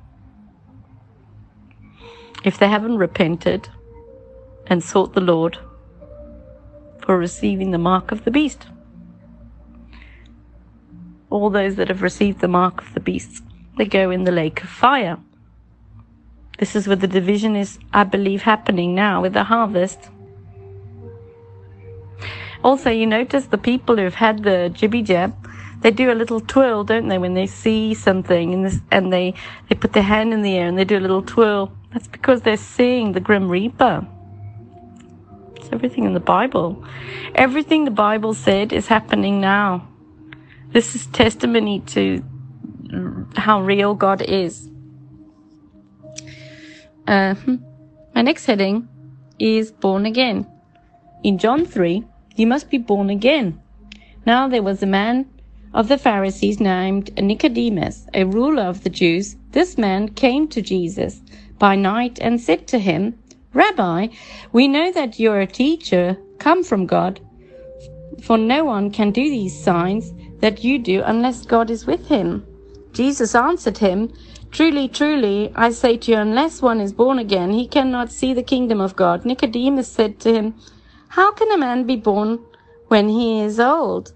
If 2.44 2.58
they 2.58 2.68
haven't 2.68 2.98
repented 2.98 3.68
and 4.66 4.82
sought 4.82 5.14
the 5.14 5.20
Lord 5.20 5.58
for 7.02 7.18
receiving 7.18 7.72
the 7.72 7.78
mark 7.78 8.12
of 8.12 8.24
the 8.24 8.30
beast. 8.30 8.66
All 11.30 11.48
those 11.48 11.76
that 11.76 11.88
have 11.88 12.02
received 12.02 12.40
the 12.40 12.48
mark 12.48 12.82
of 12.82 12.92
the 12.92 13.00
beast, 13.00 13.42
they 13.78 13.84
go 13.84 14.10
in 14.10 14.24
the 14.24 14.32
lake 14.32 14.62
of 14.62 14.68
fire. 14.68 15.18
This 16.58 16.76
is 16.76 16.86
where 16.86 16.96
the 16.96 17.06
division 17.06 17.56
is, 17.56 17.78
I 17.92 18.04
believe, 18.04 18.42
happening 18.42 18.94
now 18.94 19.22
with 19.22 19.32
the 19.32 19.44
harvest. 19.44 20.10
Also, 22.62 22.90
you 22.90 23.06
notice 23.06 23.46
the 23.46 23.56
people 23.56 23.96
who've 23.96 24.14
had 24.14 24.42
the 24.42 24.70
jibby 24.74 25.02
jab, 25.02 25.34
they 25.80 25.90
do 25.90 26.12
a 26.12 26.14
little 26.14 26.40
twirl, 26.40 26.84
don't 26.84 27.08
they, 27.08 27.16
when 27.16 27.32
they 27.32 27.46
see 27.46 27.94
something 27.94 28.52
and, 28.52 28.66
this, 28.66 28.78
and 28.90 29.10
they, 29.10 29.32
they 29.68 29.74
put 29.74 29.94
their 29.94 30.02
hand 30.02 30.34
in 30.34 30.42
the 30.42 30.56
air 30.56 30.68
and 30.68 30.76
they 30.76 30.84
do 30.84 30.98
a 30.98 31.00
little 31.00 31.22
twirl. 31.22 31.72
That's 31.92 32.06
because 32.06 32.42
they're 32.42 32.58
seeing 32.58 33.12
the 33.12 33.20
Grim 33.20 33.48
Reaper. 33.48 34.06
It's 35.56 35.70
everything 35.72 36.04
in 36.04 36.12
the 36.12 36.20
Bible. 36.20 36.84
Everything 37.34 37.86
the 37.86 37.90
Bible 37.90 38.34
said 38.34 38.74
is 38.74 38.88
happening 38.88 39.40
now. 39.40 39.88
This 40.72 40.94
is 40.94 41.06
testimony 41.06 41.80
to 41.80 42.22
how 43.34 43.60
real 43.60 43.92
God 43.94 44.22
is. 44.22 44.70
Uh, 47.08 47.34
my 48.14 48.22
next 48.22 48.46
heading 48.46 48.88
is 49.40 49.72
born 49.72 50.06
again. 50.06 50.46
In 51.24 51.38
John 51.38 51.66
3, 51.66 52.04
you 52.36 52.46
must 52.46 52.70
be 52.70 52.78
born 52.78 53.10
again. 53.10 53.60
Now 54.24 54.46
there 54.46 54.62
was 54.62 54.80
a 54.80 54.86
man 54.86 55.28
of 55.74 55.88
the 55.88 55.98
Pharisees 55.98 56.60
named 56.60 57.20
Nicodemus, 57.20 58.06
a 58.14 58.22
ruler 58.22 58.62
of 58.62 58.84
the 58.84 58.90
Jews. 58.90 59.34
This 59.50 59.76
man 59.76 60.10
came 60.10 60.46
to 60.48 60.62
Jesus 60.62 61.20
by 61.58 61.74
night 61.74 62.20
and 62.20 62.40
said 62.40 62.68
to 62.68 62.78
him, 62.78 63.18
Rabbi, 63.54 64.06
we 64.52 64.68
know 64.68 64.92
that 64.92 65.18
you're 65.18 65.40
a 65.40 65.48
teacher 65.48 66.16
come 66.38 66.62
from 66.62 66.86
God, 66.86 67.18
for 68.22 68.38
no 68.38 68.64
one 68.64 68.92
can 68.92 69.10
do 69.10 69.22
these 69.22 69.60
signs 69.60 70.12
that 70.40 70.64
you 70.64 70.78
do 70.78 71.02
unless 71.04 71.46
God 71.46 71.70
is 71.70 71.86
with 71.86 72.08
him. 72.08 72.46
Jesus 72.92 73.34
answered 73.34 73.78
him, 73.78 74.12
Truly, 74.50 74.88
truly, 74.88 75.52
I 75.54 75.70
say 75.70 75.96
to 75.98 76.12
you, 76.12 76.18
unless 76.18 76.62
one 76.62 76.80
is 76.80 76.92
born 76.92 77.18
again, 77.18 77.52
he 77.52 77.68
cannot 77.68 78.12
see 78.12 78.34
the 78.34 78.42
kingdom 78.42 78.80
of 78.80 78.96
God. 78.96 79.24
Nicodemus 79.24 79.88
said 79.92 80.20
to 80.20 80.32
him, 80.34 80.54
How 81.08 81.32
can 81.32 81.52
a 81.52 81.58
man 81.58 81.86
be 81.86 81.96
born 81.96 82.40
when 82.88 83.08
he 83.08 83.40
is 83.40 83.60
old? 83.60 84.12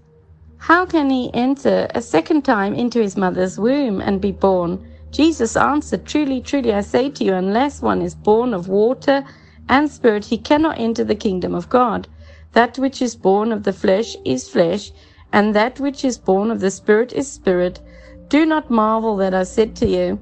How 0.59 0.85
can 0.85 1.09
he 1.11 1.31
enter 1.33 1.87
a 1.95 2.01
second 2.01 2.43
time 2.43 2.73
into 2.73 2.99
his 2.99 3.17
mother's 3.17 3.59
womb 3.59 4.01
and 4.01 4.21
be 4.21 4.31
born? 4.31 4.85
Jesus 5.11 5.55
answered, 5.55 6.05
Truly, 6.05 6.41
truly, 6.41 6.73
I 6.73 6.81
say 6.81 7.09
to 7.11 7.23
you, 7.23 7.33
unless 7.35 7.81
one 7.81 8.01
is 8.01 8.15
born 8.15 8.53
of 8.53 8.67
water 8.67 9.23
and 9.69 9.91
spirit, 9.91 10.25
he 10.25 10.37
cannot 10.37 10.79
enter 10.79 11.03
the 11.03 11.15
kingdom 11.15 11.55
of 11.55 11.69
God. 11.69 12.07
That 12.53 12.79
which 12.79 13.01
is 13.01 13.15
born 13.15 13.51
of 13.51 13.63
the 13.63 13.73
flesh 13.73 14.17
is 14.25 14.49
flesh, 14.49 14.91
and 15.31 15.55
that 15.55 15.79
which 15.79 16.05
is 16.05 16.17
born 16.17 16.51
of 16.51 16.59
the 16.59 16.71
spirit 16.71 17.13
is 17.13 17.31
spirit. 17.31 17.79
Do 18.29 18.45
not 18.45 18.71
marvel 18.71 19.15
that 19.17 19.33
I 19.33 19.43
said 19.43 19.75
to 19.77 19.87
you, 19.87 20.19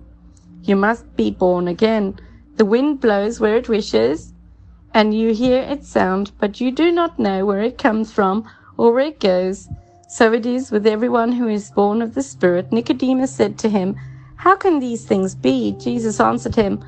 You 0.64 0.76
must 0.76 1.16
be 1.16 1.32
born 1.32 1.68
again. 1.68 2.20
The 2.58 2.66
wind 2.66 2.99
blows 3.01 3.39
where 3.39 3.56
it 3.56 3.70
wishes, 3.70 4.34
and 4.93 5.14
you 5.14 5.34
hear 5.34 5.62
its 5.62 5.88
sound, 5.88 6.32
but 6.39 6.62
you 6.62 6.72
do 6.72 6.91
not 6.91 7.18
know 7.18 7.45
where 7.45 7.62
it 7.62 7.78
comes 7.78 8.12
from 8.12 8.47
or 8.78 8.93
where 8.93 9.08
it 9.08 9.20
goes. 9.20 9.70
So 10.08 10.32
it 10.32 10.45
is 10.45 10.72
with 10.72 10.86
everyone 10.86 11.32
who 11.32 11.47
is 11.47 11.72
born 11.72 12.01
of 12.01 12.14
the 12.14 12.22
Spirit. 12.22 12.72
Nicodemus 12.72 13.34
said 13.34 13.58
to 13.60 13.70
him, 13.70 13.95
How 14.36 14.56
can 14.56 14.80
these 14.80 15.06
things 15.06 15.34
be? 15.34 15.72
Jesus 15.80 16.20
answered 16.20 16.56
him, 16.56 16.84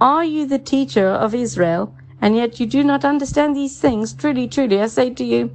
Are 0.00 0.24
you 0.24 0.46
the 0.46 0.58
teacher 0.58 1.08
of 1.08 1.34
Israel, 1.34 1.94
and 2.22 2.34
yet 2.36 2.58
you 2.58 2.66
do 2.66 2.82
not 2.82 3.04
understand 3.04 3.54
these 3.54 3.78
things? 3.78 4.14
Truly, 4.14 4.48
truly, 4.48 4.80
I 4.80 4.86
say 4.86 5.10
to 5.10 5.24
you, 5.24 5.54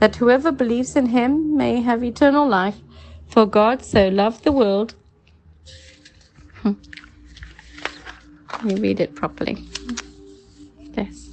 that 0.00 0.16
whoever 0.16 0.52
believes 0.52 0.96
in 0.96 1.06
him 1.06 1.56
may 1.56 1.80
have 1.80 2.02
eternal 2.04 2.48
life. 2.48 2.76
For 3.28 3.46
God 3.46 3.84
so 3.84 4.08
loved 4.08 4.44
the 4.44 4.52
world 4.52 4.94
hmm. 6.62 6.72
Let 8.52 8.64
me 8.64 8.80
read 8.80 9.00
it 9.00 9.14
properly. 9.14 9.58
Yes. 10.96 11.28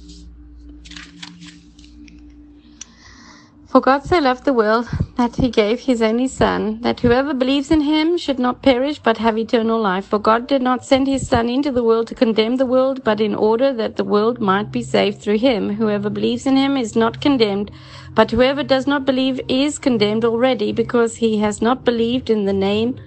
For 3.68 3.80
God 3.80 4.04
so 4.04 4.18
loved 4.18 4.44
the 4.44 4.52
world 4.52 4.86
that 5.16 5.36
he 5.36 5.48
gave 5.48 5.80
his 5.80 6.02
only 6.02 6.28
Son, 6.28 6.82
that 6.82 7.00
whoever 7.00 7.32
believes 7.32 7.70
in 7.70 7.80
him 7.80 8.18
should 8.18 8.38
not 8.38 8.60
perish 8.60 8.98
but 8.98 9.16
have 9.16 9.38
eternal 9.38 9.80
life. 9.80 10.04
For 10.04 10.18
God 10.18 10.46
did 10.46 10.60
not 10.60 10.84
send 10.84 11.06
his 11.06 11.26
Son 11.26 11.48
into 11.48 11.72
the 11.72 11.82
world 11.82 12.08
to 12.08 12.14
condemn 12.14 12.56
the 12.56 12.66
world, 12.66 13.02
but 13.02 13.18
in 13.18 13.34
order 13.34 13.72
that 13.72 13.96
the 13.96 14.04
world 14.04 14.40
might 14.40 14.70
be 14.70 14.82
saved 14.82 15.22
through 15.22 15.38
him. 15.38 15.76
Whoever 15.76 16.10
believes 16.10 16.44
in 16.44 16.58
him 16.58 16.76
is 16.76 16.94
not 16.94 17.22
condemned, 17.22 17.70
but 18.14 18.30
whoever 18.30 18.62
does 18.62 18.86
not 18.86 19.04
believe 19.04 19.40
is 19.48 19.78
condemned 19.78 20.24
already, 20.24 20.72
because 20.72 21.16
he 21.16 21.38
has 21.38 21.62
not 21.62 21.84
believed 21.84 22.28
in 22.28 22.44
the 22.44 22.52
name 22.52 23.00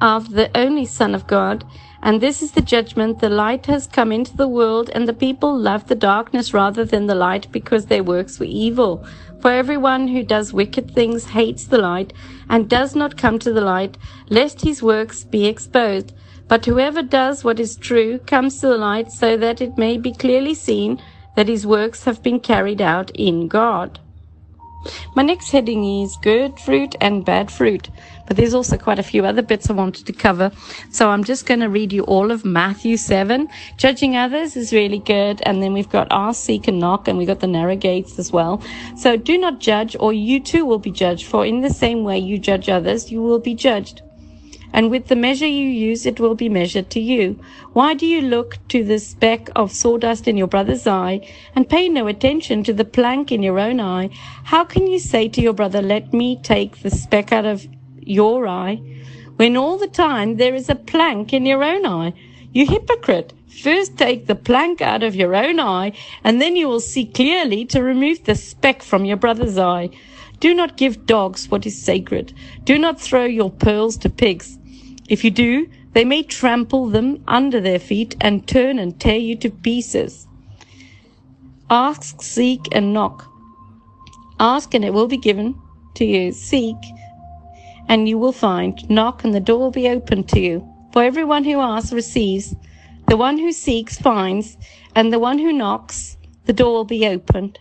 of 0.00 0.30
the 0.30 0.50
only 0.56 0.84
Son 0.84 1.14
of 1.14 1.26
God. 1.26 1.64
And 2.00 2.20
this 2.20 2.42
is 2.42 2.52
the 2.52 2.60
judgment. 2.60 3.18
The 3.18 3.28
light 3.28 3.66
has 3.66 3.88
come 3.88 4.12
into 4.12 4.36
the 4.36 4.46
world, 4.46 4.90
and 4.94 5.08
the 5.08 5.12
people 5.12 5.58
loved 5.58 5.88
the 5.88 5.96
darkness 5.96 6.54
rather 6.54 6.84
than 6.84 7.06
the 7.06 7.16
light 7.16 7.50
because 7.50 7.86
their 7.86 8.04
works 8.04 8.38
were 8.38 8.46
evil. 8.46 9.04
For 9.40 9.50
everyone 9.50 10.06
who 10.08 10.22
does 10.22 10.52
wicked 10.52 10.92
things 10.92 11.24
hates 11.24 11.64
the 11.66 11.78
light 11.78 12.12
and 12.48 12.68
does 12.68 12.94
not 12.94 13.16
come 13.16 13.38
to 13.40 13.52
the 13.52 13.60
light, 13.60 13.98
lest 14.28 14.60
his 14.60 14.82
works 14.82 15.24
be 15.24 15.46
exposed. 15.46 16.14
But 16.46 16.64
whoever 16.64 17.02
does 17.02 17.44
what 17.44 17.60
is 17.60 17.76
true 17.76 18.18
comes 18.20 18.60
to 18.60 18.68
the 18.68 18.78
light 18.78 19.10
so 19.10 19.36
that 19.36 19.60
it 19.60 19.76
may 19.76 19.98
be 19.98 20.12
clearly 20.12 20.54
seen 20.54 21.02
that 21.36 21.48
his 21.48 21.66
works 21.66 22.04
have 22.04 22.22
been 22.22 22.40
carried 22.40 22.80
out 22.80 23.10
in 23.14 23.48
God. 23.48 23.98
My 25.14 25.22
next 25.22 25.50
heading 25.50 26.02
is 26.02 26.16
good 26.16 26.60
fruit 26.60 26.94
and 27.00 27.24
bad 27.24 27.50
fruit, 27.50 27.90
but 28.26 28.36
there's 28.36 28.54
also 28.54 28.76
quite 28.76 28.98
a 28.98 29.02
few 29.02 29.24
other 29.24 29.42
bits 29.42 29.68
I 29.68 29.72
wanted 29.72 30.06
to 30.06 30.12
cover. 30.12 30.52
So 30.90 31.10
I'm 31.10 31.24
just 31.24 31.46
going 31.46 31.60
to 31.60 31.68
read 31.68 31.92
you 31.92 32.04
all 32.04 32.30
of 32.30 32.44
Matthew 32.44 32.96
7. 32.96 33.48
Judging 33.76 34.16
others 34.16 34.56
is 34.56 34.72
really 34.72 34.98
good. 34.98 35.42
And 35.44 35.62
then 35.62 35.72
we've 35.72 35.88
got 35.88 36.06
ask, 36.10 36.44
seek, 36.44 36.68
and 36.68 36.78
knock, 36.78 37.08
and 37.08 37.18
we've 37.18 37.26
got 37.26 37.40
the 37.40 37.46
narrow 37.46 37.76
gates 37.76 38.18
as 38.18 38.32
well. 38.32 38.62
So 38.96 39.16
do 39.16 39.36
not 39.36 39.58
judge, 39.58 39.96
or 39.98 40.12
you 40.12 40.40
too 40.40 40.64
will 40.64 40.78
be 40.78 40.92
judged. 40.92 41.26
For 41.26 41.44
in 41.44 41.60
the 41.60 41.70
same 41.70 42.04
way 42.04 42.18
you 42.18 42.38
judge 42.38 42.68
others, 42.68 43.10
you 43.10 43.20
will 43.22 43.40
be 43.40 43.54
judged 43.54 44.02
and 44.72 44.90
with 44.90 45.08
the 45.08 45.16
measure 45.16 45.46
you 45.46 45.66
use 45.66 46.06
it 46.06 46.20
will 46.20 46.34
be 46.34 46.48
measured 46.48 46.90
to 46.90 47.00
you. 47.00 47.38
Why 47.72 47.94
do 47.94 48.06
you 48.06 48.20
look 48.20 48.58
to 48.68 48.84
the 48.84 48.98
speck 48.98 49.48
of 49.56 49.72
sawdust 49.72 50.28
in 50.28 50.36
your 50.36 50.46
brother's 50.46 50.86
eye, 50.86 51.26
and 51.54 51.68
pay 51.68 51.88
no 51.88 52.06
attention 52.06 52.62
to 52.64 52.72
the 52.72 52.84
plank 52.84 53.32
in 53.32 53.42
your 53.42 53.58
own 53.58 53.80
eye? 53.80 54.10
How 54.44 54.64
can 54.64 54.86
you 54.86 54.98
say 54.98 55.28
to 55.28 55.40
your 55.40 55.52
brother, 55.52 55.82
Let 55.82 56.12
me 56.12 56.36
take 56.36 56.82
the 56.82 56.90
speck 56.90 57.32
out 57.32 57.44
of 57.44 57.66
your 58.00 58.46
eye, 58.46 58.80
when 59.36 59.56
all 59.56 59.78
the 59.78 59.86
time 59.86 60.36
there 60.36 60.54
is 60.54 60.68
a 60.68 60.74
plank 60.74 61.32
in 61.32 61.46
your 61.46 61.62
own 61.62 61.86
eye? 61.86 62.12
You 62.52 62.66
hypocrite! 62.66 63.32
First 63.48 63.96
take 63.96 64.26
the 64.26 64.34
plank 64.34 64.80
out 64.80 65.02
of 65.02 65.16
your 65.16 65.34
own 65.34 65.58
eye, 65.58 65.92
and 66.22 66.40
then 66.40 66.54
you 66.54 66.68
will 66.68 66.80
see 66.80 67.04
clearly 67.04 67.64
to 67.66 67.82
remove 67.82 68.24
the 68.24 68.34
speck 68.34 68.82
from 68.82 69.04
your 69.04 69.16
brother's 69.16 69.58
eye. 69.58 69.90
Do 70.38 70.54
not 70.54 70.76
give 70.76 71.06
dogs 71.06 71.50
what 71.50 71.66
is 71.66 71.80
sacred. 71.80 72.32
Do 72.64 72.78
not 72.78 73.00
throw 73.00 73.24
your 73.24 73.50
pearls 73.50 73.96
to 73.98 74.08
pigs. 74.08 74.57
If 75.08 75.24
you 75.24 75.30
do, 75.30 75.68
they 75.94 76.04
may 76.04 76.22
trample 76.22 76.88
them 76.88 77.24
under 77.26 77.60
their 77.60 77.78
feet 77.78 78.14
and 78.20 78.46
turn 78.46 78.78
and 78.78 79.00
tear 79.00 79.16
you 79.16 79.36
to 79.36 79.50
pieces. 79.50 80.28
Ask, 81.70 82.22
seek, 82.22 82.68
and 82.72 82.92
knock. 82.92 83.26
Ask, 84.38 84.74
and 84.74 84.84
it 84.84 84.92
will 84.92 85.08
be 85.08 85.16
given 85.16 85.54
to 85.94 86.04
you. 86.04 86.32
Seek, 86.32 86.76
and 87.88 88.08
you 88.08 88.18
will 88.18 88.32
find. 88.32 88.88
Knock, 88.90 89.24
and 89.24 89.34
the 89.34 89.40
door 89.40 89.58
will 89.58 89.70
be 89.70 89.88
opened 89.88 90.28
to 90.28 90.40
you. 90.40 90.68
For 90.92 91.02
everyone 91.02 91.44
who 91.44 91.58
asks 91.58 91.92
receives, 91.92 92.54
the 93.08 93.16
one 93.16 93.38
who 93.38 93.50
seeks 93.52 93.98
finds, 93.98 94.58
and 94.94 95.12
the 95.12 95.18
one 95.18 95.38
who 95.38 95.52
knocks, 95.52 96.18
the 96.44 96.52
door 96.52 96.72
will 96.72 96.84
be 96.84 97.06
opened. 97.06 97.58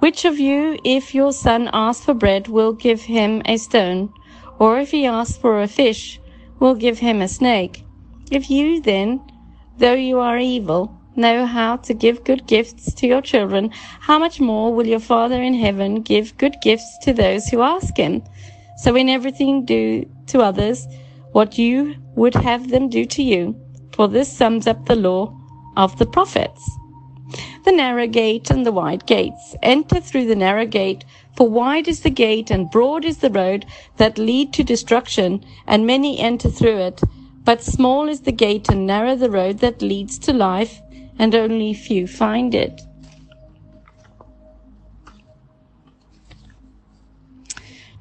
Which 0.00 0.24
of 0.24 0.38
you, 0.38 0.78
if 0.84 1.14
your 1.14 1.32
son 1.32 1.70
asks 1.72 2.04
for 2.04 2.14
bread, 2.14 2.48
will 2.48 2.72
give 2.72 3.02
him 3.02 3.40
a 3.46 3.56
stone? 3.56 4.12
Or 4.58 4.78
if 4.78 4.90
he 4.90 5.06
asks 5.06 5.36
for 5.36 5.62
a 5.62 5.68
fish, 5.68 6.20
will 6.62 6.74
give 6.76 7.00
him 7.00 7.20
a 7.20 7.26
snake. 7.26 7.84
If 8.30 8.48
you 8.48 8.80
then, 8.80 9.20
though 9.78 9.94
you 9.94 10.20
are 10.20 10.38
evil, 10.38 10.96
know 11.16 11.44
how 11.44 11.78
to 11.78 11.92
give 11.92 12.22
good 12.22 12.46
gifts 12.46 12.94
to 12.94 13.06
your 13.08 13.20
children, 13.20 13.70
how 13.98 14.16
much 14.20 14.40
more 14.40 14.72
will 14.72 14.86
your 14.86 15.00
Father 15.00 15.42
in 15.42 15.54
heaven 15.54 16.02
give 16.02 16.38
good 16.38 16.54
gifts 16.62 16.98
to 17.02 17.12
those 17.12 17.48
who 17.48 17.62
ask 17.62 17.96
him? 17.96 18.22
So 18.76 18.94
in 18.94 19.08
everything 19.08 19.64
do 19.64 20.08
to 20.28 20.40
others 20.40 20.86
what 21.32 21.58
you 21.58 21.96
would 22.14 22.34
have 22.36 22.70
them 22.70 22.88
do 22.88 23.06
to 23.06 23.24
you, 23.24 23.60
for 23.92 24.06
this 24.06 24.32
sums 24.32 24.68
up 24.68 24.86
the 24.86 24.94
law 24.94 25.36
of 25.76 25.98
the 25.98 26.06
prophets. 26.06 26.62
The 27.64 27.72
narrow 27.72 28.06
gate 28.06 28.50
and 28.50 28.64
the 28.64 28.72
wide 28.72 29.04
gates. 29.06 29.56
Enter 29.62 30.00
through 30.00 30.26
the 30.26 30.36
narrow 30.36 30.66
gate, 30.66 31.04
for 31.36 31.48
wide 31.48 31.88
is 31.88 32.00
the 32.00 32.10
gate 32.10 32.50
and 32.50 32.70
broad 32.70 33.04
is 33.04 33.18
the 33.18 33.30
road 33.30 33.64
that 33.96 34.18
lead 34.18 34.52
to 34.52 34.62
destruction, 34.62 35.44
and 35.66 35.86
many 35.86 36.18
enter 36.18 36.50
through 36.50 36.78
it. 36.78 37.00
But 37.44 37.62
small 37.62 38.08
is 38.08 38.20
the 38.20 38.32
gate 38.32 38.68
and 38.68 38.86
narrow 38.86 39.16
the 39.16 39.30
road 39.30 39.58
that 39.58 39.82
leads 39.82 40.18
to 40.20 40.32
life, 40.32 40.80
and 41.18 41.34
only 41.34 41.72
few 41.72 42.06
find 42.06 42.54
it. 42.54 42.80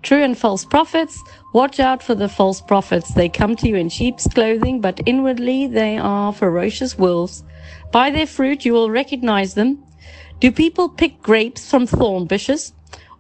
True 0.04 0.24
and 0.24 0.38
false 0.38 0.66
prophets, 0.66 1.22
watch 1.54 1.80
out 1.80 2.04
for 2.04 2.16
the 2.16 2.28
false 2.28 2.60
prophets. 2.60 3.14
They 3.14 3.30
come 3.30 3.56
to 3.58 3.68
you 3.68 3.76
in 3.76 3.88
sheep's 3.88 4.28
clothing, 4.28 4.82
but 4.82 5.00
inwardly 5.06 5.68
they 5.68 5.98
are 5.98 6.34
ferocious 6.34 6.98
wolves. 6.98 7.44
By 7.92 8.10
their 8.10 8.28
fruit 8.28 8.66
you 8.66 8.74
will 8.74 8.90
recognize 8.90 9.54
them. 9.54 9.84
Do 10.40 10.52
people 10.52 10.90
pick 10.90 11.22
grapes 11.22 11.70
from 11.70 11.86
thorn 11.86 12.26
bushes 12.26 12.74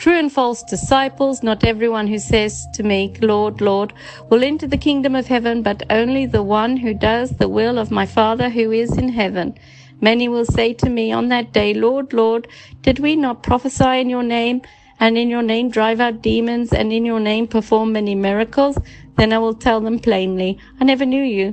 True 0.00 0.18
and 0.18 0.32
false 0.32 0.62
disciples, 0.62 1.42
not 1.42 1.62
everyone 1.62 2.06
who 2.06 2.18
says 2.18 2.66
to 2.72 2.82
me, 2.82 3.14
Lord, 3.20 3.60
Lord, 3.60 3.92
will 4.30 4.42
enter 4.42 4.66
the 4.66 4.78
kingdom 4.78 5.14
of 5.14 5.26
heaven, 5.26 5.60
but 5.60 5.82
only 5.90 6.24
the 6.24 6.42
one 6.42 6.78
who 6.78 6.94
does 6.94 7.32
the 7.32 7.50
will 7.50 7.78
of 7.78 7.90
my 7.90 8.06
Father 8.06 8.48
who 8.48 8.72
is 8.72 8.96
in 8.96 9.10
heaven. 9.10 9.58
Many 10.00 10.26
will 10.26 10.46
say 10.46 10.72
to 10.72 10.88
me 10.88 11.12
on 11.12 11.28
that 11.28 11.52
day, 11.52 11.74
Lord, 11.74 12.14
Lord, 12.14 12.48
did 12.80 12.98
we 12.98 13.14
not 13.14 13.42
prophesy 13.42 14.00
in 14.00 14.08
your 14.08 14.22
name, 14.22 14.62
and 15.00 15.18
in 15.18 15.28
your 15.28 15.42
name 15.42 15.68
drive 15.68 16.00
out 16.00 16.22
demons, 16.22 16.72
and 16.72 16.94
in 16.94 17.04
your 17.04 17.20
name 17.20 17.46
perform 17.46 17.92
many 17.92 18.14
miracles? 18.14 18.78
Then 19.18 19.34
I 19.34 19.38
will 19.38 19.52
tell 19.52 19.82
them 19.82 19.98
plainly, 19.98 20.58
I 20.80 20.84
never 20.84 21.04
knew 21.04 21.22
you. 21.22 21.52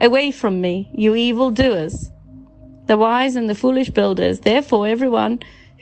Away 0.00 0.30
from 0.30 0.60
me, 0.60 0.92
you 0.94 1.16
evil 1.16 1.50
doers. 1.50 2.08
The 2.86 2.96
wise 2.96 3.34
and 3.34 3.50
the 3.50 3.56
foolish 3.56 3.90
builders. 3.90 4.38
Therefore, 4.38 4.86
everyone 4.86 5.40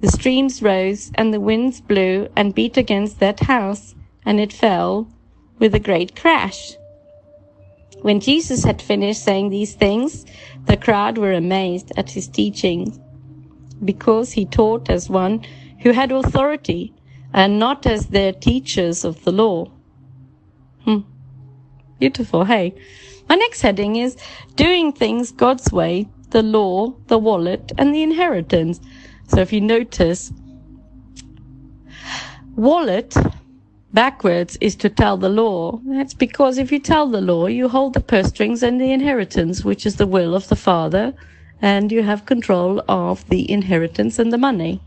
the 0.00 0.08
streams 0.08 0.62
rose 0.62 1.10
and 1.16 1.32
the 1.32 1.40
winds 1.40 1.80
blew 1.80 2.28
and 2.36 2.54
beat 2.54 2.76
against 2.76 3.18
that 3.20 3.40
house, 3.40 3.94
and 4.24 4.38
it 4.38 4.52
fell 4.52 5.08
with 5.58 5.74
a 5.74 5.80
great 5.80 6.14
crash. 6.14 6.76
When 8.02 8.20
Jesus 8.20 8.64
had 8.64 8.80
finished 8.80 9.24
saying 9.24 9.50
these 9.50 9.74
things, 9.74 10.24
the 10.66 10.76
crowd 10.76 11.18
were 11.18 11.32
amazed 11.32 11.92
at 11.96 12.10
his 12.10 12.28
teaching, 12.28 12.96
because 13.84 14.32
he 14.32 14.44
taught 14.44 14.88
as 14.88 15.10
one 15.10 15.44
who 15.80 15.90
had 15.90 16.12
authority 16.12 16.92
and 17.32 17.58
not 17.58 17.86
as 17.86 18.06
their 18.06 18.32
teachers 18.32 19.04
of 19.04 19.24
the 19.24 19.32
law. 19.32 19.70
Hmm. 20.84 21.00
Beautiful, 21.98 22.44
hey? 22.44 22.74
My 23.28 23.34
next 23.34 23.60
heading 23.60 23.96
is 23.96 24.16
doing 24.54 24.92
things 24.92 25.32
God's 25.32 25.72
way, 25.72 26.08
the 26.30 26.42
law, 26.42 26.94
the 27.08 27.18
wallet, 27.18 27.72
and 27.76 27.94
the 27.94 28.02
inheritance. 28.02 28.80
So 29.28 29.40
if 29.40 29.52
you 29.52 29.60
notice, 29.60 30.32
wallet 32.56 33.14
backwards 33.92 34.58
is 34.60 34.74
to 34.76 34.88
tell 34.88 35.16
the 35.16 35.28
law. 35.28 35.80
That's 35.84 36.14
because 36.14 36.58
if 36.58 36.72
you 36.72 36.78
tell 36.78 37.06
the 37.06 37.20
law, 37.20 37.46
you 37.46 37.68
hold 37.68 37.94
the 37.94 38.00
purse 38.00 38.28
strings 38.28 38.62
and 38.62 38.80
the 38.80 38.92
inheritance, 38.92 39.64
which 39.64 39.86
is 39.86 39.96
the 39.96 40.06
will 40.06 40.34
of 40.34 40.48
the 40.48 40.56
father, 40.56 41.14
and 41.62 41.92
you 41.92 42.02
have 42.02 42.26
control 42.26 42.82
of 42.88 43.28
the 43.28 43.50
inheritance 43.50 44.18
and 44.18 44.32
the 44.32 44.38
money. 44.38 44.80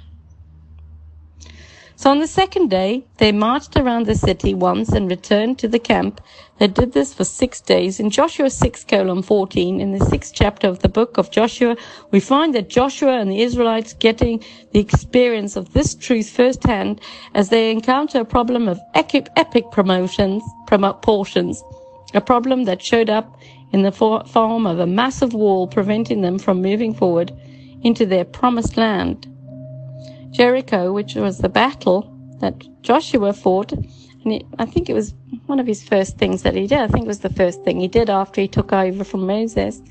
So 2.02 2.10
on 2.10 2.18
the 2.18 2.26
second 2.26 2.72
day, 2.72 3.06
they 3.18 3.32
marched 3.32 3.78
around 3.78 4.08
the 4.08 4.16
city 4.16 4.56
once 4.56 4.89
and 4.89 5.08
returned 5.08 5.60
to 5.60 5.68
the 5.68 5.78
camp. 5.78 6.20
They 6.58 6.66
did 6.68 6.93
this 6.93 7.14
for 7.14 7.24
six 7.24 7.62
days. 7.62 7.99
In 7.99 8.10
Joshua 8.10 8.49
6 8.49 8.86
colon 8.86 9.22
14, 9.22 9.80
in 9.80 9.91
the 9.91 10.04
sixth 10.08 10.34
chapter 10.34 10.68
of 10.68 10.80
the 10.80 10.89
book 10.89 11.20
of 11.20 11.30
Joshua, 11.30 11.78
we 12.10 12.20
find 12.20 12.56
that 12.56 12.70
Joshua 12.70 13.20
and 13.20 13.30
the 13.30 13.43
Israelites 13.43 13.93
getting 13.93 14.43
the 14.72 14.80
experience 14.80 15.56
of 15.56 15.74
this 15.74 15.93
truth 15.93 16.32
firsthand 16.32 16.99
as 17.36 17.49
they 17.49 17.70
encounter 17.70 18.22
a 18.22 18.26
problem 18.26 18.68
of 18.68 18.80
epic 18.95 19.70
promotions, 19.72 20.41
portions, 21.04 21.64
a 22.16 22.22
problem 22.22 22.64
that 22.64 22.82
showed 22.82 23.12
up 23.12 23.39
in 23.74 23.84
the 23.84 23.91
form 23.91 24.66
of 24.66 24.80
a 24.80 24.88
massive 24.88 25.36
wall 25.36 25.68
preventing 25.68 26.22
them 26.22 26.39
from 26.39 26.64
moving 26.64 26.95
forward 26.95 27.32
into 27.84 28.08
their 28.08 28.26
promised 28.26 28.76
land. 28.76 29.28
Jericho, 30.32 30.92
which 30.92 31.16
was 31.16 31.38
the 31.38 31.50
battle 31.50 32.18
that 32.40 32.64
Joshua 32.82 33.34
fought. 33.34 33.72
And 33.72 34.44
I 34.60 34.66
think 34.66 34.90
it 34.90 34.94
was 34.94 35.14
one 35.46 35.60
of 35.60 35.68
his 35.68 35.84
first 35.84 36.18
things 36.18 36.44
that 36.44 36.56
he 36.56 36.68
did. 36.68 36.80
I 36.80 36.88
think 36.88 37.06
it 37.06 37.08
was 37.08 37.20
the 37.20 37.34
first 37.34 37.64
thing 37.64 37.80
he 37.80 37.88
did 37.88 38.10
after 38.10 38.42
he 38.42 38.48
took 38.48 38.74
over 38.74 39.04
from 39.04 39.26
Moses. 39.26 39.82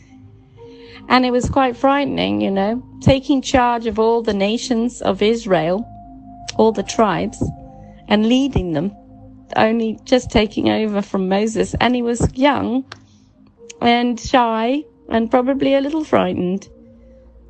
And 1.09 1.25
it 1.25 1.31
was 1.31 1.49
quite 1.49 1.77
frightening, 1.77 2.41
you 2.41 2.51
know, 2.51 2.83
taking 3.01 3.43
charge 3.43 3.87
of 3.87 3.99
all 3.99 4.23
the 4.23 4.35
nations 4.35 5.03
of 5.03 5.23
Israel, 5.23 5.87
all 6.57 6.73
the 6.73 6.83
tribes, 6.83 7.43
and 8.09 8.27
leading 8.27 8.73
them, 8.73 8.95
only 9.57 9.99
just 10.05 10.31
taking 10.31 10.69
over 10.69 11.03
from 11.03 11.29
Moses. 11.29 11.75
And 11.81 11.95
he 11.95 12.03
was 12.03 12.29
young 12.35 12.85
and 13.81 14.21
shy 14.21 14.85
and 15.09 15.31
probably 15.31 15.75
a 15.75 15.81
little 15.81 16.05
frightened. 16.05 16.69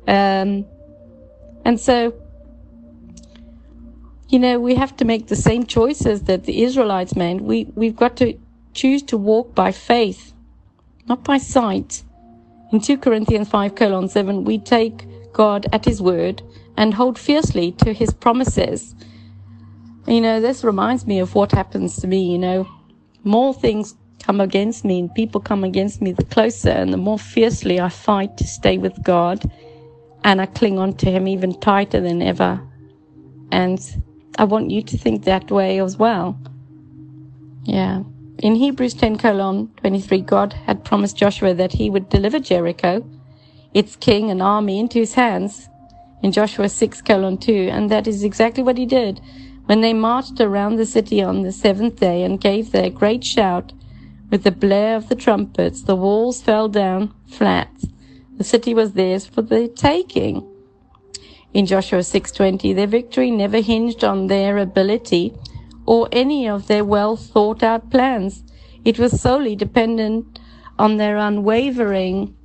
Um, 0.07 0.65
and 1.63 1.79
so 1.79 2.20
you 4.31 4.39
know, 4.39 4.59
we 4.59 4.75
have 4.75 4.95
to 4.95 5.05
make 5.05 5.27
the 5.27 5.35
same 5.35 5.65
choices 5.65 6.23
that 6.23 6.45
the 6.45 6.63
Israelites 6.63 7.17
made. 7.17 7.41
We, 7.41 7.65
we've 7.75 7.97
got 7.97 8.15
to 8.17 8.39
choose 8.73 9.03
to 9.03 9.17
walk 9.17 9.53
by 9.53 9.73
faith, 9.73 10.33
not 11.05 11.25
by 11.25 11.37
sight. 11.37 12.03
In 12.71 12.79
2 12.79 12.97
Corinthians 12.97 13.49
5 13.49 13.75
colon 13.75 14.07
7, 14.07 14.45
we 14.45 14.57
take 14.57 15.05
God 15.33 15.67
at 15.73 15.83
his 15.83 16.01
word 16.01 16.41
and 16.77 16.93
hold 16.93 17.19
fiercely 17.19 17.73
to 17.73 17.91
his 17.91 18.13
promises. 18.13 18.95
You 20.07 20.21
know, 20.21 20.39
this 20.39 20.63
reminds 20.63 21.05
me 21.05 21.19
of 21.19 21.35
what 21.35 21.51
happens 21.51 21.97
to 21.97 22.07
me, 22.07 22.31
you 22.31 22.39
know, 22.39 22.69
more 23.25 23.53
things 23.53 23.95
come 24.23 24.39
against 24.39 24.85
me 24.85 24.99
and 24.99 25.13
people 25.13 25.41
come 25.41 25.65
against 25.65 26.01
me, 26.01 26.13
the 26.13 26.23
closer 26.23 26.69
and 26.69 26.93
the 26.93 26.97
more 26.97 27.19
fiercely 27.19 27.81
I 27.81 27.89
fight 27.89 28.37
to 28.37 28.47
stay 28.47 28.77
with 28.77 29.03
God 29.03 29.43
and 30.23 30.39
I 30.39 30.45
cling 30.45 30.79
on 30.79 30.93
to 30.97 31.11
him 31.11 31.27
even 31.27 31.59
tighter 31.59 31.99
than 31.99 32.21
ever. 32.21 32.61
And 33.51 33.79
I 34.37 34.45
want 34.45 34.71
you 34.71 34.81
to 34.81 34.97
think 34.97 35.23
that 35.23 35.51
way 35.51 35.79
as 35.79 35.97
well. 35.97 36.39
Yeah. 37.63 38.03
In 38.39 38.55
Hebrews 38.55 38.95
10 38.95 39.17
colon 39.17 39.67
23, 39.77 40.21
God 40.21 40.53
had 40.53 40.83
promised 40.83 41.17
Joshua 41.17 41.53
that 41.53 41.73
he 41.73 41.89
would 41.89 42.09
deliver 42.09 42.39
Jericho, 42.39 43.07
its 43.73 43.95
king 43.95 44.31
and 44.31 44.41
army 44.41 44.79
into 44.79 44.99
his 44.99 45.13
hands 45.13 45.69
in 46.23 46.31
Joshua 46.31 46.69
6 46.69 47.01
colon 47.01 47.37
2. 47.37 47.69
And 47.71 47.91
that 47.91 48.07
is 48.07 48.23
exactly 48.23 48.63
what 48.63 48.77
he 48.77 48.85
did. 48.85 49.21
When 49.65 49.81
they 49.81 49.93
marched 49.93 50.41
around 50.41 50.77
the 50.77 50.85
city 50.85 51.21
on 51.21 51.43
the 51.43 51.51
seventh 51.51 51.99
day 51.99 52.23
and 52.23 52.41
gave 52.41 52.71
their 52.71 52.89
great 52.89 53.23
shout 53.23 53.73
with 54.29 54.43
the 54.43 54.51
blare 54.51 54.95
of 54.95 55.07
the 55.07 55.15
trumpets, 55.15 55.83
the 55.83 55.95
walls 55.95 56.41
fell 56.41 56.67
down 56.67 57.13
flat. 57.27 57.69
The 58.37 58.43
city 58.43 58.73
was 58.73 58.93
theirs 58.93 59.25
for 59.25 59.43
the 59.43 59.67
taking 59.67 60.50
in 61.53 61.65
Joshua 61.65 61.99
6:20 61.99 62.73
their 62.73 62.87
victory 62.87 63.31
never 63.31 63.59
hinged 63.59 64.03
on 64.03 64.27
their 64.27 64.57
ability 64.57 65.33
or 65.85 66.07
any 66.11 66.47
of 66.47 66.67
their 66.67 66.85
well 66.85 67.15
thought 67.15 67.63
out 67.63 67.89
plans 67.89 68.43
it 68.83 68.97
was 68.97 69.21
solely 69.21 69.55
dependent 69.55 70.39
on 70.79 70.97
their 70.97 71.17
unwavering. 71.17 72.35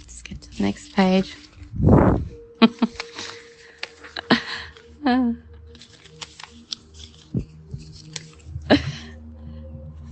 Let's 0.00 0.20
get 0.20 0.42
to 0.42 0.56
the 0.56 0.62
next 0.62 0.92
page. 0.92 1.34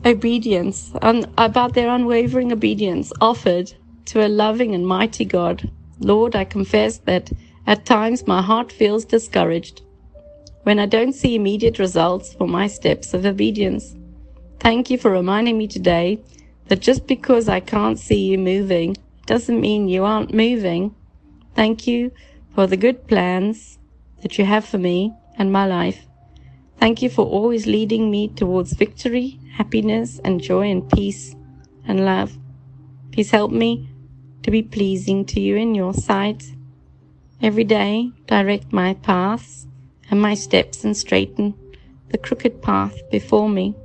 obedience, 0.07 0.93
un, 1.03 1.27
about 1.37 1.75
their 1.75 1.91
unwavering 1.91 2.51
obedience 2.51 3.13
offered 3.21 3.75
to 4.07 4.27
a 4.27 4.29
loving 4.29 4.75
and 4.75 4.87
mighty 4.87 5.27
God. 5.27 5.71
Lord, 6.01 6.35
I 6.35 6.45
confess 6.45 6.97
that 6.99 7.31
at 7.69 7.85
times 7.85 8.27
my 8.27 8.41
heart 8.41 8.73
feels 8.73 9.05
discouraged 9.05 9.83
when 10.63 10.79
I 10.79 10.87
don't 10.87 11.13
see 11.13 11.35
immediate 11.35 11.79
results 11.79 12.33
for 12.33 12.49
my 12.49 12.67
steps 12.67 13.13
of 13.13 13.27
obedience. 13.27 13.95
Thank 14.59 14.89
you 14.89 14.97
for 14.97 15.11
reminding 15.11 15.59
me 15.59 15.69
today 15.69 16.19
that 16.69 16.81
just 16.81 17.07
because 17.07 17.47
I 17.47 17.61
can't 17.61 17.99
see 17.99 18.21
you 18.31 18.39
moving 18.39 18.97
doesn't 19.27 19.61
mean 19.61 19.87
you 19.87 20.05
aren't 20.05 20.33
moving. 20.33 20.95
Thank 21.55 21.87
you 21.87 22.11
for 22.55 22.67
the 22.67 22.79
good 22.79 23.07
plans 23.07 23.79
that 24.23 24.39
you 24.39 24.47
have 24.47 24.65
for 24.65 24.79
me 24.79 25.13
and 25.37 25.53
my 25.53 25.67
life. 25.67 26.07
Thank 26.79 27.03
you 27.03 27.11
for 27.11 27.27
always 27.27 27.67
leading 27.67 28.11
me 28.11 28.29
towards 28.29 28.73
victory, 28.73 29.39
happiness, 29.53 30.21
and 30.25 30.41
joy, 30.41 30.71
and 30.71 30.91
peace 30.91 31.37
and 31.87 32.07
love. 32.07 32.33
Please 33.13 33.31
help 33.31 33.51
me 33.51 33.91
to 34.43 34.51
be 34.51 34.63
pleasing 34.63 35.27
to 35.27 35.41
you 35.41 35.57
in 35.57 35.75
your 35.75 35.93
sight. 35.93 36.45
Every 37.41 37.65
day, 37.65 38.11
direct 38.27 38.73
my 38.73 38.95
paths 38.95 39.67
and 40.11 40.21
my 40.21 40.35
steps 40.35 40.83
and 40.83 40.97
straighten 40.97 41.55
the 42.11 42.19
crooked 42.19 42.63
path 42.63 42.99
before 43.11 43.49
me. 43.49 43.77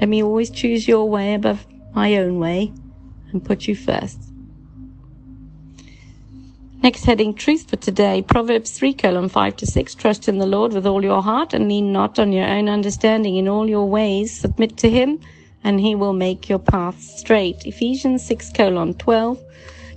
Let 0.00 0.08
me 0.08 0.22
always 0.22 0.48
choose 0.48 0.88
your 0.88 1.08
way 1.08 1.34
above 1.34 1.66
my 1.94 2.16
own 2.16 2.38
way 2.38 2.72
and 3.30 3.44
put 3.44 3.68
you 3.68 3.76
first. 3.76 4.18
Next 6.82 7.04
heading, 7.04 7.34
truth 7.34 7.68
for 7.68 7.76
today, 7.76 8.22
Proverbs 8.22 8.70
3 8.72 8.94
colon 8.94 9.28
5 9.28 9.56
to 9.58 9.66
6. 9.66 9.94
Trust 9.94 10.26
in 10.26 10.38
the 10.38 10.46
Lord 10.46 10.72
with 10.72 10.86
all 10.86 11.04
your 11.04 11.22
heart 11.22 11.52
and 11.52 11.68
lean 11.68 11.92
not 11.92 12.18
on 12.18 12.32
your 12.32 12.48
own 12.48 12.68
understanding. 12.68 13.36
In 13.36 13.46
all 13.46 13.68
your 13.68 13.88
ways, 13.88 14.32
submit 14.36 14.78
to 14.78 14.90
him 14.90 15.20
and 15.62 15.80
he 15.80 15.94
will 15.94 16.12
make 16.12 16.48
your 16.48 16.58
paths 16.58 17.20
straight. 17.20 17.66
Ephesians 17.66 18.26
6 18.26 18.50
colon 18.52 18.94
12. 18.94 19.38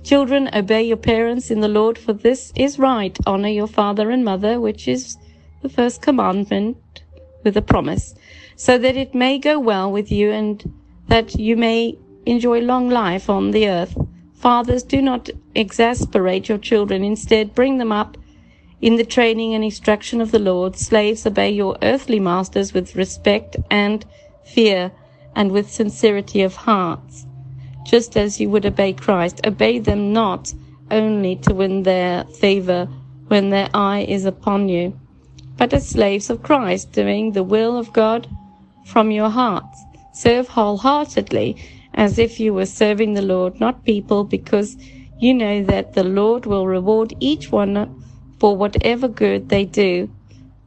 Children, 0.06 0.50
obey 0.54 0.84
your 0.84 0.98
parents 0.98 1.50
in 1.50 1.62
the 1.62 1.66
Lord, 1.66 1.98
for 1.98 2.12
this 2.12 2.52
is 2.54 2.78
right. 2.78 3.18
Honor 3.26 3.48
your 3.48 3.66
father 3.66 4.12
and 4.12 4.24
mother, 4.24 4.60
which 4.60 4.86
is 4.86 5.18
the 5.62 5.68
first 5.68 6.00
commandment 6.00 7.02
with 7.42 7.56
a 7.56 7.60
promise, 7.60 8.14
so 8.54 8.78
that 8.78 8.96
it 8.96 9.16
may 9.16 9.36
go 9.36 9.58
well 9.58 9.90
with 9.90 10.12
you 10.12 10.30
and 10.30 10.72
that 11.08 11.34
you 11.34 11.56
may 11.56 11.98
enjoy 12.24 12.60
long 12.60 12.88
life 12.88 13.28
on 13.28 13.50
the 13.50 13.68
earth. 13.68 13.98
Fathers, 14.32 14.84
do 14.84 15.02
not 15.02 15.28
exasperate 15.56 16.48
your 16.48 16.58
children. 16.58 17.02
Instead, 17.02 17.52
bring 17.52 17.78
them 17.78 17.90
up 17.90 18.16
in 18.80 18.94
the 18.94 19.04
training 19.04 19.54
and 19.54 19.64
instruction 19.64 20.20
of 20.20 20.30
the 20.30 20.38
Lord. 20.38 20.76
Slaves, 20.76 21.26
obey 21.26 21.50
your 21.50 21.76
earthly 21.82 22.20
masters 22.20 22.72
with 22.72 22.94
respect 22.94 23.56
and 23.72 24.04
fear 24.44 24.92
and 25.34 25.50
with 25.50 25.68
sincerity 25.68 26.42
of 26.42 26.54
hearts, 26.54 27.26
just 27.86 28.16
as 28.16 28.40
you 28.40 28.50
would 28.50 28.66
obey 28.66 28.92
Christ. 28.92 29.40
Obey 29.46 29.78
them 29.78 30.12
not 30.12 30.52
only 30.90 31.36
to 31.36 31.54
win 31.54 31.82
their 31.82 32.24
favor 32.24 32.86
when 33.28 33.50
their 33.50 33.68
eye 33.74 34.04
is 34.08 34.24
upon 34.24 34.68
you, 34.68 34.98
but 35.56 35.72
as 35.72 35.88
slaves 35.88 36.28
of 36.28 36.42
Christ, 36.42 36.92
doing 36.92 37.32
the 37.32 37.42
will 37.42 37.76
of 37.78 37.92
God 37.92 38.28
from 38.84 39.10
your 39.10 39.30
hearts. 39.30 39.82
Serve 40.12 40.48
wholeheartedly 40.48 41.56
as 41.94 42.18
if 42.18 42.38
you 42.38 42.52
were 42.52 42.66
serving 42.66 43.14
the 43.14 43.22
Lord, 43.22 43.58
not 43.58 43.84
people, 43.84 44.24
because 44.24 44.76
you 45.18 45.32
know 45.32 45.64
that 45.64 45.94
the 45.94 46.04
Lord 46.04 46.44
will 46.44 46.66
reward 46.66 47.14
each 47.20 47.50
one 47.50 48.02
for 48.38 48.56
whatever 48.56 49.08
good 49.08 49.48
they 49.48 49.64
do, 49.64 50.10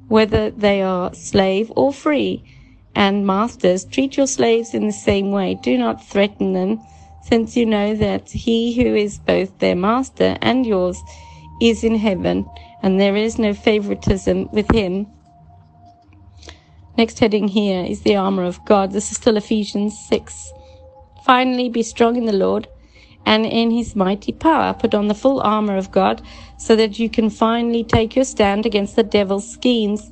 whether 0.08 0.50
they 0.50 0.82
are 0.82 1.14
slave 1.14 1.72
or 1.76 1.94
free. 1.94 2.44
And 2.96 3.28
masters, 3.28 3.86
treat 3.86 4.18
your 4.18 4.28
slaves 4.28 4.74
in 4.74 4.88
the 4.88 4.94
same 4.94 5.32
way. 5.32 5.54
Do 5.62 5.78
not 5.78 6.04
threaten 6.04 6.54
them, 6.54 6.82
since 7.30 7.56
you 7.56 7.64
know 7.64 7.96
that 7.96 8.28
he 8.28 8.74
who 8.74 8.96
is 8.96 9.20
both 9.20 9.60
their 9.60 9.76
master 9.76 10.36
and 10.42 10.66
yours 10.66 11.00
is 11.62 11.84
in 11.84 11.96
heaven, 11.96 12.50
and 12.82 13.00
there 13.00 13.16
is 13.16 13.38
no 13.38 13.54
favoritism 13.54 14.50
with 14.52 14.70
him. 14.72 15.06
Next 16.98 17.20
heading 17.20 17.48
here 17.48 17.86
is 17.86 18.02
the 18.02 18.16
armor 18.16 18.44
of 18.44 18.66
God. 18.66 18.92
This 18.92 19.12
is 19.12 19.18
still 19.18 19.38
Ephesians 19.38 19.98
6. 20.08 20.52
Finally, 21.24 21.70
be 21.70 21.84
strong 21.84 22.16
in 22.16 22.26
the 22.26 22.34
Lord 22.34 22.68
and 23.28 23.46
in 23.46 23.70
his 23.70 23.96
mighty 23.96 24.32
power. 24.32 24.74
Put 24.74 24.96
on 24.96 25.08
the 25.08 25.14
full 25.14 25.40
armor 25.42 25.78
of 25.78 25.92
God 25.92 26.24
so 26.58 26.76
that 26.76 26.98
you 26.98 27.10
can 27.10 27.30
finally 27.30 27.84
take 27.84 28.16
your 28.16 28.26
stand 28.26 28.66
against 28.66 28.96
the 28.96 29.04
devil's 29.04 29.50
schemes. 29.50 30.12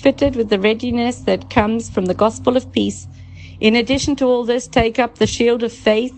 fitted 0.00 0.34
with 0.36 0.48
the 0.48 0.58
readiness 0.58 1.20
that 1.20 1.50
comes 1.50 1.90
from 1.90 2.06
the 2.06 2.14
gospel 2.14 2.56
of 2.56 2.72
peace. 2.72 3.06
In 3.60 3.76
addition 3.76 4.16
to 4.16 4.24
all 4.24 4.44
this, 4.44 4.66
take 4.66 4.98
up 4.98 5.16
the 5.16 5.26
shield 5.26 5.62
of 5.62 5.72
faith 5.72 6.14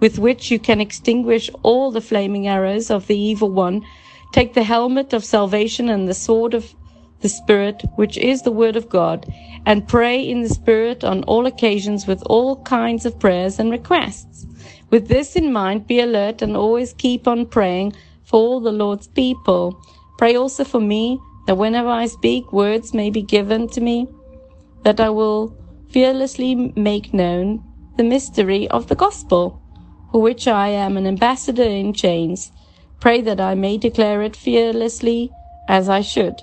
with 0.00 0.18
which 0.18 0.50
you 0.50 0.58
can 0.58 0.80
extinguish 0.80 1.48
all 1.62 1.90
the 1.90 2.00
flaming 2.00 2.46
arrows 2.46 2.90
of 2.90 3.06
the 3.06 3.18
evil 3.18 3.50
one. 3.50 3.82
Take 4.32 4.52
the 4.52 4.62
helmet 4.62 5.12
of 5.12 5.24
salvation 5.24 5.88
and 5.88 6.06
the 6.06 6.14
sword 6.14 6.52
of 6.52 6.74
the 7.20 7.28
Spirit, 7.30 7.82
which 7.96 8.18
is 8.18 8.42
the 8.42 8.52
word 8.52 8.76
of 8.76 8.90
God, 8.90 9.24
and 9.64 9.88
pray 9.88 10.20
in 10.20 10.42
the 10.42 10.48
Spirit 10.50 11.04
on 11.04 11.22
all 11.24 11.46
occasions 11.46 12.06
with 12.06 12.22
all 12.26 12.62
kinds 12.64 13.06
of 13.06 13.18
prayers 13.18 13.58
and 13.58 13.70
requests. 13.70 14.46
With 14.90 15.08
this 15.08 15.34
in 15.34 15.50
mind, 15.50 15.86
be 15.86 16.00
alert 16.00 16.42
and 16.42 16.54
always 16.54 16.92
keep 16.92 17.26
on 17.26 17.46
praying 17.46 17.94
for 18.24 18.38
all 18.38 18.60
the 18.60 18.72
Lord's 18.72 19.06
people. 19.06 19.80
Pray 20.18 20.36
also 20.36 20.64
for 20.64 20.80
me 20.80 21.18
that 21.46 21.56
whenever 21.56 21.88
I 21.88 22.06
speak, 22.06 22.52
words 22.52 22.94
may 22.94 23.10
be 23.10 23.22
given 23.22 23.68
to 23.68 23.80
me, 23.80 24.06
that 24.82 25.00
I 25.00 25.10
will 25.10 25.56
fearlessly 25.90 26.54
make 26.76 27.14
known 27.14 27.62
the 27.96 28.04
mystery 28.04 28.68
of 28.68 28.88
the 28.88 28.94
gospel, 28.94 29.60
for 30.10 30.20
which 30.20 30.48
I 30.48 30.68
am 30.68 30.96
an 30.96 31.06
ambassador 31.06 31.62
in 31.62 31.92
chains. 31.92 32.50
Pray 33.00 33.20
that 33.20 33.40
I 33.40 33.54
may 33.54 33.78
declare 33.78 34.22
it 34.22 34.36
fearlessly 34.36 35.30
as 35.68 35.88
I 35.88 36.00
should. 36.00 36.42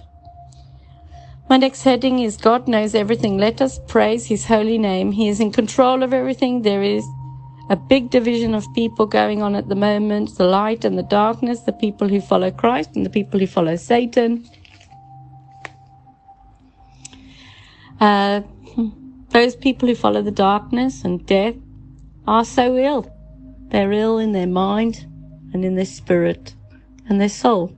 My 1.49 1.57
next 1.57 1.83
heading 1.83 2.19
is 2.19 2.37
God 2.37 2.67
knows 2.67 2.95
everything. 2.95 3.37
Let 3.37 3.61
us 3.61 3.79
praise 3.87 4.25
his 4.25 4.45
holy 4.45 4.77
name. 4.77 5.11
He 5.11 5.27
is 5.27 5.41
in 5.41 5.51
control 5.51 6.01
of 6.01 6.13
everything. 6.13 6.61
There 6.61 6.81
is 6.81 7.03
a 7.69 7.75
big 7.75 8.09
division 8.09 8.53
of 8.55 8.65
people 8.73 9.05
going 9.05 9.41
on 9.41 9.55
at 9.55 9.67
the 9.67 9.75
moment 9.75 10.37
the 10.37 10.45
light 10.45 10.85
and 10.85 10.97
the 10.97 11.03
darkness, 11.03 11.61
the 11.61 11.73
people 11.73 12.07
who 12.07 12.21
follow 12.21 12.51
Christ 12.51 12.91
and 12.95 13.05
the 13.05 13.09
people 13.09 13.39
who 13.39 13.47
follow 13.47 13.75
Satan. 13.75 14.47
Uh, 18.01 18.41
those 19.29 19.55
people 19.55 19.87
who 19.87 19.93
follow 19.93 20.23
the 20.23 20.31
darkness 20.31 21.03
and 21.03 21.23
death 21.27 21.53
are 22.25 22.43
so 22.43 22.75
ill. 22.75 23.15
They're 23.67 23.91
ill 23.91 24.17
in 24.17 24.31
their 24.31 24.47
mind 24.47 25.05
and 25.53 25.63
in 25.63 25.75
their 25.75 25.85
spirit 25.85 26.55
and 27.07 27.21
their 27.21 27.29
soul. 27.29 27.77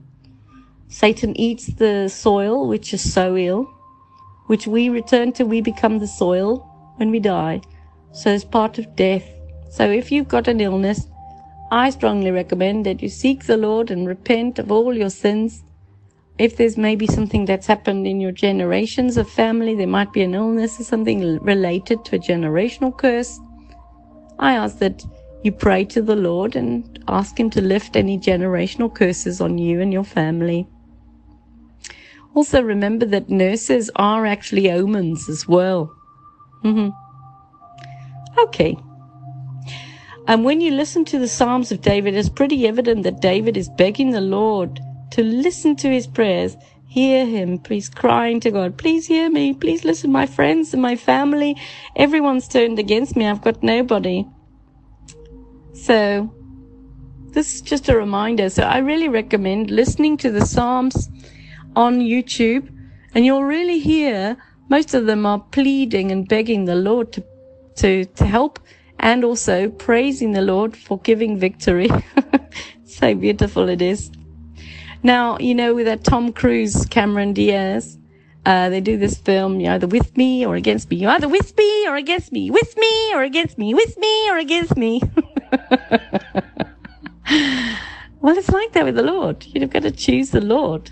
Satan 0.88 1.38
eats 1.38 1.66
the 1.66 2.08
soil, 2.08 2.66
which 2.66 2.94
is 2.94 3.12
so 3.12 3.36
ill, 3.36 3.64
which 4.46 4.66
we 4.66 4.88
return 4.88 5.32
to, 5.32 5.44
we 5.44 5.60
become 5.60 5.98
the 5.98 6.06
soil 6.06 6.58
when 6.96 7.10
we 7.10 7.20
die. 7.20 7.60
So 8.12 8.30
it's 8.30 8.44
part 8.44 8.78
of 8.78 8.96
death. 8.96 9.28
So 9.70 9.90
if 9.90 10.10
you've 10.10 10.28
got 10.28 10.48
an 10.48 10.60
illness, 10.60 11.06
I 11.70 11.90
strongly 11.90 12.30
recommend 12.30 12.86
that 12.86 13.02
you 13.02 13.10
seek 13.10 13.44
the 13.44 13.58
Lord 13.58 13.90
and 13.90 14.08
repent 14.08 14.58
of 14.58 14.72
all 14.72 14.96
your 14.96 15.10
sins 15.10 15.64
if 16.38 16.56
there's 16.56 16.76
maybe 16.76 17.06
something 17.06 17.44
that's 17.44 17.66
happened 17.66 18.06
in 18.06 18.20
your 18.20 18.32
generations 18.32 19.16
of 19.16 19.30
family, 19.30 19.74
there 19.74 19.86
might 19.86 20.12
be 20.12 20.22
an 20.22 20.34
illness 20.34 20.80
or 20.80 20.84
something 20.84 21.38
related 21.40 22.04
to 22.04 22.16
a 22.16 22.18
generational 22.18 22.96
curse. 22.96 23.38
I 24.38 24.54
ask 24.54 24.78
that 24.78 25.04
you 25.44 25.52
pray 25.52 25.84
to 25.86 26.02
the 26.02 26.16
Lord 26.16 26.56
and 26.56 26.98
ask 27.06 27.38
Him 27.38 27.50
to 27.50 27.60
lift 27.60 27.94
any 27.94 28.18
generational 28.18 28.92
curses 28.92 29.40
on 29.40 29.58
you 29.58 29.80
and 29.80 29.92
your 29.92 30.02
family. 30.04 30.66
Also, 32.34 32.60
remember 32.60 33.06
that 33.06 33.30
nurses 33.30 33.90
are 33.94 34.26
actually 34.26 34.72
omens 34.72 35.28
as 35.28 35.46
well. 35.46 35.94
Mm-hmm. 36.64 36.90
Okay. 38.40 38.76
And 40.26 40.44
when 40.44 40.60
you 40.60 40.72
listen 40.72 41.04
to 41.04 41.18
the 41.18 41.28
Psalms 41.28 41.70
of 41.70 41.80
David, 41.80 42.14
it's 42.16 42.28
pretty 42.28 42.66
evident 42.66 43.04
that 43.04 43.20
David 43.20 43.56
is 43.56 43.68
begging 43.68 44.10
the 44.10 44.20
Lord 44.20 44.80
to 45.14 45.22
listen 45.22 45.76
to 45.76 45.88
his 45.88 46.08
prayers, 46.08 46.56
hear 46.88 47.24
him. 47.24 47.60
He's 47.68 47.88
crying 47.88 48.40
to 48.40 48.50
God, 48.50 48.76
please 48.76 49.06
hear 49.06 49.30
me. 49.30 49.54
Please 49.54 49.84
listen. 49.84 50.10
My 50.10 50.26
friends 50.26 50.72
and 50.72 50.82
my 50.82 50.96
family, 50.96 51.56
everyone's 51.94 52.48
turned 52.48 52.80
against 52.80 53.14
me. 53.14 53.24
I've 53.24 53.40
got 53.40 53.62
nobody. 53.62 54.26
So 55.72 56.34
this 57.30 57.54
is 57.54 57.60
just 57.60 57.88
a 57.88 57.96
reminder. 57.96 58.50
So 58.50 58.64
I 58.64 58.78
really 58.78 59.08
recommend 59.08 59.70
listening 59.70 60.16
to 60.16 60.32
the 60.32 60.44
Psalms 60.44 61.08
on 61.76 62.00
YouTube 62.00 62.68
and 63.14 63.24
you'll 63.24 63.44
really 63.44 63.78
hear 63.78 64.36
most 64.68 64.94
of 64.94 65.06
them 65.06 65.26
are 65.26 65.38
pleading 65.52 66.10
and 66.10 66.28
begging 66.28 66.64
the 66.64 66.74
Lord 66.74 67.12
to, 67.12 67.24
to, 67.76 68.04
to 68.04 68.26
help 68.26 68.58
and 68.98 69.22
also 69.22 69.68
praising 69.68 70.32
the 70.32 70.42
Lord 70.42 70.76
for 70.76 70.98
giving 70.98 71.38
victory. 71.38 71.88
so 72.84 73.14
beautiful 73.14 73.68
it 73.68 73.80
is. 73.80 74.10
Now, 75.04 75.36
you 75.38 75.54
know, 75.54 75.74
with 75.74 75.84
that 75.84 76.02
Tom 76.02 76.32
Cruise, 76.32 76.86
Cameron 76.86 77.34
Diaz, 77.34 77.98
uh, 78.46 78.70
they 78.70 78.80
do 78.80 78.96
this 78.96 79.18
film, 79.18 79.60
you're 79.60 79.74
either 79.74 79.86
with 79.86 80.16
me 80.16 80.46
or 80.46 80.56
against 80.56 80.88
me. 80.90 80.96
You're 80.96 81.10
either 81.10 81.28
with 81.28 81.54
me 81.58 81.86
or 81.86 81.96
against 81.96 82.32
me. 82.32 82.50
With 82.50 82.74
me 82.78 83.14
or 83.14 83.22
against 83.22 83.58
me. 83.58 83.74
With 83.74 83.98
me 83.98 84.30
or 84.30 84.38
against 84.38 84.78
me. 84.78 85.02
well, 88.20 88.38
it's 88.38 88.48
like 88.48 88.72
that 88.72 88.86
with 88.86 88.96
the 88.96 89.02
Lord. 89.02 89.44
You've 89.46 89.68
got 89.68 89.82
to 89.82 89.90
choose 89.90 90.30
the 90.30 90.40
Lord. 90.40 90.90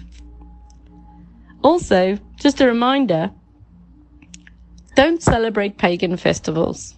Also, 1.62 2.18
just 2.36 2.60
a 2.60 2.66
reminder, 2.66 3.30
don't 4.94 5.22
celebrate 5.22 5.78
pagan 5.78 6.18
festivals. 6.18 6.96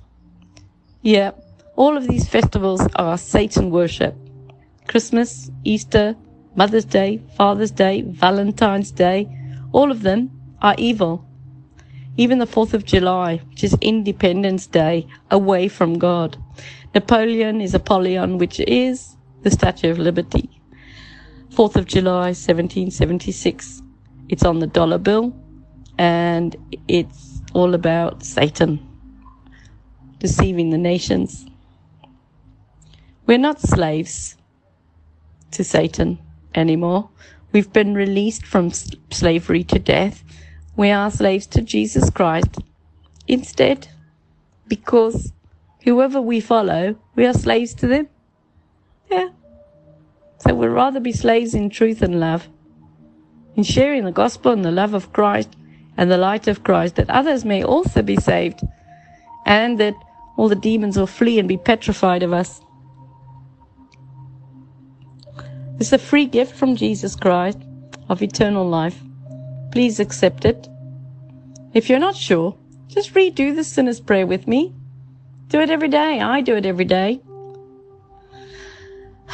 Yeah, 1.02 1.30
all 1.76 1.96
of 1.96 2.08
these 2.08 2.28
festivals 2.28 2.84
are 2.96 3.16
Satan 3.16 3.70
worship. 3.70 4.16
Christmas, 4.88 5.50
Easter, 5.62 6.16
Mother's 6.56 6.84
Day, 6.84 7.20
Father's 7.36 7.72
Day, 7.72 8.02
Valentine's 8.02 8.92
Day, 8.92 9.28
all 9.72 9.90
of 9.90 10.02
them 10.02 10.30
are 10.62 10.76
evil. 10.78 11.26
Even 12.16 12.38
the 12.38 12.46
4th 12.46 12.74
of 12.74 12.84
July, 12.84 13.40
which 13.50 13.64
is 13.64 13.76
Independence 13.80 14.68
Day, 14.68 15.06
away 15.32 15.66
from 15.66 15.98
God. 15.98 16.36
Napoleon 16.94 17.60
is 17.60 17.74
Apollyon, 17.74 18.38
which 18.38 18.60
is 18.60 19.16
the 19.42 19.50
Statue 19.50 19.90
of 19.90 19.98
Liberty. 19.98 20.48
4th 21.50 21.74
of 21.74 21.86
July, 21.86 22.30
1776. 22.30 23.82
It's 24.28 24.44
on 24.44 24.60
the 24.60 24.68
dollar 24.68 24.98
bill 24.98 25.34
and 25.98 26.56
it's 26.88 27.42
all 27.52 27.74
about 27.74 28.22
Satan 28.22 28.78
deceiving 30.18 30.70
the 30.70 30.78
nations. 30.78 31.46
We're 33.26 33.38
not 33.38 33.60
slaves 33.60 34.36
to 35.50 35.64
Satan 35.64 36.18
anymore. 36.54 37.10
We've 37.52 37.72
been 37.72 37.94
released 37.94 38.44
from 38.46 38.70
slavery 38.70 39.64
to 39.64 39.78
death. 39.78 40.24
We 40.76 40.90
are 40.90 41.10
slaves 41.10 41.46
to 41.48 41.62
Jesus 41.62 42.10
Christ 42.10 42.58
instead 43.28 43.88
because 44.66 45.32
whoever 45.84 46.20
we 46.20 46.40
follow, 46.40 46.96
we 47.14 47.26
are 47.26 47.32
slaves 47.32 47.74
to 47.74 47.86
them. 47.86 48.08
Yeah. 49.10 49.28
So 50.38 50.54
we'd 50.54 50.68
rather 50.68 51.00
be 51.00 51.12
slaves 51.12 51.54
in 51.54 51.70
truth 51.70 52.02
and 52.02 52.18
love, 52.18 52.48
in 53.54 53.62
sharing 53.62 54.04
the 54.04 54.12
gospel 54.12 54.52
and 54.52 54.64
the 54.64 54.72
love 54.72 54.94
of 54.94 55.12
Christ 55.12 55.56
and 55.96 56.10
the 56.10 56.18
light 56.18 56.48
of 56.48 56.64
Christ, 56.64 56.96
that 56.96 57.08
others 57.08 57.44
may 57.44 57.62
also 57.62 58.02
be 58.02 58.16
saved, 58.16 58.60
and 59.46 59.78
that 59.78 59.94
all 60.36 60.48
the 60.48 60.56
demons 60.56 60.98
will 60.98 61.06
flee 61.06 61.38
and 61.38 61.48
be 61.48 61.56
petrified 61.56 62.24
of 62.24 62.32
us. 62.32 62.60
It's 65.78 65.92
a 65.92 65.98
free 65.98 66.26
gift 66.26 66.54
from 66.54 66.76
Jesus 66.76 67.16
Christ 67.16 67.58
of 68.08 68.22
eternal 68.22 68.68
life. 68.68 69.00
Please 69.72 69.98
accept 69.98 70.44
it. 70.44 70.68
If 71.72 71.90
you're 71.90 71.98
not 71.98 72.14
sure, 72.16 72.56
just 72.88 73.14
redo 73.14 73.54
the 73.54 73.64
sinner's 73.64 74.00
prayer 74.00 74.26
with 74.26 74.46
me. 74.46 74.72
Do 75.48 75.60
it 75.60 75.70
every 75.70 75.88
day. 75.88 76.20
I 76.20 76.40
do 76.40 76.54
it 76.54 76.64
every 76.64 76.84
day. 76.84 77.20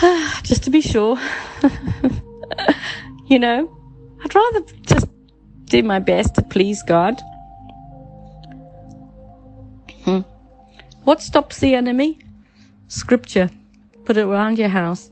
just 0.42 0.62
to 0.64 0.70
be 0.70 0.80
sure. 0.80 1.18
you 3.26 3.38
know, 3.38 3.76
I'd 4.24 4.34
rather 4.34 4.60
just 4.86 5.06
do 5.66 5.82
my 5.82 5.98
best 5.98 6.34
to 6.36 6.42
please 6.42 6.82
God. 6.82 7.20
Hmm. 10.04 10.20
What 11.04 11.20
stops 11.20 11.58
the 11.60 11.74
enemy? 11.74 12.18
Scripture. 12.88 13.50
Put 14.06 14.16
it 14.16 14.22
around 14.22 14.58
your 14.58 14.68
house. 14.70 15.09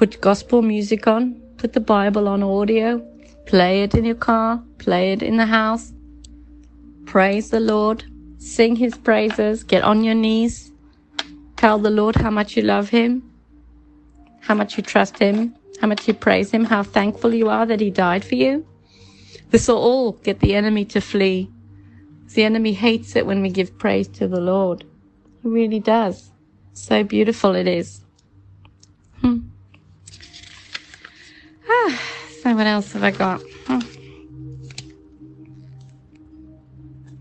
Put 0.00 0.18
gospel 0.22 0.62
music 0.62 1.06
on. 1.06 1.38
Put 1.58 1.74
the 1.74 1.80
Bible 1.80 2.26
on 2.26 2.42
audio. 2.42 3.06
Play 3.44 3.82
it 3.82 3.94
in 3.94 4.06
your 4.06 4.14
car. 4.14 4.62
Play 4.78 5.12
it 5.12 5.22
in 5.22 5.36
the 5.36 5.44
house. 5.44 5.92
Praise 7.04 7.50
the 7.50 7.60
Lord. 7.60 8.02
Sing 8.38 8.76
his 8.76 8.96
praises. 8.96 9.62
Get 9.62 9.84
on 9.84 10.02
your 10.02 10.14
knees. 10.14 10.72
Tell 11.56 11.78
the 11.78 11.90
Lord 11.90 12.16
how 12.16 12.30
much 12.30 12.56
you 12.56 12.62
love 12.62 12.88
him. 12.88 13.30
How 14.40 14.54
much 14.54 14.78
you 14.78 14.82
trust 14.82 15.18
him. 15.18 15.54
How 15.82 15.86
much 15.88 16.08
you 16.08 16.14
praise 16.14 16.50
him. 16.50 16.64
How 16.64 16.82
thankful 16.82 17.34
you 17.34 17.50
are 17.50 17.66
that 17.66 17.80
he 17.80 17.90
died 17.90 18.24
for 18.24 18.36
you. 18.36 18.66
This 19.50 19.68
will 19.68 19.76
all 19.76 20.12
get 20.12 20.40
the 20.40 20.54
enemy 20.54 20.86
to 20.86 21.02
flee. 21.02 21.50
The 22.32 22.44
enemy 22.44 22.72
hates 22.72 23.16
it 23.16 23.26
when 23.26 23.42
we 23.42 23.50
give 23.50 23.78
praise 23.78 24.08
to 24.16 24.26
the 24.26 24.40
Lord. 24.40 24.82
He 25.42 25.48
really 25.50 25.80
does. 25.80 26.30
So 26.72 27.04
beautiful 27.04 27.54
it 27.54 27.68
is. 27.68 28.00
Hmm. 29.20 29.49
So 32.42 32.54
what 32.54 32.66
else 32.66 32.92
have 32.92 33.04
I 33.04 33.10
got? 33.10 33.42
Hmm. 33.66 33.80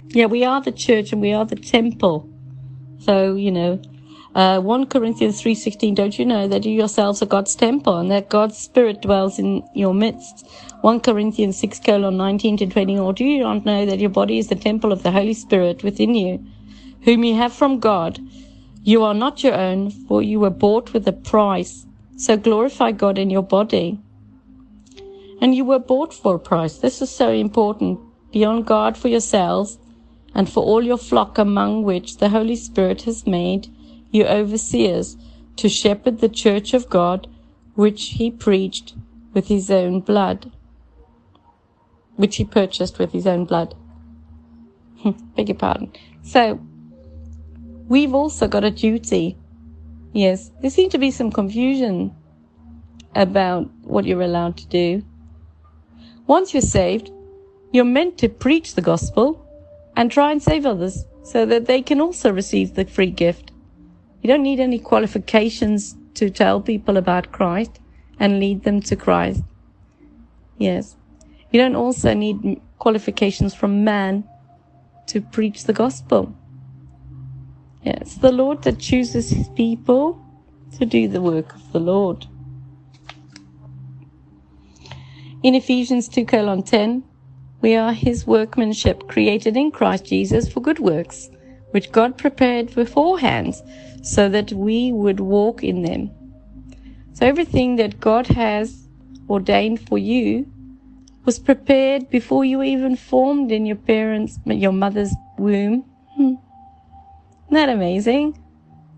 Yeah, 0.07 0.27
we 0.27 0.45
are 0.45 0.61
the 0.61 0.71
church 0.71 1.11
and 1.11 1.21
we 1.21 1.33
are 1.33 1.45
the 1.45 1.57
temple. 1.57 2.29
So, 2.99 3.35
you 3.35 3.51
know, 3.51 3.81
uh, 4.33 4.61
1 4.61 4.85
Corinthians 4.87 5.41
3.16, 5.41 5.93
don't 5.95 6.17
you 6.17 6.25
know 6.25 6.47
that 6.47 6.65
you 6.65 6.71
yourselves 6.71 7.21
are 7.21 7.25
God's 7.25 7.53
temple 7.53 7.97
and 7.97 8.09
that 8.11 8.29
God's 8.29 8.57
spirit 8.57 9.01
dwells 9.01 9.39
in 9.39 9.61
your 9.73 9.93
midst? 9.93 10.47
1 10.81 11.01
Corinthians 11.01 11.59
6 11.59 11.79
colon 11.79 12.15
19 12.15 12.57
to 12.57 12.65
20, 12.67 12.97
or 12.97 13.11
do 13.11 13.25
you 13.25 13.43
not 13.43 13.65
know 13.65 13.85
that 13.85 13.99
your 13.99 14.09
body 14.09 14.37
is 14.37 14.47
the 14.47 14.55
temple 14.55 14.93
of 14.93 15.03
the 15.03 15.11
Holy 15.11 15.33
Spirit 15.33 15.83
within 15.83 16.15
you, 16.15 16.41
whom 17.01 17.23
you 17.23 17.35
have 17.35 17.51
from 17.51 17.79
God? 17.79 18.19
You 18.83 19.03
are 19.03 19.13
not 19.13 19.43
your 19.43 19.55
own, 19.55 19.91
for 19.91 20.21
you 20.21 20.39
were 20.39 20.49
bought 20.49 20.93
with 20.93 21.07
a 21.07 21.13
price. 21.13 21.85
So 22.15 22.37
glorify 22.37 22.93
God 22.93 23.17
in 23.17 23.29
your 23.29 23.43
body. 23.43 23.99
And 25.41 25.55
you 25.55 25.63
were 25.65 25.79
bought 25.79 26.13
for 26.13 26.35
a 26.35 26.39
price. 26.39 26.77
This 26.77 27.01
is 27.01 27.09
so 27.09 27.31
important. 27.31 27.99
Be 28.31 28.43
on 28.43 28.63
guard 28.63 28.97
for 28.97 29.07
yourselves 29.07 29.77
and 30.35 30.49
for 30.49 30.63
all 30.63 30.83
your 30.83 30.97
flock 30.97 31.37
among 31.37 31.83
which 31.83 32.17
the 32.17 32.29
Holy 32.29 32.55
Spirit 32.55 33.03
has 33.03 33.25
made 33.25 33.67
you 34.11 34.25
overseers 34.25 35.17
to 35.55 35.69
shepherd 35.69 36.19
the 36.19 36.29
church 36.29 36.73
of 36.73 36.89
God, 36.89 37.27
which 37.75 38.09
he 38.11 38.31
preached 38.31 38.95
with 39.33 39.47
his 39.47 39.69
own 39.69 39.99
blood, 39.99 40.51
which 42.15 42.37
he 42.37 42.45
purchased 42.45 42.99
with 42.99 43.11
his 43.11 43.27
own 43.27 43.45
blood. 43.45 43.75
Hmm, 45.01 45.11
beg 45.35 45.49
your 45.49 45.57
pardon. 45.57 45.91
So, 46.23 46.59
we've 47.87 48.13
also 48.13 48.47
got 48.47 48.63
a 48.63 48.71
duty. 48.71 49.37
Yes, 50.13 50.51
there 50.61 50.69
seems 50.69 50.91
to 50.91 50.97
be 50.97 51.11
some 51.11 51.31
confusion 51.31 52.15
about 53.15 53.69
what 53.83 54.05
you're 54.05 54.21
allowed 54.21 54.57
to 54.57 54.67
do. 54.67 55.03
Once 56.29 56.53
you're 56.53 56.61
saved, 56.61 57.09
you're 57.71 57.83
meant 57.83 58.15
to 58.19 58.29
preach 58.29 58.75
the 58.75 58.83
gospel 58.83 59.43
and 59.95 60.11
try 60.11 60.31
and 60.31 60.43
save 60.43 60.63
others 60.63 61.05
so 61.23 61.43
that 61.43 61.65
they 61.65 61.81
can 61.81 61.99
also 61.99 62.31
receive 62.31 62.75
the 62.75 62.85
free 62.85 63.09
gift. 63.09 63.51
You 64.21 64.27
don't 64.27 64.43
need 64.43 64.59
any 64.59 64.77
qualifications 64.77 65.97
to 66.13 66.29
tell 66.29 66.61
people 66.61 66.97
about 66.97 67.31
Christ 67.31 67.79
and 68.19 68.39
lead 68.39 68.63
them 68.63 68.79
to 68.81 68.95
Christ. 68.95 69.41
Yes. 70.59 70.95
You 71.49 71.59
don't 71.59 71.75
also 71.75 72.13
need 72.13 72.61
qualifications 72.77 73.55
from 73.55 73.83
man 73.83 74.23
to 75.07 75.21
preach 75.21 75.63
the 75.63 75.73
gospel. 75.73 76.35
Yeah, 77.81 77.97
it's 78.01 78.17
the 78.17 78.31
Lord 78.31 78.61
that 78.63 78.77
chooses 78.77 79.31
his 79.31 79.49
people 79.49 80.23
to 80.77 80.85
do 80.85 81.07
the 81.07 81.23
work 81.23 81.55
of 81.55 81.71
the 81.71 81.79
Lord. 81.79 82.27
In 85.41 85.55
Ephesians 85.55 86.09
2 86.09 86.25
colon 86.25 86.63
10, 86.63 87.01
we 87.61 87.73
are 87.73 87.93
his 87.93 88.27
workmanship 88.27 89.07
created 89.07 89.55
in 89.55 89.71
Christ 89.71 90.03
Jesus 90.03 90.51
for 90.51 90.59
good 90.59 90.79
works, 90.79 91.29
which 91.71 91.93
God 91.93 92.17
prepared 92.17 92.75
beforehand 92.75 93.55
so 94.03 94.27
that 94.27 94.51
we 94.51 94.91
would 94.91 95.21
walk 95.21 95.63
in 95.63 95.83
them. 95.83 96.11
So 97.13 97.25
everything 97.25 97.77
that 97.77 98.01
God 98.01 98.27
has 98.27 98.89
ordained 99.29 99.79
for 99.87 99.97
you 99.97 100.45
was 101.23 101.39
prepared 101.39 102.09
before 102.09 102.43
you 102.43 102.57
were 102.57 102.65
even 102.65 102.97
formed 102.97 103.49
in 103.49 103.65
your 103.65 103.77
parents, 103.77 104.39
your 104.45 104.73
mother's 104.73 105.13
womb. 105.37 105.85
Hmm. 106.17 106.33
Isn't 107.45 107.53
that 107.53 107.69
amazing? 107.69 108.37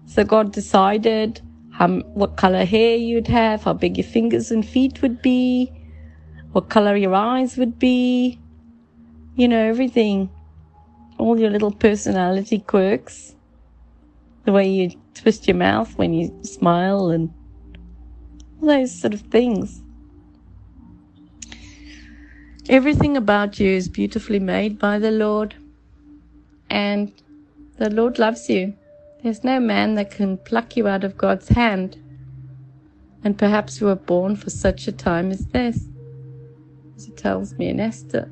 So 0.07 0.23
God 0.23 0.53
decided 0.53 1.39
how, 1.71 1.99
what 2.15 2.35
color 2.35 2.65
hair 2.65 2.97
you'd 2.97 3.27
have, 3.27 3.63
how 3.63 3.73
big 3.73 3.97
your 3.97 4.07
fingers 4.07 4.49
and 4.49 4.65
feet 4.65 5.03
would 5.03 5.21
be, 5.21 5.71
what 6.51 6.69
color 6.69 6.95
your 6.95 7.15
eyes 7.15 7.57
would 7.57 7.79
be, 7.79 8.39
you 9.35 9.47
know, 9.47 9.63
everything. 9.63 10.29
All 11.17 11.39
your 11.39 11.49
little 11.49 11.71
personality 11.71 12.59
quirks. 12.59 13.35
The 14.45 14.51
way 14.51 14.69
you 14.69 14.91
twist 15.13 15.47
your 15.47 15.57
mouth 15.57 15.97
when 15.97 16.13
you 16.13 16.33
smile 16.43 17.09
and 17.09 17.31
all 18.61 18.67
those 18.69 18.91
sort 18.91 19.13
of 19.13 19.21
things. 19.21 19.81
Everything 22.69 23.17
about 23.17 23.59
you 23.59 23.69
is 23.69 23.89
beautifully 23.89 24.39
made 24.39 24.79
by 24.79 24.99
the 24.99 25.11
Lord, 25.11 25.55
and 26.69 27.11
the 27.77 27.89
Lord 27.89 28.19
loves 28.19 28.49
you. 28.49 28.75
There's 29.23 29.43
no 29.43 29.59
man 29.59 29.95
that 29.95 30.11
can 30.11 30.37
pluck 30.37 30.77
you 30.77 30.87
out 30.87 31.03
of 31.03 31.17
God's 31.17 31.49
hand. 31.49 31.97
And 33.23 33.37
perhaps 33.37 33.79
you 33.79 33.87
were 33.87 33.95
born 33.95 34.35
for 34.35 34.49
such 34.49 34.87
a 34.87 34.91
time 34.91 35.31
as 35.31 35.45
this, 35.47 35.87
it 37.07 37.17
tells 37.17 37.57
me 37.57 37.67
in 37.69 37.79
Esther. 37.79 38.29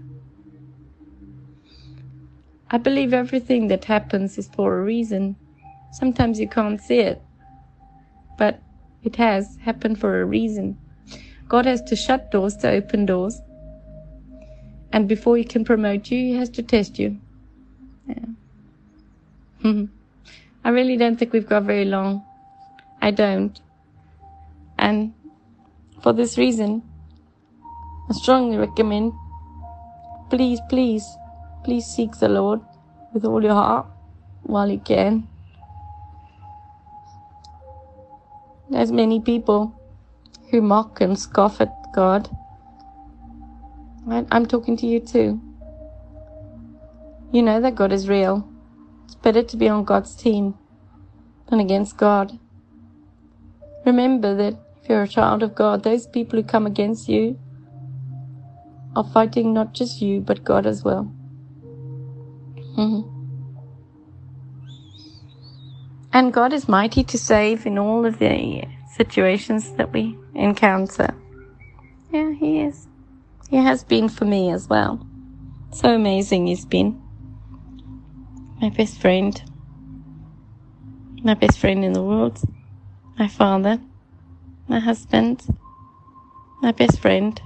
I 2.71 2.77
believe 2.77 3.13
everything 3.13 3.67
that 3.69 3.85
happens 3.85 4.37
is 4.37 4.47
for 4.47 4.77
a 4.77 4.83
reason. 4.83 5.35
Sometimes 5.91 6.39
you 6.39 6.47
can't 6.47 6.79
see 6.79 6.99
it, 6.99 7.21
but 8.37 8.61
it 9.03 9.15
has 9.15 9.57
happened 9.57 9.99
for 9.99 10.21
a 10.21 10.25
reason. 10.25 10.77
God 11.47 11.65
has 11.65 11.81
to 11.83 11.95
shut 11.95 12.31
doors 12.31 12.55
to 12.57 12.69
open 12.69 13.05
doors. 13.05 13.41
And 14.91 15.07
before 15.07 15.37
he 15.37 15.43
can 15.43 15.65
promote 15.65 16.11
you, 16.11 16.17
he 16.17 16.33
has 16.35 16.49
to 16.51 16.63
test 16.63 16.99
you. 16.99 17.19
Yeah. 18.07 18.25
I 20.63 20.69
really 20.69 20.97
don't 20.97 21.17
think 21.17 21.33
we've 21.33 21.47
got 21.47 21.63
very 21.63 21.85
long. 21.85 22.23
I 23.01 23.11
don't. 23.11 23.59
And 24.77 25.13
for 26.01 26.13
this 26.13 26.37
reason, 26.37 26.83
I 28.09 28.13
strongly 28.13 28.57
recommend 28.57 29.13
please, 30.29 30.59
please, 30.69 31.05
please 31.63 31.85
seek 31.85 32.17
the 32.17 32.29
Lord 32.29 32.61
with 33.13 33.25
all 33.25 33.43
your 33.43 33.53
heart 33.53 33.87
while 34.43 34.69
you 34.69 34.79
can. 34.79 35.27
There's 38.69 38.91
many 38.91 39.19
people 39.19 39.73
who 40.49 40.61
mock 40.61 41.01
and 41.01 41.17
scoff 41.17 41.59
at 41.61 41.73
God. 41.93 42.29
I'm 44.07 44.45
talking 44.45 44.77
to 44.77 44.87
you 44.87 44.99
too. 44.99 45.41
You 47.31 47.43
know 47.43 47.61
that 47.61 47.75
God 47.75 47.91
is 47.91 48.09
real. 48.09 48.47
It's 49.05 49.15
better 49.15 49.43
to 49.43 49.57
be 49.57 49.67
on 49.67 49.83
God's 49.83 50.15
team 50.15 50.55
than 51.49 51.59
against 51.59 51.97
God. 51.97 52.39
Remember 53.85 54.35
that 54.35 54.55
if 54.81 54.89
you're 54.89 55.03
a 55.03 55.07
child 55.07 55.43
of 55.43 55.55
God, 55.55 55.83
those 55.83 56.07
people 56.07 56.39
who 56.39 56.47
come 56.47 56.65
against 56.65 57.07
you 57.09 57.39
are 58.95 59.03
fighting 59.03 59.53
not 59.53 59.73
just 59.73 60.01
you, 60.01 60.21
but 60.21 60.43
God 60.43 60.65
as 60.65 60.83
well. 60.83 61.13
Mm-hmm. 62.77 63.15
And 66.11 66.33
God 66.33 66.53
is 66.53 66.67
mighty 66.67 67.03
to 67.03 67.17
save 67.17 67.65
in 67.65 67.77
all 67.77 68.05
of 68.05 68.19
the 68.19 68.63
situations 68.95 69.71
that 69.73 69.93
we 69.93 70.17
encounter. 70.33 71.13
Yeah, 72.11 72.31
He 72.33 72.61
is. 72.61 72.87
He 73.49 73.57
has 73.57 73.83
been 73.83 74.09
for 74.09 74.25
me 74.25 74.51
as 74.51 74.67
well. 74.67 75.05
So 75.71 75.93
amazing 75.93 76.47
He's 76.47 76.65
been 76.65 77.01
my 78.61 78.69
best 78.69 78.99
friend, 78.99 79.41
my 81.23 81.33
best 81.33 81.59
friend 81.59 81.85
in 81.85 81.93
the 81.93 82.03
world, 82.03 82.41
my 83.17 83.27
father, 83.27 83.79
my 84.67 84.79
husband, 84.79 85.45
my 86.61 86.71
best 86.71 86.99
friend. 86.99 87.41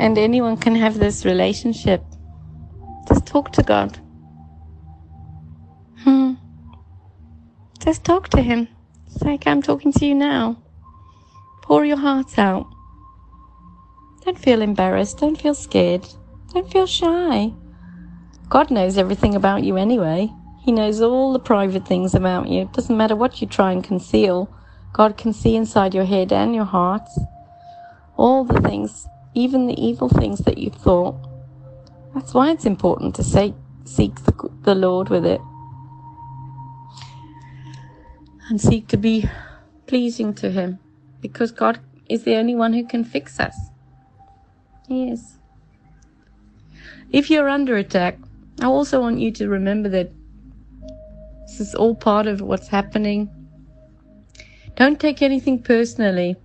And 0.00 0.16
anyone 0.16 0.56
can 0.56 0.74
have 0.76 0.98
this 0.98 1.26
relationship. 1.26 2.02
Just 3.06 3.26
talk 3.26 3.52
to 3.52 3.62
God. 3.62 3.98
Hmm. 5.98 6.32
Just 7.78 8.02
talk 8.02 8.30
to 8.30 8.40
Him. 8.40 8.66
It's 9.06 9.20
like 9.22 9.46
I'm 9.46 9.60
talking 9.60 9.92
to 9.92 10.06
you 10.06 10.14
now. 10.14 10.56
Pour 11.62 11.84
your 11.84 11.98
heart 11.98 12.38
out. 12.38 12.66
Don't 14.24 14.38
feel 14.38 14.62
embarrassed. 14.62 15.18
Don't 15.18 15.38
feel 15.38 15.54
scared. 15.54 16.06
Don't 16.54 16.72
feel 16.72 16.86
shy. 16.86 17.52
God 18.48 18.70
knows 18.70 18.96
everything 18.96 19.34
about 19.34 19.64
you 19.64 19.76
anyway. 19.76 20.32
He 20.62 20.72
knows 20.72 21.02
all 21.02 21.34
the 21.34 21.38
private 21.38 21.86
things 21.86 22.14
about 22.14 22.48
you. 22.48 22.62
It 22.62 22.72
doesn't 22.72 22.96
matter 22.96 23.16
what 23.16 23.42
you 23.42 23.46
try 23.46 23.72
and 23.72 23.84
conceal. 23.84 24.48
God 24.94 25.18
can 25.18 25.34
see 25.34 25.56
inside 25.56 25.94
your 25.94 26.06
head 26.06 26.32
and 26.32 26.54
your 26.54 26.64
heart. 26.64 27.06
All 28.16 28.44
the 28.44 28.60
things, 28.62 29.06
even 29.34 29.66
the 29.66 29.80
evil 29.80 30.08
things 30.08 30.40
that 30.40 30.58
you 30.58 30.70
thought. 30.70 31.16
That's 32.14 32.34
why 32.34 32.50
it's 32.50 32.66
important 32.66 33.14
to 33.16 33.22
say, 33.22 33.54
seek 33.84 34.14
the, 34.24 34.50
the 34.62 34.74
Lord 34.74 35.08
with 35.08 35.24
it. 35.24 35.40
And 38.48 38.60
seek 38.60 38.88
to 38.88 38.96
be 38.96 39.28
pleasing 39.86 40.34
to 40.34 40.50
Him. 40.50 40.78
Because 41.20 41.52
God 41.52 41.78
is 42.08 42.24
the 42.24 42.34
only 42.36 42.54
one 42.54 42.72
who 42.72 42.84
can 42.84 43.04
fix 43.04 43.38
us. 43.38 43.56
He 44.88 45.10
is. 45.10 45.36
If 47.12 47.30
you're 47.30 47.48
under 47.48 47.76
attack, 47.76 48.18
I 48.60 48.66
also 48.66 49.00
want 49.00 49.20
you 49.20 49.30
to 49.32 49.48
remember 49.48 49.88
that 49.90 50.10
this 51.46 51.60
is 51.60 51.74
all 51.74 51.94
part 51.94 52.26
of 52.26 52.40
what's 52.40 52.68
happening. 52.68 53.30
Don't 54.76 54.98
take 54.98 55.22
anything 55.22 55.62
personally. 55.62 56.36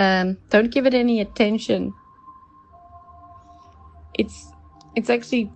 Um, 0.00 0.38
don't 0.48 0.70
give 0.70 0.86
it 0.86 0.94
any 0.94 1.20
attention. 1.20 1.92
It's 4.14 4.50
it's 4.96 5.10
actually 5.10 5.52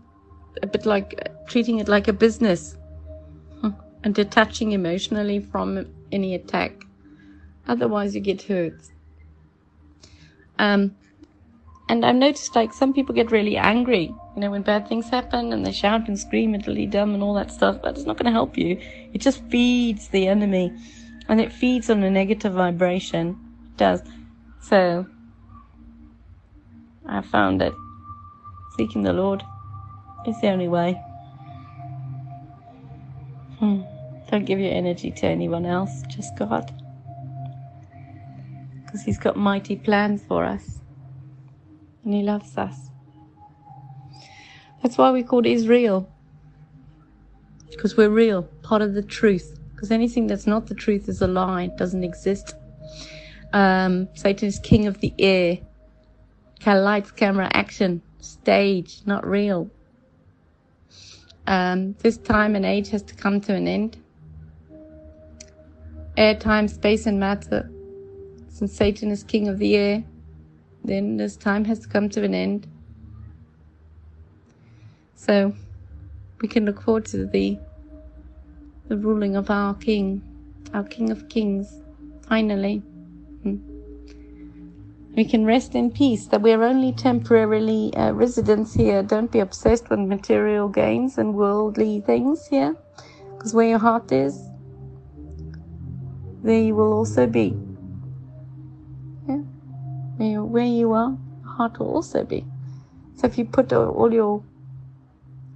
a 0.63 0.67
bit 0.67 0.85
like 0.85 1.09
treating 1.49 1.79
it 1.79 1.89
like 1.89 2.09
a 2.09 2.13
business 2.13 2.77
and 3.63 4.15
detaching 4.15 4.73
emotionally 4.73 5.41
from 5.41 5.87
any 6.13 6.35
attack. 6.35 6.85
Otherwise, 7.67 8.15
you 8.15 8.21
get 8.21 8.43
hurt. 8.43 8.79
Um, 10.59 10.95
and 11.89 12.05
I've 12.05 12.15
noticed 12.17 12.55
like 12.55 12.75
some 12.75 12.93
people 12.93 13.15
get 13.15 13.31
really 13.31 13.57
angry, 13.57 14.13
you 14.35 14.41
know, 14.41 14.51
when 14.51 14.61
bad 14.61 14.87
things 14.89 15.09
happen 15.09 15.55
and 15.55 15.65
they 15.65 15.73
shout 15.73 16.07
and 16.07 16.19
scream 16.19 16.53
and 16.53 16.63
dilly 16.63 16.87
dum 16.87 17.15
and 17.15 17.23
all 17.23 17.33
that 17.35 17.51
stuff, 17.51 17.81
but 17.83 17.97
it's 17.97 18.07
not 18.07 18.19
going 18.19 18.27
to 18.27 18.33
help 18.33 18.59
you. 18.59 18.79
It 19.15 19.23
just 19.23 19.43
feeds 19.45 20.09
the 20.09 20.29
enemy 20.29 20.71
and 21.29 21.41
it 21.41 21.51
feeds 21.51 21.89
on 21.89 22.03
a 22.03 22.11
negative 22.11 22.53
vibration. 22.53 23.39
It 23.65 23.77
does. 23.79 24.03
So 24.69 25.07
I 27.07 27.21
found 27.21 27.61
that 27.61 27.75
seeking 28.79 29.03
the 29.03 29.13
Lord 29.13 29.43
is 30.27 30.41
the 30.41 30.49
only 30.49 30.69
way. 30.69 30.99
Hmm. 33.59 33.83
Don't 34.31 34.47
give 34.47 34.59
your 34.59 34.73
energy 34.73 35.11
to 35.11 35.27
anyone 35.27 35.67
else, 35.67 36.03
just 36.09 36.35
God. 36.39 36.73
Because 38.85 39.03
He's 39.03 39.19
got 39.19 39.37
mighty 39.37 39.77
plans 39.77 40.23
for 40.27 40.45
us 40.45 40.81
and 42.03 42.15
He 42.15 42.23
loves 42.23 42.57
us. 42.57 42.89
That's 44.83 44.97
why 44.97 45.11
we 45.11 45.23
called 45.23 45.45
Israel. 45.45 46.11
Because 47.71 47.99
we're 47.99 48.09
real, 48.09 48.45
part 48.63 48.81
of 48.81 48.95
the 48.95 49.03
truth. 49.03 49.59
Because 49.75 49.91
anything 49.91 50.27
that's 50.27 50.47
not 50.47 50.69
the 50.69 50.75
truth 50.75 51.07
is 51.11 51.21
a 51.21 51.27
lie, 51.27 51.65
it 51.65 51.77
doesn't 51.77 52.03
exist. 52.03 52.55
Um, 53.55 54.09
Satan 54.15 54.49
is 54.49 54.59
king 54.59 54.87
of 54.87 54.99
the 54.99 55.15
air. 55.19 55.59
Lights, 56.67 57.13
camera, 57.13 57.49
action, 57.53 58.03
stage, 58.21 59.03
not 59.07 59.25
real. 59.25 59.71
Um, 61.47 61.93
this 62.01 62.17
time 62.17 62.57
and 62.57 62.67
age 62.67 62.89
has 62.91 63.03
to 63.03 63.15
come 63.15 63.41
to 63.43 63.55
an 63.55 63.69
end. 63.69 63.97
Air, 66.17 66.35
time, 66.35 66.67
space, 66.67 67.07
and 67.07 67.21
matter. 67.21 67.71
Since 68.49 68.73
Satan 68.73 69.11
is 69.11 69.23
king 69.23 69.47
of 69.47 69.59
the 69.59 69.77
air, 69.77 70.05
then 70.83 71.17
this 71.17 71.37
time 71.37 71.65
has 71.67 71.79
to 71.81 71.89
come 71.89 72.09
to 72.11 72.25
an 72.25 72.35
end. 72.35 72.67
So 75.15 75.55
we 76.41 76.49
can 76.49 76.65
look 76.65 76.83
forward 76.83 77.05
to 77.07 77.27
the 77.27 77.59
the 78.89 78.97
ruling 78.97 79.37
of 79.37 79.49
our 79.49 79.75
King, 79.75 80.23
our 80.73 80.85
King 80.85 81.11
of 81.11 81.29
Kings, 81.29 81.81
finally. 82.29 82.83
Hmm. 83.45 83.57
We 85.15 85.25
can 85.25 85.45
rest 85.45 85.77
in 85.77 85.93
peace 85.93 86.27
that 86.27 86.43
we 86.43 86.51
are 86.51 86.65
only 86.65 86.93
temporarily 86.93 87.95
uh, 87.95 88.11
residents 88.13 88.75
here. 88.75 89.03
Don't 89.05 89.31
be 89.31 89.39
obsessed 89.39 89.89
with 89.89 90.01
material 90.01 90.69
gains 90.69 91.19
and 91.19 91.35
worldly 91.35 92.01
things 92.01 92.49
here, 92.49 92.75
because 93.37 93.55
where 93.55 93.69
your 93.69 93.79
heart 93.79 94.11
is, 94.11 94.43
there 96.43 96.61
you 96.61 96.75
will 96.75 96.93
also 96.93 97.27
be 97.29 97.55
Yeah, 100.19 100.39
where 100.39 100.65
you 100.65 100.93
are, 100.93 101.17
heart 101.45 101.79
will 101.79 101.95
also 101.95 102.25
be. 102.25 102.45
So 103.17 103.27
if 103.27 103.37
you 103.37 103.45
put 103.45 103.73
all 103.73 104.13
your 104.13 104.43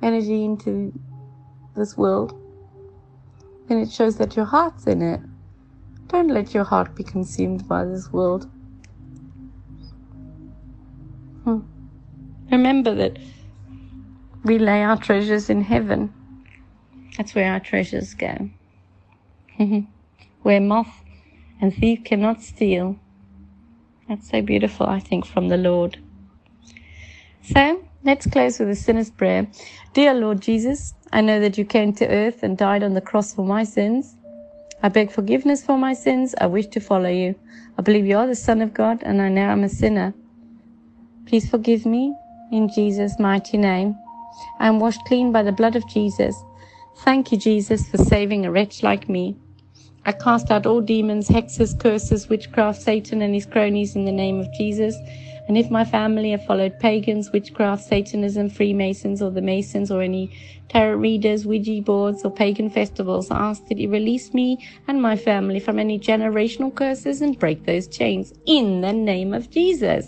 energy 0.02 0.44
into 0.44 0.92
this 1.76 1.96
world, 1.96 2.34
then 3.68 3.78
it 3.78 3.90
shows 3.90 4.16
that 4.16 4.34
your 4.36 4.46
heart's 4.46 4.86
in 4.86 5.02
it. 5.02 5.20
Don't 6.08 6.28
let 6.28 6.54
your 6.54 6.64
heart 6.64 6.94
be 6.94 7.04
consumed 7.04 7.68
by 7.68 7.84
this 7.84 8.10
world. 8.12 8.50
Hmm. 11.44 11.60
Remember 12.50 12.94
that 12.94 13.18
we 14.44 14.58
lay 14.58 14.82
our 14.82 14.96
treasures 14.96 15.50
in 15.50 15.62
heaven. 15.62 16.12
That's 17.16 17.34
where 17.34 17.52
our 17.52 17.60
treasures 17.60 18.14
go. 18.14 18.50
where 20.42 20.60
moth 20.60 21.02
and 21.60 21.74
thief 21.74 22.04
cannot 22.04 22.42
steal. 22.42 22.98
That's 24.08 24.30
so 24.30 24.40
beautiful, 24.40 24.86
I 24.86 25.00
think, 25.00 25.26
from 25.26 25.48
the 25.48 25.56
Lord. 25.56 25.98
So 27.42 27.82
let's 28.04 28.26
close 28.26 28.58
with 28.58 28.70
a 28.70 28.76
sinner's 28.76 29.10
prayer. 29.10 29.46
Dear 29.92 30.14
Lord 30.14 30.40
Jesus, 30.40 30.94
I 31.12 31.20
know 31.20 31.40
that 31.40 31.58
you 31.58 31.64
came 31.64 31.92
to 31.94 32.08
earth 32.08 32.42
and 32.42 32.56
died 32.56 32.82
on 32.82 32.94
the 32.94 33.00
cross 33.00 33.34
for 33.34 33.44
my 33.44 33.64
sins. 33.64 34.16
I 34.82 34.88
beg 34.88 35.10
forgiveness 35.10 35.64
for 35.64 35.76
my 35.76 35.92
sins. 35.94 36.34
I 36.40 36.46
wish 36.46 36.68
to 36.68 36.80
follow 36.80 37.08
you. 37.08 37.34
I 37.78 37.82
believe 37.82 38.06
you 38.06 38.16
are 38.16 38.26
the 38.26 38.36
Son 38.36 38.62
of 38.62 38.74
God 38.74 39.02
and 39.02 39.20
I 39.20 39.28
know 39.28 39.48
I'm 39.48 39.64
a 39.64 39.68
sinner. 39.68 40.14
Please 41.26 41.48
forgive 41.50 41.84
me 41.84 42.14
in 42.52 42.68
Jesus' 42.68 43.18
mighty 43.18 43.58
name. 43.58 43.96
I 44.60 44.68
am 44.68 44.78
washed 44.78 45.04
clean 45.06 45.32
by 45.32 45.42
the 45.42 45.52
blood 45.52 45.76
of 45.76 45.88
Jesus. 45.88 46.36
Thank 46.98 47.32
you, 47.32 47.38
Jesus, 47.38 47.88
for 47.88 47.98
saving 47.98 48.46
a 48.46 48.52
wretch 48.52 48.82
like 48.82 49.08
me. 49.08 49.36
I 50.06 50.12
cast 50.12 50.50
out 50.50 50.64
all 50.64 50.80
demons, 50.80 51.28
hexes, 51.28 51.78
curses, 51.78 52.28
witchcraft, 52.28 52.80
Satan 52.80 53.20
and 53.20 53.34
his 53.34 53.46
cronies 53.46 53.94
in 53.96 54.04
the 54.04 54.12
name 54.12 54.40
of 54.40 54.52
Jesus. 54.54 54.96
And 55.48 55.56
if 55.56 55.70
my 55.70 55.82
family 55.82 56.32
have 56.32 56.44
followed 56.44 56.78
pagans, 56.78 57.32
witchcraft, 57.32 57.82
Satanism, 57.82 58.50
Freemasons, 58.50 59.22
or 59.22 59.30
the 59.30 59.40
Masons, 59.40 59.90
or 59.90 60.02
any 60.02 60.30
tarot 60.68 60.96
readers, 60.96 61.46
Ouija 61.46 61.80
boards, 61.80 62.22
or 62.22 62.30
pagan 62.30 62.68
festivals, 62.68 63.30
I 63.30 63.38
ask 63.38 63.66
that 63.68 63.78
you 63.78 63.90
release 63.90 64.34
me 64.34 64.62
and 64.86 65.00
my 65.00 65.16
family 65.16 65.58
from 65.58 65.78
any 65.78 65.98
generational 65.98 66.74
curses 66.74 67.22
and 67.22 67.38
break 67.38 67.64
those 67.64 67.88
chains 67.88 68.34
in 68.44 68.82
the 68.82 68.92
name 68.92 69.32
of 69.32 69.50
Jesus. 69.50 70.06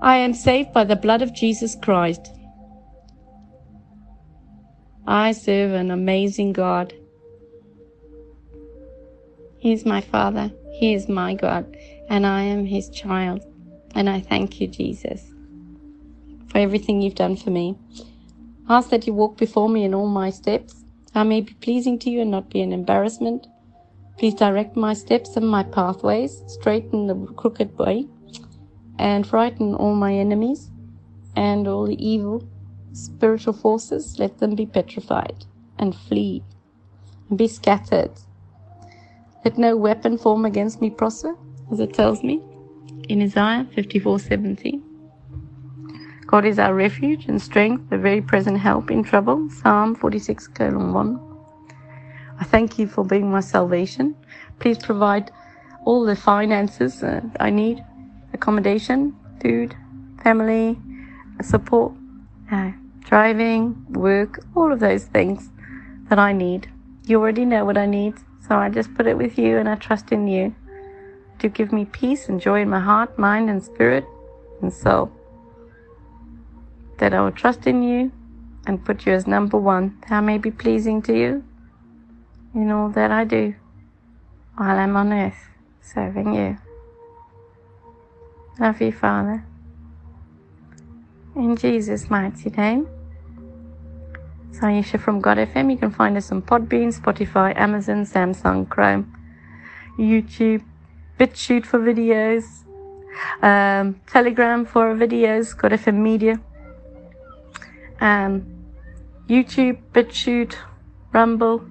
I 0.00 0.18
am 0.18 0.34
saved 0.34 0.72
by 0.72 0.84
the 0.84 0.94
blood 0.94 1.20
of 1.20 1.34
Jesus 1.34 1.76
Christ. 1.82 2.30
I 5.04 5.32
serve 5.32 5.72
an 5.72 5.90
amazing 5.90 6.52
God. 6.52 6.94
He 9.58 9.72
is 9.72 9.84
my 9.84 10.00
Father. 10.00 10.52
He 10.74 10.94
is 10.94 11.08
my 11.08 11.34
God. 11.34 11.76
And 12.08 12.24
I 12.24 12.42
am 12.42 12.66
His 12.66 12.88
child. 12.90 13.44
And 13.96 14.10
I 14.10 14.20
thank 14.20 14.60
you, 14.60 14.66
Jesus, 14.66 15.32
for 16.50 16.58
everything 16.58 17.00
you've 17.00 17.14
done 17.14 17.34
for 17.34 17.48
me. 17.48 17.78
Ask 18.68 18.90
that 18.90 19.06
you 19.06 19.14
walk 19.14 19.38
before 19.38 19.70
me 19.70 19.84
in 19.84 19.94
all 19.94 20.06
my 20.06 20.28
steps. 20.28 20.84
I 21.14 21.22
may 21.22 21.40
be 21.40 21.54
pleasing 21.54 21.98
to 22.00 22.10
you 22.10 22.20
and 22.20 22.30
not 22.30 22.50
be 22.50 22.60
an 22.60 22.74
embarrassment. 22.74 23.46
Please 24.18 24.34
direct 24.34 24.76
my 24.76 24.92
steps 24.92 25.34
and 25.38 25.48
my 25.48 25.62
pathways, 25.62 26.42
straighten 26.46 27.06
the 27.06 27.14
crooked 27.36 27.78
way, 27.78 28.06
and 28.98 29.26
frighten 29.26 29.74
all 29.74 29.94
my 29.94 30.12
enemies 30.12 30.70
and 31.34 31.66
all 31.66 31.86
the 31.86 32.06
evil 32.06 32.46
spiritual 32.92 33.54
forces. 33.54 34.18
Let 34.18 34.36
them 34.40 34.54
be 34.54 34.66
petrified 34.66 35.46
and 35.78 35.96
flee 35.96 36.42
and 37.30 37.38
be 37.38 37.48
scattered. 37.48 38.12
Let 39.42 39.56
no 39.56 39.74
weapon 39.74 40.18
form 40.18 40.44
against 40.44 40.82
me 40.82 40.90
prosper, 40.90 41.34
as 41.72 41.80
it 41.80 41.94
tells 41.94 42.22
me 42.22 42.42
in 43.08 43.22
Isaiah 43.22 43.66
54:17. 43.74 44.82
God 46.26 46.44
is 46.44 46.58
our 46.58 46.74
refuge 46.74 47.26
and 47.26 47.40
strength, 47.40 47.88
the 47.88 47.98
very 47.98 48.20
present 48.20 48.58
help 48.58 48.90
in 48.90 49.04
trouble. 49.04 49.48
Psalm 49.50 49.94
46, 49.94 50.48
colon 50.48 50.92
1. 50.92 51.20
I 52.40 52.44
thank 52.44 52.78
you 52.78 52.88
for 52.88 53.04
being 53.04 53.30
my 53.30 53.40
salvation. 53.40 54.16
Please 54.58 54.78
provide 54.78 55.30
all 55.84 56.04
the 56.04 56.16
finances 56.16 57.02
uh, 57.02 57.20
I 57.38 57.50
need 57.50 57.84
accommodation, 58.32 59.14
food, 59.40 59.76
family, 60.22 60.76
support, 61.42 61.92
uh, 62.50 62.72
driving, 63.00 63.86
work, 63.90 64.44
all 64.56 64.72
of 64.72 64.80
those 64.80 65.04
things 65.04 65.50
that 66.08 66.18
I 66.18 66.32
need. 66.32 66.68
You 67.06 67.20
already 67.20 67.44
know 67.44 67.64
what 67.64 67.78
I 67.78 67.86
need, 67.86 68.14
so 68.46 68.56
I 68.56 68.68
just 68.68 68.92
put 68.94 69.06
it 69.06 69.16
with 69.16 69.38
you 69.38 69.58
and 69.58 69.68
I 69.68 69.76
trust 69.76 70.10
in 70.10 70.26
you 70.26 70.54
to 71.38 71.48
give 71.48 71.72
me 71.72 71.84
peace 71.84 72.28
and 72.28 72.40
joy 72.40 72.62
in 72.62 72.70
my 72.70 72.80
heart, 72.80 73.18
mind, 73.18 73.50
and 73.50 73.62
spirit 73.62 74.04
and 74.62 74.72
soul. 74.72 75.10
That 76.98 77.12
I 77.12 77.20
will 77.20 77.32
trust 77.32 77.66
in 77.66 77.82
you 77.82 78.12
and 78.66 78.84
put 78.84 79.06
you 79.06 79.12
as 79.12 79.26
number 79.26 79.58
one, 79.58 79.98
that 80.02 80.12
I 80.12 80.20
may 80.20 80.38
be 80.38 80.50
pleasing 80.50 81.02
to 81.02 81.16
you 81.16 81.44
in 82.54 82.70
all 82.70 82.88
that 82.90 83.10
I 83.10 83.24
do 83.24 83.54
while 84.56 84.78
I'm 84.78 84.96
on 84.96 85.12
earth 85.12 85.48
serving 85.82 86.34
you. 86.34 86.58
Love 88.58 88.80
you, 88.80 88.92
Father. 88.92 89.44
In 91.34 91.56
Jesus' 91.56 92.08
mighty 92.08 92.48
name. 92.50 92.88
Sayisha 94.52 94.98
from 94.98 95.20
God 95.20 95.36
FM. 95.36 95.70
You 95.70 95.76
can 95.76 95.90
find 95.90 96.16
us 96.16 96.32
on 96.32 96.40
Podbean, 96.40 96.98
Spotify, 96.98 97.54
Amazon, 97.56 98.06
Samsung, 98.06 98.66
Chrome, 98.66 99.12
YouTube, 99.98 100.64
BitChute 101.18 101.64
for 101.64 101.78
videos, 101.78 102.44
um, 103.42 104.00
Telegram 104.06 104.64
for 104.64 104.94
videos, 104.94 105.56
God 105.56 105.72
FM 105.72 105.96
Media, 105.96 106.40
um, 108.00 108.46
YouTube, 109.28 109.78
BitChute, 109.92 110.56
Rumble. 111.12 111.64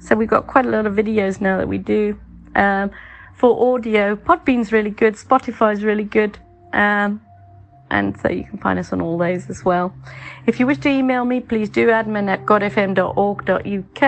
So 0.00 0.14
we've 0.14 0.28
got 0.28 0.46
quite 0.46 0.66
a 0.66 0.70
lot 0.70 0.86
of 0.86 0.94
videos 0.94 1.40
now 1.40 1.56
that 1.58 1.68
we 1.68 1.78
do. 1.78 2.18
Um, 2.54 2.90
for 3.34 3.74
audio, 3.74 4.16
Podbean's 4.16 4.72
really 4.72 4.90
good, 4.90 5.14
Spotify's 5.14 5.82
really 5.84 6.04
good. 6.04 6.38
Um, 6.72 7.20
and 7.90 8.18
so 8.20 8.28
you 8.28 8.44
can 8.44 8.58
find 8.58 8.78
us 8.78 8.92
on 8.92 9.00
all 9.00 9.18
those 9.18 9.48
as 9.48 9.64
well. 9.64 9.94
If 10.46 10.58
you 10.58 10.66
wish 10.66 10.78
to 10.78 10.88
email 10.88 11.24
me, 11.24 11.40
please 11.40 11.68
do 11.68 11.88
admin 11.88 12.28
at 12.28 12.44
godfm.org.uk. 12.44 14.02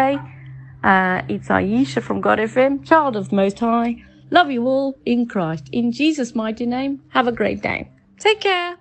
Uh, 0.85 1.23
it's 1.29 1.49
Aisha 1.49 2.03
from 2.03 2.21
God 2.21 2.39
FM, 2.39 2.87
child 2.87 3.17
of 3.17 3.33
Most 3.33 3.59
High. 3.59 4.05
Love 4.31 4.51
you 4.51 4.67
all 4.67 4.99
in 5.07 5.27
Christ. 5.27 5.69
In 5.73 5.93
Jesus' 5.93 6.35
mighty 6.35 6.67
name, 6.67 7.03
have 7.11 7.27
a 7.27 7.33
great 7.33 7.63
day. 7.63 7.91
Take 8.19 8.41
care. 8.41 8.77